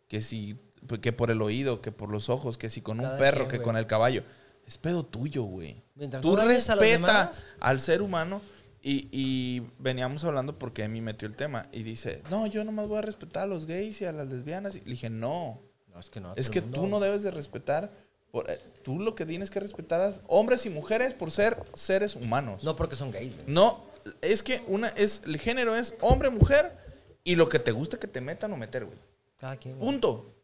que 0.09 0.20
si, 0.20 0.59
que 1.01 1.12
por 1.12 1.31
el 1.31 1.41
oído, 1.41 1.81
que 1.81 1.93
por 1.93 2.11
los 2.11 2.29
ojos, 2.29 2.59
que 2.59 2.68
si 2.68 2.81
con 2.81 2.99
un 3.01 3.16
perro, 3.18 3.47
quien, 3.47 3.61
que 3.61 3.62
con 3.64 3.77
el 3.77 3.87
caballo. 3.87 4.24
Es 4.66 4.77
pedo 4.79 5.05
tuyo, 5.07 5.45
güey. 5.45 5.83
Tú 6.20 6.35
respeta 6.37 7.31
al 7.61 7.81
ser 7.81 8.03
humano 8.03 8.41
y, 8.83 9.09
y 9.12 9.62
veníamos 9.79 10.24
hablando 10.24 10.59
porque 10.59 10.83
a 10.83 10.89
mí 10.89 11.01
metió 11.01 11.29
el 11.29 11.37
tema 11.37 11.68
y 11.72 11.85
dice, 11.85 12.22
no, 12.31 12.47
yo 12.49 12.64
nomás 12.64 12.89
voy 12.89 12.99
a 12.99 13.03
respetar 13.03 13.45
a 13.45 13.47
los 13.47 13.66
gays 13.66 14.01
y 14.01 14.05
a 14.07 14.12
las 14.12 14.27
lesbianas. 14.27 14.74
Y 14.74 14.81
le 14.81 14.87
dije, 14.93 15.09
no, 15.11 15.61
No, 15.93 16.01
es 16.01 16.11
que 16.11 16.20
no. 16.20 16.35
es 16.35 16.51
que 16.51 16.61
tú 16.61 16.89
no 16.89 16.99
debes 16.99 17.22
de 17.22 17.31
respetar, 17.31 17.93
por- 18.33 18.51
eh, 18.51 18.59
tú 18.83 18.99
lo 18.99 19.14
que 19.14 19.24
tienes 19.24 19.51
que 19.51 19.61
respetar 19.61 20.01
a 20.01 20.12
hombres 20.27 20.66
y 20.66 20.70
mujeres 20.70 21.14
por 21.14 21.31
ser 21.31 21.57
seres 21.74 22.16
humanos. 22.16 22.64
No 22.64 22.74
porque 22.74 22.97
son 22.97 23.12
gays, 23.12 23.35
güey. 23.37 23.47
No, 23.47 23.85
es 24.20 24.42
que 24.42 24.62
una 24.66 24.88
es 24.88 25.22
el 25.24 25.38
género 25.38 25.76
es 25.76 25.94
hombre, 26.00 26.30
mujer 26.30 26.76
y 27.24 27.34
lo 27.34 27.48
que 27.48 27.59
te 27.59 27.72
gusta 27.72 27.98
que 27.98 28.07
te 28.07 28.20
metan 28.20 28.52
o 28.52 28.57
meter, 28.57 28.84
güey. 28.84 28.98
Cada 29.38 29.57
quien. 29.57 29.76
güey. 29.76 29.90
Punto. 29.90 30.34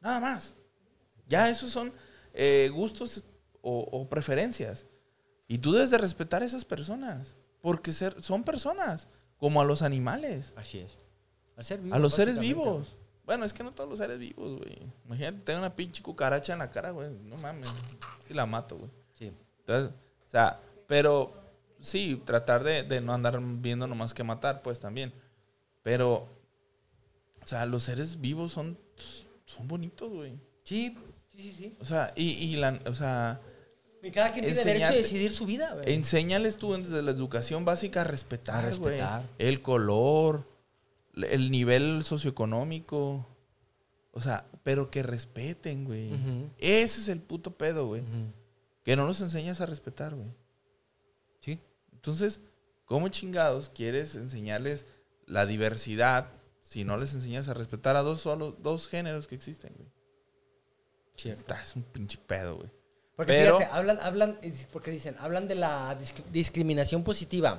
Nada 0.00 0.20
más. 0.20 0.54
Ya 1.26 1.50
esos 1.50 1.70
son 1.70 1.92
eh, 2.34 2.70
gustos 2.72 3.24
o, 3.60 3.80
o 3.80 4.08
preferencias. 4.08 4.86
Y 5.46 5.58
tú 5.58 5.72
debes 5.72 5.90
de 5.90 5.98
respetar 5.98 6.42
a 6.42 6.46
esas 6.46 6.64
personas. 6.64 7.36
Porque 7.60 7.92
ser, 7.92 8.20
son 8.22 8.44
personas. 8.44 9.08
Como 9.38 9.60
a 9.60 9.64
los 9.64 9.82
animales. 9.82 10.52
Así 10.56 10.78
es. 10.78 10.98
Al 11.56 11.64
ser 11.64 11.80
vivo, 11.80 11.94
A 11.94 11.98
los 11.98 12.14
seres 12.14 12.38
vivos. 12.38 12.96
Bueno, 13.24 13.44
es 13.44 13.52
que 13.52 13.62
no 13.62 13.72
todos 13.72 13.90
los 13.90 13.98
seres 13.98 14.18
vivos, 14.18 14.58
güey. 14.58 14.78
Imagínate, 15.04 15.38
tengo 15.44 15.58
una 15.58 15.74
pinche 15.74 16.02
cucaracha 16.02 16.52
en 16.52 16.60
la 16.60 16.70
cara, 16.70 16.90
güey. 16.90 17.10
No 17.10 17.36
mames. 17.36 17.68
Si 18.26 18.32
la 18.32 18.46
mato, 18.46 18.76
güey. 18.78 18.90
Sí. 19.18 19.32
Entonces, 19.60 19.92
o 20.26 20.30
sea, 20.30 20.60
pero 20.86 21.34
sí, 21.80 22.22
tratar 22.24 22.64
de, 22.64 22.82
de 22.82 23.00
no 23.00 23.12
andar 23.14 23.40
viendo 23.40 23.86
nomás 23.86 24.14
que 24.14 24.24
matar, 24.24 24.62
pues 24.62 24.80
también. 24.80 25.12
Pero, 25.82 26.28
o 27.42 27.46
sea, 27.46 27.66
los 27.66 27.84
seres 27.84 28.20
vivos 28.20 28.52
son, 28.52 28.78
son 29.44 29.68
bonitos, 29.68 30.10
güey. 30.12 30.38
Sí, 30.64 30.96
sí, 31.34 31.42
sí, 31.42 31.52
sí. 31.56 31.76
O 31.80 31.84
sea, 31.84 32.12
y, 32.16 32.30
y 32.30 32.56
la, 32.56 32.78
o 32.86 32.94
sea, 32.94 33.40
Y 34.02 34.10
cada 34.10 34.32
quien 34.32 34.44
tiene 34.44 34.62
derecho 34.64 34.86
a 34.86 34.90
decidir 34.92 35.32
su 35.32 35.46
vida, 35.46 35.74
güey. 35.74 35.94
enséñales 35.94 36.58
tú 36.58 36.72
desde 36.74 37.02
la 37.02 37.10
educación 37.10 37.64
básica 37.64 38.02
a 38.02 38.04
respetar, 38.04 38.56
A 38.56 38.60
güey. 38.76 38.92
respetar. 38.92 39.22
El 39.38 39.62
color, 39.62 40.46
el 41.14 41.50
nivel 41.50 42.02
socioeconómico. 42.04 43.26
O 44.12 44.20
sea, 44.20 44.46
pero 44.64 44.90
que 44.90 45.02
respeten, 45.02 45.84
güey. 45.84 46.10
Ese 46.58 47.00
es 47.00 47.08
el 47.08 47.20
puto 47.20 47.56
pedo, 47.56 47.86
güey. 47.86 48.02
Que 48.82 48.96
no 48.96 49.06
los 49.06 49.20
enseñas 49.20 49.60
a 49.60 49.66
respetar, 49.66 50.14
güey. 50.14 50.28
Entonces, 51.98 52.40
¿cómo 52.86 53.08
chingados 53.08 53.70
quieres 53.70 54.14
enseñarles 54.14 54.86
la 55.26 55.44
diversidad 55.46 56.30
si 56.62 56.84
no 56.84 56.96
les 56.96 57.12
enseñas 57.14 57.48
a 57.48 57.54
respetar 57.54 57.96
a 57.96 58.02
dos 58.02 58.20
solo 58.20 58.52
dos 58.52 58.88
géneros 58.88 59.26
que 59.26 59.34
existen, 59.34 59.72
güey? 59.76 59.88
Está, 61.32 61.60
es 61.62 61.74
un 61.74 61.82
pinche 61.82 62.18
pedo, 62.18 62.56
güey. 62.56 62.70
Porque 63.16 63.32
Pero- 63.32 63.58
fíjate, 63.58 63.74
hablan, 63.76 63.98
hablan, 64.00 64.38
porque 64.72 64.92
dicen, 64.92 65.16
hablan 65.18 65.48
de 65.48 65.56
la 65.56 65.98
disc- 66.00 66.24
discriminación 66.30 67.02
positiva. 67.02 67.58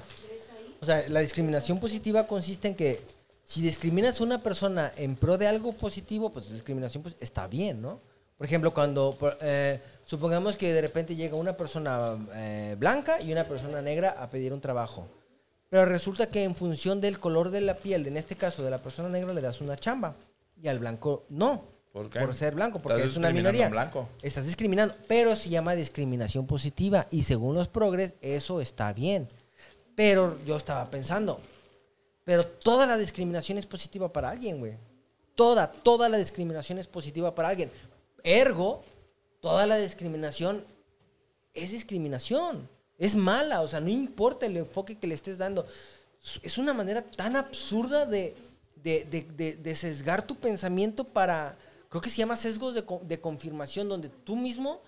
O 0.79 0.85
sea, 0.85 1.03
la 1.09 1.19
discriminación 1.19 1.79
positiva 1.81 2.25
consiste 2.25 2.69
en 2.69 2.75
que 2.75 3.01
si 3.43 3.61
discriminas 3.61 4.21
a 4.21 4.23
una 4.23 4.41
persona 4.41 4.93
en 4.95 5.17
pro 5.17 5.37
de 5.37 5.47
algo 5.47 5.73
positivo, 5.73 6.31
pues 6.31 6.49
discriminación 6.49 7.03
pues, 7.03 7.17
está 7.19 7.47
bien, 7.47 7.81
¿no? 7.81 7.99
Por 8.39 8.45
ejemplo, 8.45 8.73
cuando 8.73 9.17
eh, 9.41 9.81
supongamos 10.05 10.55
que 10.55 10.71
de 10.71 10.79
repente 10.79 11.13
llega 11.13 11.35
una 11.35 11.57
persona 11.57 12.17
eh, 12.35 12.77
blanca 12.79 13.21
y 13.21 13.33
una 13.33 13.43
persona 13.43 13.81
negra 13.81 14.11
a 14.17 14.29
pedir 14.29 14.53
un 14.53 14.61
trabajo. 14.61 15.09
Pero 15.69 15.85
resulta 15.85 16.29
que 16.29 16.45
en 16.45 16.55
función 16.55 17.01
del 17.01 17.19
color 17.19 17.51
de 17.51 17.59
la 17.59 17.75
piel, 17.75 18.07
en 18.07 18.15
este 18.15 18.37
caso 18.37 18.63
de 18.63 18.71
la 18.71 18.77
persona 18.77 19.09
negra, 19.09 19.33
le 19.33 19.41
das 19.41 19.59
una 19.59 19.75
chamba. 19.75 20.15
Y 20.55 20.69
al 20.69 20.79
blanco 20.79 21.25
no. 21.27 21.65
¿Por 21.91 22.09
qué? 22.09 22.21
Por 22.21 22.33
ser 22.33 22.55
blanco, 22.55 22.79
porque 22.79 23.03
es 23.03 23.17
una 23.17 23.29
minoría. 23.29 23.67
blanco. 23.67 24.07
Estás 24.21 24.45
discriminando, 24.45 24.95
pero 25.05 25.35
se 25.35 25.49
llama 25.49 25.75
discriminación 25.75 26.47
positiva. 26.47 27.07
Y 27.11 27.23
según 27.23 27.55
los 27.55 27.67
progres, 27.67 28.15
eso 28.21 28.61
está 28.61 28.93
bien. 28.93 29.27
Pero 29.97 30.37
yo 30.45 30.55
estaba 30.55 30.89
pensando, 30.89 31.41
pero 32.23 32.47
toda 32.47 32.87
la 32.87 32.97
discriminación 32.97 33.57
es 33.57 33.65
positiva 33.65 34.13
para 34.13 34.29
alguien, 34.29 34.59
güey. 34.59 34.77
Toda, 35.35 35.71
toda 35.71 36.07
la 36.07 36.17
discriminación 36.17 36.79
es 36.79 36.87
positiva 36.87 37.35
para 37.35 37.49
alguien. 37.49 37.69
Ergo, 38.23 38.83
toda 39.41 39.65
la 39.67 39.77
discriminación 39.77 40.63
es 41.53 41.71
discriminación. 41.71 42.69
Es 42.97 43.15
mala, 43.15 43.61
o 43.61 43.67
sea, 43.67 43.79
no 43.79 43.89
importa 43.89 44.45
el 44.45 44.57
enfoque 44.57 44.97
que 44.97 45.07
le 45.07 45.15
estés 45.15 45.37
dando. 45.37 45.65
Es 46.43 46.57
una 46.57 46.73
manera 46.73 47.01
tan 47.01 47.35
absurda 47.37 48.05
de, 48.05 48.35
de, 48.75 49.05
de- 49.57 49.75
sesgar 49.75 50.25
tu 50.27 50.35
pensamiento 50.35 51.05
para, 51.05 51.57
creo 51.89 52.01
que 52.01 52.09
se 52.09 52.17
llama 52.17 52.35
sesgos 52.35 52.75
de 52.75 53.21
confirmación, 53.21 53.87
donde 53.87 54.09
tú 54.09 54.35
mismo 54.35 54.81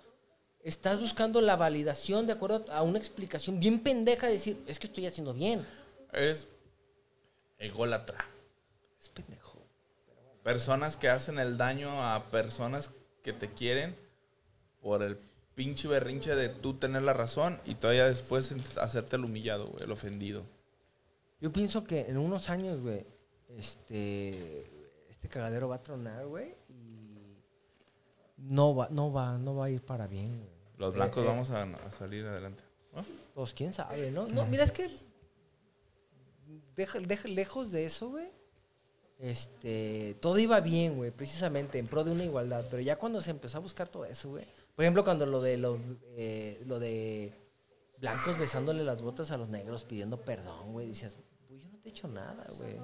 estás 0.63 0.99
buscando 0.99 1.39
la 1.41 1.55
validación 1.55 2.27
de 2.27 2.33
acuerdo 2.33 2.65
a 2.69 2.83
una 2.83 2.99
explicación 2.99 3.59
bien 3.59 3.79
pendeja 3.79 4.27
de 4.27 4.33
decir, 4.33 4.61
es 4.67 4.77
que 4.77 4.87
estoy 4.87 5.05
haciendo 5.05 5.33
bien. 5.33 5.65
Es 6.11 6.47
ególatra. 7.57 8.25
Es 9.01 9.09
pendejo. 9.09 9.57
Personas 10.43 10.97
que 10.97 11.07
hacen 11.09 11.39
el 11.39 11.57
daño 11.57 12.03
a 12.03 12.29
personas 12.29 12.91
que 13.23 13.33
te 13.33 13.49
quieren 13.49 13.95
por 14.81 15.03
el 15.03 15.17
pinche 15.55 15.87
berrinche 15.87 16.35
de 16.35 16.49
tú 16.49 16.73
tener 16.75 17.01
la 17.03 17.13
razón 17.13 17.59
y 17.65 17.75
todavía 17.75 18.07
después 18.07 18.53
hacerte 18.77 19.15
el 19.17 19.25
humillado, 19.25 19.67
güey, 19.67 19.83
el 19.83 19.91
ofendido. 19.91 20.43
Yo 21.39 21.51
pienso 21.51 21.83
que 21.83 22.01
en 22.01 22.17
unos 22.17 22.49
años, 22.49 22.81
güey, 22.81 23.05
este, 23.49 24.65
este 25.09 25.27
cagadero 25.27 25.67
va 25.69 25.75
a 25.75 25.83
tronar, 25.83 26.25
güey, 26.25 26.55
y 26.69 27.37
no 28.37 28.75
va, 28.75 28.87
no 28.89 29.11
va, 29.11 29.37
no 29.37 29.55
va 29.55 29.65
a 29.65 29.69
ir 29.69 29.81
para 29.81 30.07
bien, 30.07 30.37
güey. 30.39 30.51
Los 30.77 30.93
blancos 30.93 31.23
eh, 31.23 31.27
vamos 31.27 31.49
a, 31.51 31.63
a 31.63 31.91
salir 31.91 32.25
adelante. 32.25 32.63
¿no? 32.95 33.03
Pues 33.35 33.53
quién 33.53 33.71
sabe, 33.73 34.09
¿no? 34.11 34.27
No, 34.27 34.45
mira, 34.47 34.63
es 34.63 34.71
que 34.71 34.89
deja, 36.75 36.99
deja- 36.99 37.27
lejos 37.27 37.71
de 37.71 37.85
eso, 37.85 38.09
güey. 38.09 38.29
Este, 39.21 40.17
todo 40.19 40.39
iba 40.39 40.59
bien, 40.61 40.95
güey, 40.97 41.11
precisamente 41.11 41.77
en 41.77 41.87
pro 41.87 42.03
de 42.03 42.11
una 42.11 42.23
igualdad, 42.23 42.65
pero 42.71 42.81
ya 42.81 42.97
cuando 42.97 43.21
se 43.21 43.29
empezó 43.29 43.57
a 43.59 43.61
buscar 43.61 43.87
todo 43.87 44.03
eso, 44.05 44.29
güey. 44.31 44.45
Por 44.75 44.83
ejemplo, 44.83 45.03
cuando 45.03 45.27
lo 45.27 45.41
de 45.43 45.57
lo, 45.57 45.77
eh, 46.17 46.59
lo 46.65 46.79
de 46.79 47.31
blancos 47.99 48.39
besándole 48.39 48.83
las 48.83 49.03
botas 49.03 49.29
a 49.29 49.37
los 49.37 49.47
negros 49.49 49.83
pidiendo 49.83 50.19
perdón, 50.21 50.73
güey, 50.73 50.87
decías, 50.87 51.15
"Güey, 51.47 51.61
yo 51.61 51.69
no 51.69 51.77
te 51.77 51.89
he 51.89 51.91
hecho 51.91 52.07
nada, 52.07 52.47
güey. 52.57 52.77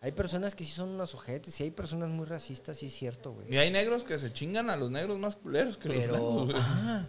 Hay 0.00 0.10
personas 0.12 0.56
que 0.56 0.64
sí 0.64 0.72
son 0.72 0.88
unos 0.88 1.14
ojetes 1.14 1.58
y 1.60 1.62
hay 1.62 1.70
personas 1.70 2.08
muy 2.08 2.26
racistas, 2.26 2.78
sí 2.78 2.86
es 2.86 2.92
cierto, 2.94 3.32
güey. 3.32 3.52
Y 3.54 3.56
hay 3.56 3.70
negros 3.70 4.02
que 4.02 4.18
se 4.18 4.32
chingan 4.32 4.70
a 4.70 4.76
los 4.76 4.90
negros 4.90 5.18
más 5.20 5.36
culeros 5.36 5.76
que 5.78 5.88
los 5.88 6.06
blancos, 6.08 6.44
güey. 6.46 6.56
ajá, 6.56 7.08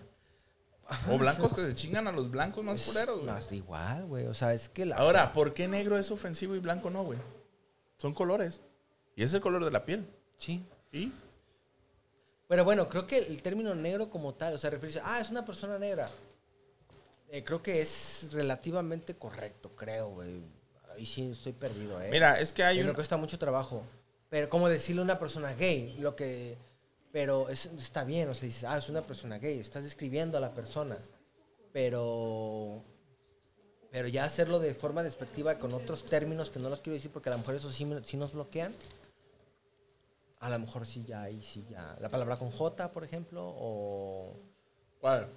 ajá, 0.87 1.13
O 1.13 1.17
blancos 1.17 1.53
que 1.53 1.61
se 1.65 1.73
chingan 1.73 2.07
a 2.07 2.11
los 2.11 2.29
blancos 2.29 2.63
más 2.63 2.85
culeros, 2.85 3.15
güey. 3.21 3.27
más 3.31 3.51
igual, 3.51 4.05
güey. 4.05 4.27
O 4.27 4.33
sea, 4.35 4.53
es 4.53 4.69
que 4.69 4.85
la 4.85 4.97
Ahora, 4.97 5.33
¿por 5.33 5.53
qué 5.55 5.67
negro 5.67 5.97
es 5.97 6.11
ofensivo 6.11 6.55
y 6.55 6.59
blanco 6.59 6.91
no, 6.91 7.03
güey? 7.03 7.17
Son 7.97 8.13
colores. 8.13 8.61
Y 9.15 9.23
es 9.23 9.33
el 9.33 9.41
color 9.41 9.65
de 9.65 9.71
la 9.71 9.83
piel. 9.85 10.07
Sí. 10.37 10.63
¿Y? 10.91 11.11
Pero 12.47 12.63
bueno, 12.63 12.87
creo 12.87 13.05
que 13.07 13.17
el 13.17 13.41
término 13.41 13.75
negro 13.75 14.09
como 14.09 14.33
tal, 14.35 14.53
o 14.53 14.57
sea, 14.57 14.69
referirse, 14.69 15.01
ah, 15.03 15.19
es 15.19 15.29
una 15.29 15.43
persona 15.45 15.77
negra. 15.79 16.09
eh, 17.29 17.43
creo 17.43 17.61
que 17.61 17.81
es 17.81 18.29
relativamente 18.31 19.15
correcto, 19.15 19.75
creo, 19.75 20.09
güey. 20.11 20.41
Ahí 20.95 21.05
sí 21.05 21.29
estoy 21.31 21.51
perdido, 21.53 22.01
¿eh? 22.01 22.09
Mira, 22.09 22.39
es 22.39 22.53
que 22.53 22.63
hay 22.63 22.79
un... 22.79 22.87
me 22.87 22.93
cuesta 22.93 23.17
mucho 23.17 23.37
trabajo. 23.37 23.83
Pero 24.29 24.49
como 24.49 24.69
decirle 24.69 25.01
a 25.01 25.03
una 25.05 25.19
persona 25.19 25.53
gay, 25.53 25.97
lo 25.99 26.15
que... 26.15 26.57
Pero 27.11 27.49
es- 27.49 27.65
está 27.65 28.03
bien, 28.03 28.29
o 28.29 28.33
sea, 28.33 28.45
dices, 28.45 28.63
ah, 28.63 28.77
es 28.77 28.89
una 28.89 29.01
persona 29.01 29.39
gay, 29.39 29.59
estás 29.59 29.83
describiendo 29.83 30.37
a 30.37 30.41
la 30.41 30.53
persona. 30.53 30.97
Pero... 31.73 32.83
Pero 33.91 34.07
ya 34.07 34.25
hacerlo 34.25 34.59
de 34.59 34.73
forma 34.75 35.01
despectiva 35.03 35.59
con 35.59 35.73
otros 35.73 36.03
términos 36.05 36.49
que 36.49 36.59
no 36.59 36.69
los 36.69 36.81
quiero 36.81 36.95
decir 36.95 37.09
porque 37.11 37.29
a 37.29 37.31
lo 37.33 37.37
mejor 37.39 37.55
eso 37.55 37.71
sí, 37.71 37.87
sí 38.03 38.17
nos 38.17 38.33
bloquean. 38.33 38.73
A 40.39 40.49
lo 40.49 40.59
mejor 40.59 40.85
sí 40.85 41.03
ya, 41.07 41.23
ahí 41.23 41.41
sí 41.41 41.65
ya. 41.69 41.97
La 41.99 42.09
palabra 42.09 42.37
con 42.37 42.51
J, 42.51 42.91
por 42.91 43.03
ejemplo, 43.03 43.43
o... 43.45 44.35
¿Cuál? 44.99 45.27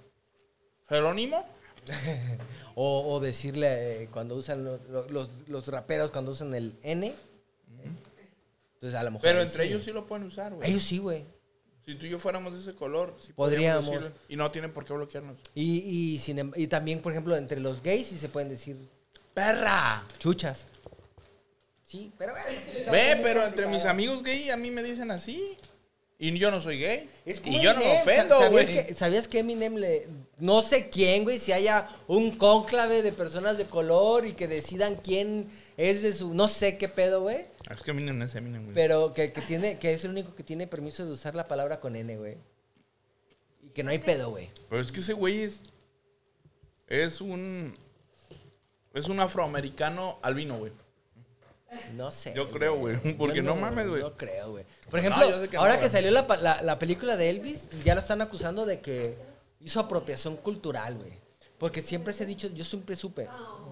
¿Jerónimo? 0.87 1.45
O, 2.75 3.13
o 3.15 3.19
decirle 3.19 4.03
eh, 4.03 4.09
cuando 4.11 4.35
usan 4.35 4.63
lo- 4.63 4.77
lo- 4.89 5.09
los, 5.09 5.29
los 5.47 5.67
raperos 5.67 6.11
cuando 6.11 6.31
usan 6.31 6.53
el 6.53 6.77
N. 6.83 7.13
Entonces 8.75 8.97
a 8.97 9.03
lo 9.03 9.11
mejor. 9.11 9.23
Pero 9.23 9.41
entre 9.41 9.63
sí. 9.63 9.69
ellos 9.69 9.83
sí 9.83 9.91
lo 9.91 10.05
pueden 10.07 10.25
usar, 10.27 10.53
güey. 10.53 10.69
Ellos 10.69 10.83
sí, 10.83 10.99
güey. 10.99 11.25
Si 11.85 11.95
tú 11.95 12.05
y 12.05 12.09
yo 12.09 12.19
fuéramos 12.19 12.53
de 12.53 12.59
ese 12.59 12.75
color, 12.77 13.15
sí 13.19 13.33
Podríamos. 13.33 13.85
podríamos. 13.85 14.11
Y 14.29 14.35
no 14.35 14.51
tienen 14.51 14.71
por 14.71 14.85
qué 14.85 14.93
bloquearnos. 14.93 15.37
Y, 15.55 15.79
y, 16.15 16.19
sin 16.19 16.37
em- 16.39 16.51
y 16.55 16.67
también, 16.67 17.01
por 17.01 17.11
ejemplo, 17.11 17.35
entre 17.35 17.59
los 17.59 17.81
gays 17.81 18.07
sí 18.07 18.17
se 18.17 18.29
pueden 18.29 18.49
decir 18.49 18.77
¡Perra! 19.33 20.03
chuchas. 20.19 20.67
Sí, 21.83 22.11
pero. 22.17 22.33
Ve, 22.91 23.19
pero 23.21 23.43
entre 23.43 23.67
mis 23.67 23.83
amigos 23.85 24.23
gay 24.23 24.49
a 24.49 24.57
mí 24.57 24.71
me 24.71 24.83
dicen 24.83 25.11
así. 25.11 25.57
Y 26.23 26.37
yo 26.37 26.51
no 26.51 26.59
soy 26.61 26.77
gay. 26.79 27.09
Es 27.25 27.41
y 27.43 27.59
yo 27.61 27.73
no 27.73 27.79
me 27.79 27.99
ofendo, 27.99 28.37
Sa- 28.37 28.43
¿Sabías 28.45 28.51
güey. 28.69 28.85
que, 28.85 28.93
¿Sabías 28.93 29.27
que 29.27 29.39
Eminem 29.39 29.75
le.? 29.75 30.07
No 30.37 30.61
sé 30.61 30.89
quién, 30.91 31.23
güey, 31.23 31.39
si 31.39 31.51
haya 31.51 31.89
un 32.07 32.37
cónclave 32.37 33.01
de 33.01 33.11
personas 33.11 33.57
de 33.57 33.65
color 33.65 34.27
y 34.27 34.33
que 34.33 34.47
decidan 34.47 34.97
quién 34.97 35.49
es 35.77 36.03
de 36.03 36.13
su. 36.13 36.33
No 36.35 36.47
sé 36.47 36.77
qué 36.77 36.87
pedo, 36.87 37.21
güey. 37.23 37.47
Ah, 37.67 37.73
Es 37.73 37.81
que 37.81 37.89
Eminem 37.89 38.19
no 38.19 38.25
es 38.25 38.35
Eminem, 38.35 38.63
güey. 38.65 38.75
Pero 38.75 39.13
que, 39.13 39.33
que 39.33 39.41
tiene, 39.41 39.79
que 39.79 39.93
es 39.93 40.05
el 40.05 40.11
único 40.11 40.35
que 40.35 40.43
tiene 40.43 40.67
permiso 40.67 41.03
de 41.05 41.11
usar 41.11 41.33
la 41.33 41.47
palabra 41.47 41.79
con 41.79 41.95
N, 41.95 42.15
güey. 42.17 42.37
Y 43.63 43.69
que 43.69 43.83
no 43.83 43.89
hay 43.89 43.97
pedo, 43.97 44.29
güey. 44.29 44.49
Pero 44.69 44.79
es 44.79 44.91
que 44.91 44.99
ese 44.99 45.13
güey 45.13 45.41
es. 45.41 45.61
Es 46.87 47.19
un. 47.19 47.75
Es 48.93 49.07
un 49.07 49.19
afroamericano 49.21 50.19
albino, 50.21 50.59
güey. 50.59 50.71
No 51.93 52.11
sé. 52.11 52.33
Yo 52.35 52.51
creo, 52.51 52.75
güey, 52.75 52.97
porque 53.17 53.37
Yo 53.37 53.43
no 53.43 53.55
mames, 53.55 53.87
güey. 53.87 54.01
No 54.01 54.15
creo, 54.17 54.51
güey. 54.51 54.65
Por 54.89 54.99
ejemplo, 54.99 55.29
yo 55.29 55.45
no, 55.47 55.59
ahora 55.59 55.79
que 55.79 55.89
salió 55.89 56.11
la, 56.11 56.25
la- 56.41 56.61
la 56.61 56.79
película 56.79 57.15
de 57.17 57.29
Elvis, 57.29 57.69
ya 57.83 57.95
lo 57.95 58.01
están 58.01 58.21
acusando 58.21 58.65
de 58.65 58.81
que 58.81 59.15
hizo 59.59 59.79
apropiación 59.79 60.35
cultural, 60.37 60.95
güey. 60.97 61.13
Porque 61.57 61.81
siempre 61.81 62.11
se 62.13 62.23
ha 62.23 62.25
dicho, 62.25 62.47
yo 62.49 62.63
siempre 62.63 62.95
supe, 62.95 63.29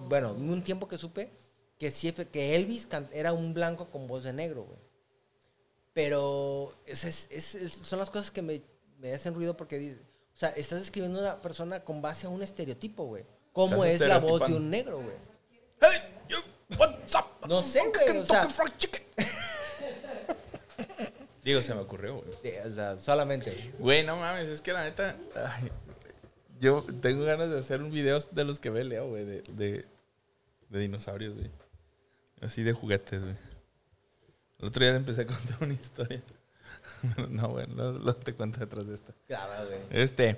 bueno, 0.08 0.32
un 0.32 0.62
tiempo 0.62 0.86
que 0.88 0.96
supe, 0.96 1.30
que, 1.78 1.90
sí, 1.90 2.12
que 2.12 2.54
Elvis 2.54 2.86
era 3.12 3.32
un 3.32 3.52
blanco 3.52 3.90
con 3.90 4.06
voz 4.06 4.22
de 4.24 4.32
negro, 4.32 4.62
güey. 4.64 4.78
Pero 5.92 6.72
es- 6.86 7.04
es- 7.30 7.78
son 7.82 7.98
las 7.98 8.10
cosas 8.10 8.30
que 8.30 8.42
me, 8.42 8.62
me 8.98 9.12
hacen 9.12 9.34
ruido 9.34 9.56
porque, 9.56 9.96
o 10.34 10.38
sea, 10.38 10.50
estás 10.50 10.80
escribiendo 10.82 11.18
a 11.18 11.22
una 11.22 11.42
persona 11.42 11.80
con 11.84 12.00
base 12.00 12.26
a 12.26 12.30
un 12.30 12.42
estereotipo, 12.42 13.04
güey. 13.04 13.24
¿Cómo 13.52 13.84
es 13.84 14.00
la 14.08 14.18
voz 14.30 14.40
de 14.48 14.54
un 14.54 14.70
negro, 14.70 14.96
güey? 14.98 15.16
Hey, 15.80 15.98
up? 16.38 16.44
No 17.50 17.60
sé, 17.62 17.80
güey, 17.80 18.18
o 18.18 18.24
sea- 18.24 18.42
Kentucky 18.42 18.54
Fried 18.62 18.76
Chicken. 18.78 19.02
Digo, 21.42 21.60
se 21.62 21.74
me 21.74 21.80
ocurrió, 21.80 22.14
güey. 22.18 22.28
Sí, 22.40 22.52
o 22.64 22.70
sea, 22.70 22.96
solamente. 22.96 23.72
Güey, 23.80 24.04
no 24.04 24.16
mames, 24.16 24.48
es 24.48 24.60
que 24.60 24.72
la 24.72 24.84
neta. 24.84 25.16
ay, 25.34 25.68
yo 26.60 26.86
tengo 27.02 27.24
ganas 27.24 27.50
de 27.50 27.58
hacer 27.58 27.82
un 27.82 27.90
video 27.90 28.20
de 28.20 28.44
los 28.44 28.60
que 28.60 28.70
ve 28.70 28.84
Leo, 28.84 29.08
güey, 29.08 29.24
de, 29.24 29.42
de, 29.48 29.84
de 30.68 30.78
dinosaurios, 30.78 31.34
güey. 31.34 31.50
Así 32.40 32.62
de 32.62 32.72
juguetes, 32.72 33.20
güey. 33.20 33.34
El 34.60 34.68
otro 34.68 34.82
día 34.84 34.92
le 34.92 34.98
empecé 34.98 35.22
a 35.22 35.26
contar 35.26 35.56
una 35.60 35.74
historia. 35.74 36.22
no, 37.30 37.48
güey, 37.48 37.66
no, 37.66 37.94
no 37.94 38.14
te 38.14 38.32
cuento 38.32 38.60
detrás 38.60 38.86
de 38.86 38.94
esta. 38.94 39.12
Claro, 39.26 39.66
güey. 39.66 39.80
Este. 39.90 40.36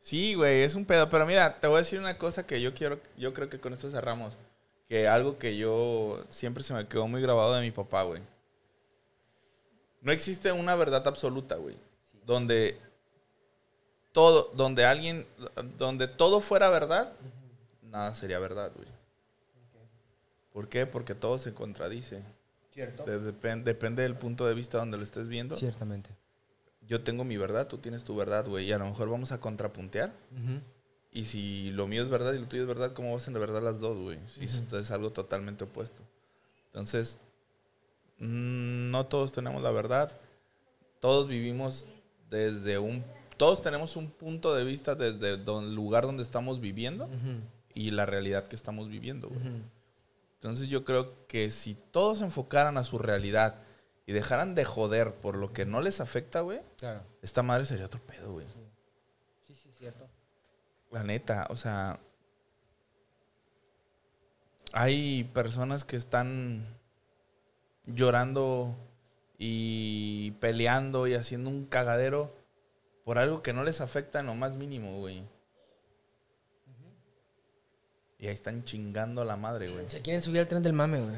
Sí, 0.00 0.32
güey, 0.32 0.62
es 0.62 0.74
un 0.76 0.86
pedo. 0.86 1.10
Pero 1.10 1.26
mira, 1.26 1.60
te 1.60 1.66
voy 1.66 1.76
a 1.76 1.80
decir 1.80 1.98
una 1.98 2.16
cosa 2.16 2.46
que 2.46 2.62
yo 2.62 2.72
quiero. 2.72 3.00
Yo 3.18 3.34
creo 3.34 3.50
que 3.50 3.60
con 3.60 3.74
esto 3.74 3.90
cerramos. 3.90 4.32
Que 4.88 5.06
algo 5.06 5.38
que 5.38 5.56
yo 5.56 6.24
siempre 6.30 6.62
se 6.64 6.72
me 6.74 6.86
quedó 6.88 7.06
muy 7.08 7.20
grabado 7.20 7.54
de 7.54 7.60
mi 7.60 7.70
papá, 7.70 8.04
güey. 8.04 8.22
No 10.00 10.12
existe 10.12 10.50
una 10.52 10.74
verdad 10.76 11.06
absoluta, 11.06 11.56
güey. 11.56 11.76
Donde 12.24 12.78
todo, 14.12 14.50
donde 14.54 14.84
alguien, 14.86 15.26
donde 15.76 16.08
todo 16.08 16.40
fuera 16.40 16.70
verdad, 16.70 17.12
nada 17.82 18.14
sería 18.14 18.38
verdad, 18.38 18.72
güey. 18.74 18.88
¿Por 20.52 20.68
qué? 20.68 20.86
Porque 20.86 21.14
todo 21.14 21.38
se 21.38 21.52
contradice. 21.52 22.22
Cierto. 22.72 23.04
De- 23.04 23.20
depen- 23.32 23.62
depende 23.64 24.02
del 24.02 24.16
punto 24.16 24.46
de 24.46 24.54
vista 24.54 24.78
donde 24.78 24.96
lo 24.96 25.02
estés 25.04 25.28
viendo. 25.28 25.56
Ciertamente. 25.56 26.10
Yo 26.82 27.02
tengo 27.02 27.24
mi 27.24 27.36
verdad, 27.36 27.66
tú 27.66 27.78
tienes 27.78 28.04
tu 28.04 28.16
verdad, 28.16 28.46
güey. 28.46 28.66
Y 28.66 28.72
a 28.72 28.78
lo 28.78 28.86
mejor 28.86 29.10
vamos 29.10 29.30
a 29.32 29.40
contrapuntear. 29.40 30.12
Y 31.12 31.24
si 31.24 31.70
lo 31.70 31.86
mío 31.86 32.02
es 32.02 32.08
verdad 32.08 32.34
y 32.34 32.38
lo 32.38 32.46
tuyo 32.46 32.62
es 32.62 32.68
verdad, 32.68 32.92
¿cómo 32.92 33.14
vas 33.14 33.26
a 33.26 33.30
verdad 33.32 33.62
las 33.62 33.80
dos, 33.80 33.96
güey? 33.96 34.18
Si 34.28 34.44
esto 34.44 34.78
es 34.78 34.90
algo 34.90 35.10
totalmente 35.10 35.64
opuesto. 35.64 36.02
Entonces, 36.66 37.18
mm, 38.18 38.90
no 38.90 39.06
todos 39.06 39.32
tenemos 39.32 39.62
la 39.62 39.70
verdad. 39.70 40.12
Todos 41.00 41.28
vivimos 41.28 41.86
desde 42.30 42.78
un... 42.78 43.04
Todos 43.36 43.62
tenemos 43.62 43.96
un 43.96 44.10
punto 44.10 44.54
de 44.54 44.64
vista 44.64 44.94
desde 44.94 45.34
el 45.34 45.74
lugar 45.74 46.04
donde 46.04 46.24
estamos 46.24 46.60
viviendo 46.60 47.08
y 47.72 47.92
la 47.92 48.04
realidad 48.04 48.46
que 48.46 48.56
estamos 48.56 48.88
viviendo, 48.88 49.28
güey. 49.28 49.40
Entonces 50.34 50.68
yo 50.68 50.84
creo 50.84 51.26
que 51.26 51.50
si 51.50 51.74
todos 51.74 52.18
se 52.18 52.24
enfocaran 52.24 52.76
a 52.78 52.84
su 52.84 52.98
realidad 52.98 53.56
y 54.06 54.12
dejaran 54.12 54.54
de 54.54 54.64
joder 54.64 55.14
por 55.14 55.36
lo 55.36 55.52
que 55.52 55.66
no 55.66 55.80
les 55.80 56.00
afecta, 56.00 56.40
güey, 56.40 56.60
Claro. 56.78 57.02
esta 57.22 57.42
madre 57.42 57.64
sería 57.64 57.86
otro 57.86 58.00
pedo, 58.00 58.32
güey. 58.32 58.46
Sí. 58.46 58.67
La 60.90 61.02
neta, 61.04 61.46
o 61.50 61.56
sea. 61.56 61.98
Hay 64.72 65.24
personas 65.32 65.84
que 65.84 65.96
están 65.96 66.66
llorando 67.86 68.76
y 69.38 70.32
peleando 70.40 71.06
y 71.06 71.14
haciendo 71.14 71.48
un 71.48 71.64
cagadero 71.64 72.34
por 73.04 73.18
algo 73.18 73.42
que 73.42 73.54
no 73.54 73.64
les 73.64 73.80
afecta 73.80 74.20
en 74.20 74.26
lo 74.26 74.34
más 74.34 74.52
mínimo, 74.52 74.98
güey. 74.98 75.24
Y 78.18 78.26
ahí 78.26 78.34
están 78.34 78.64
chingando 78.64 79.22
a 79.22 79.24
la 79.24 79.36
madre, 79.36 79.68
güey. 79.70 79.88
Se 79.88 80.02
quieren 80.02 80.20
subir 80.20 80.40
al 80.40 80.48
tren 80.48 80.62
del 80.62 80.72
mame, 80.72 81.00
güey. 81.00 81.14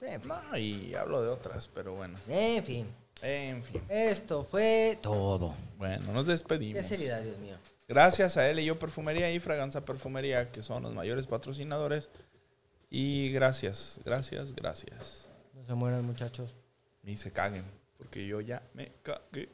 En 0.00 0.20
fin. 0.20 0.28
No, 0.50 0.56
y 0.56 0.94
hablo 0.94 1.22
de 1.22 1.28
otras, 1.28 1.68
pero 1.68 1.94
bueno. 1.94 2.18
En 2.26 2.64
fin. 2.64 2.86
En 3.22 3.62
fin. 3.62 3.82
Esto 3.88 4.42
fue 4.44 4.98
todo. 5.02 5.54
Bueno, 5.76 6.12
nos 6.12 6.24
Qué 6.24 6.32
despedimos. 6.32 6.82
seriedad, 6.86 7.20
Dios 7.20 7.38
mío. 7.38 7.56
Gracias 7.90 8.36
a 8.36 8.48
él 8.48 8.60
y 8.60 8.66
yo 8.66 8.78
Perfumería 8.78 9.32
y 9.32 9.40
Fraganza 9.40 9.84
Perfumería, 9.84 10.52
que 10.52 10.62
son 10.62 10.84
los 10.84 10.94
mayores 10.94 11.26
patrocinadores. 11.26 12.08
Y 12.88 13.32
gracias, 13.32 13.98
gracias, 14.04 14.54
gracias. 14.54 15.28
No 15.54 15.66
se 15.66 15.74
mueran, 15.74 16.04
muchachos. 16.04 16.54
Ni 17.02 17.16
se 17.16 17.32
caguen, 17.32 17.64
porque 17.98 18.28
yo 18.28 18.40
ya 18.40 18.62
me 18.74 18.92
cagué. 19.02 19.48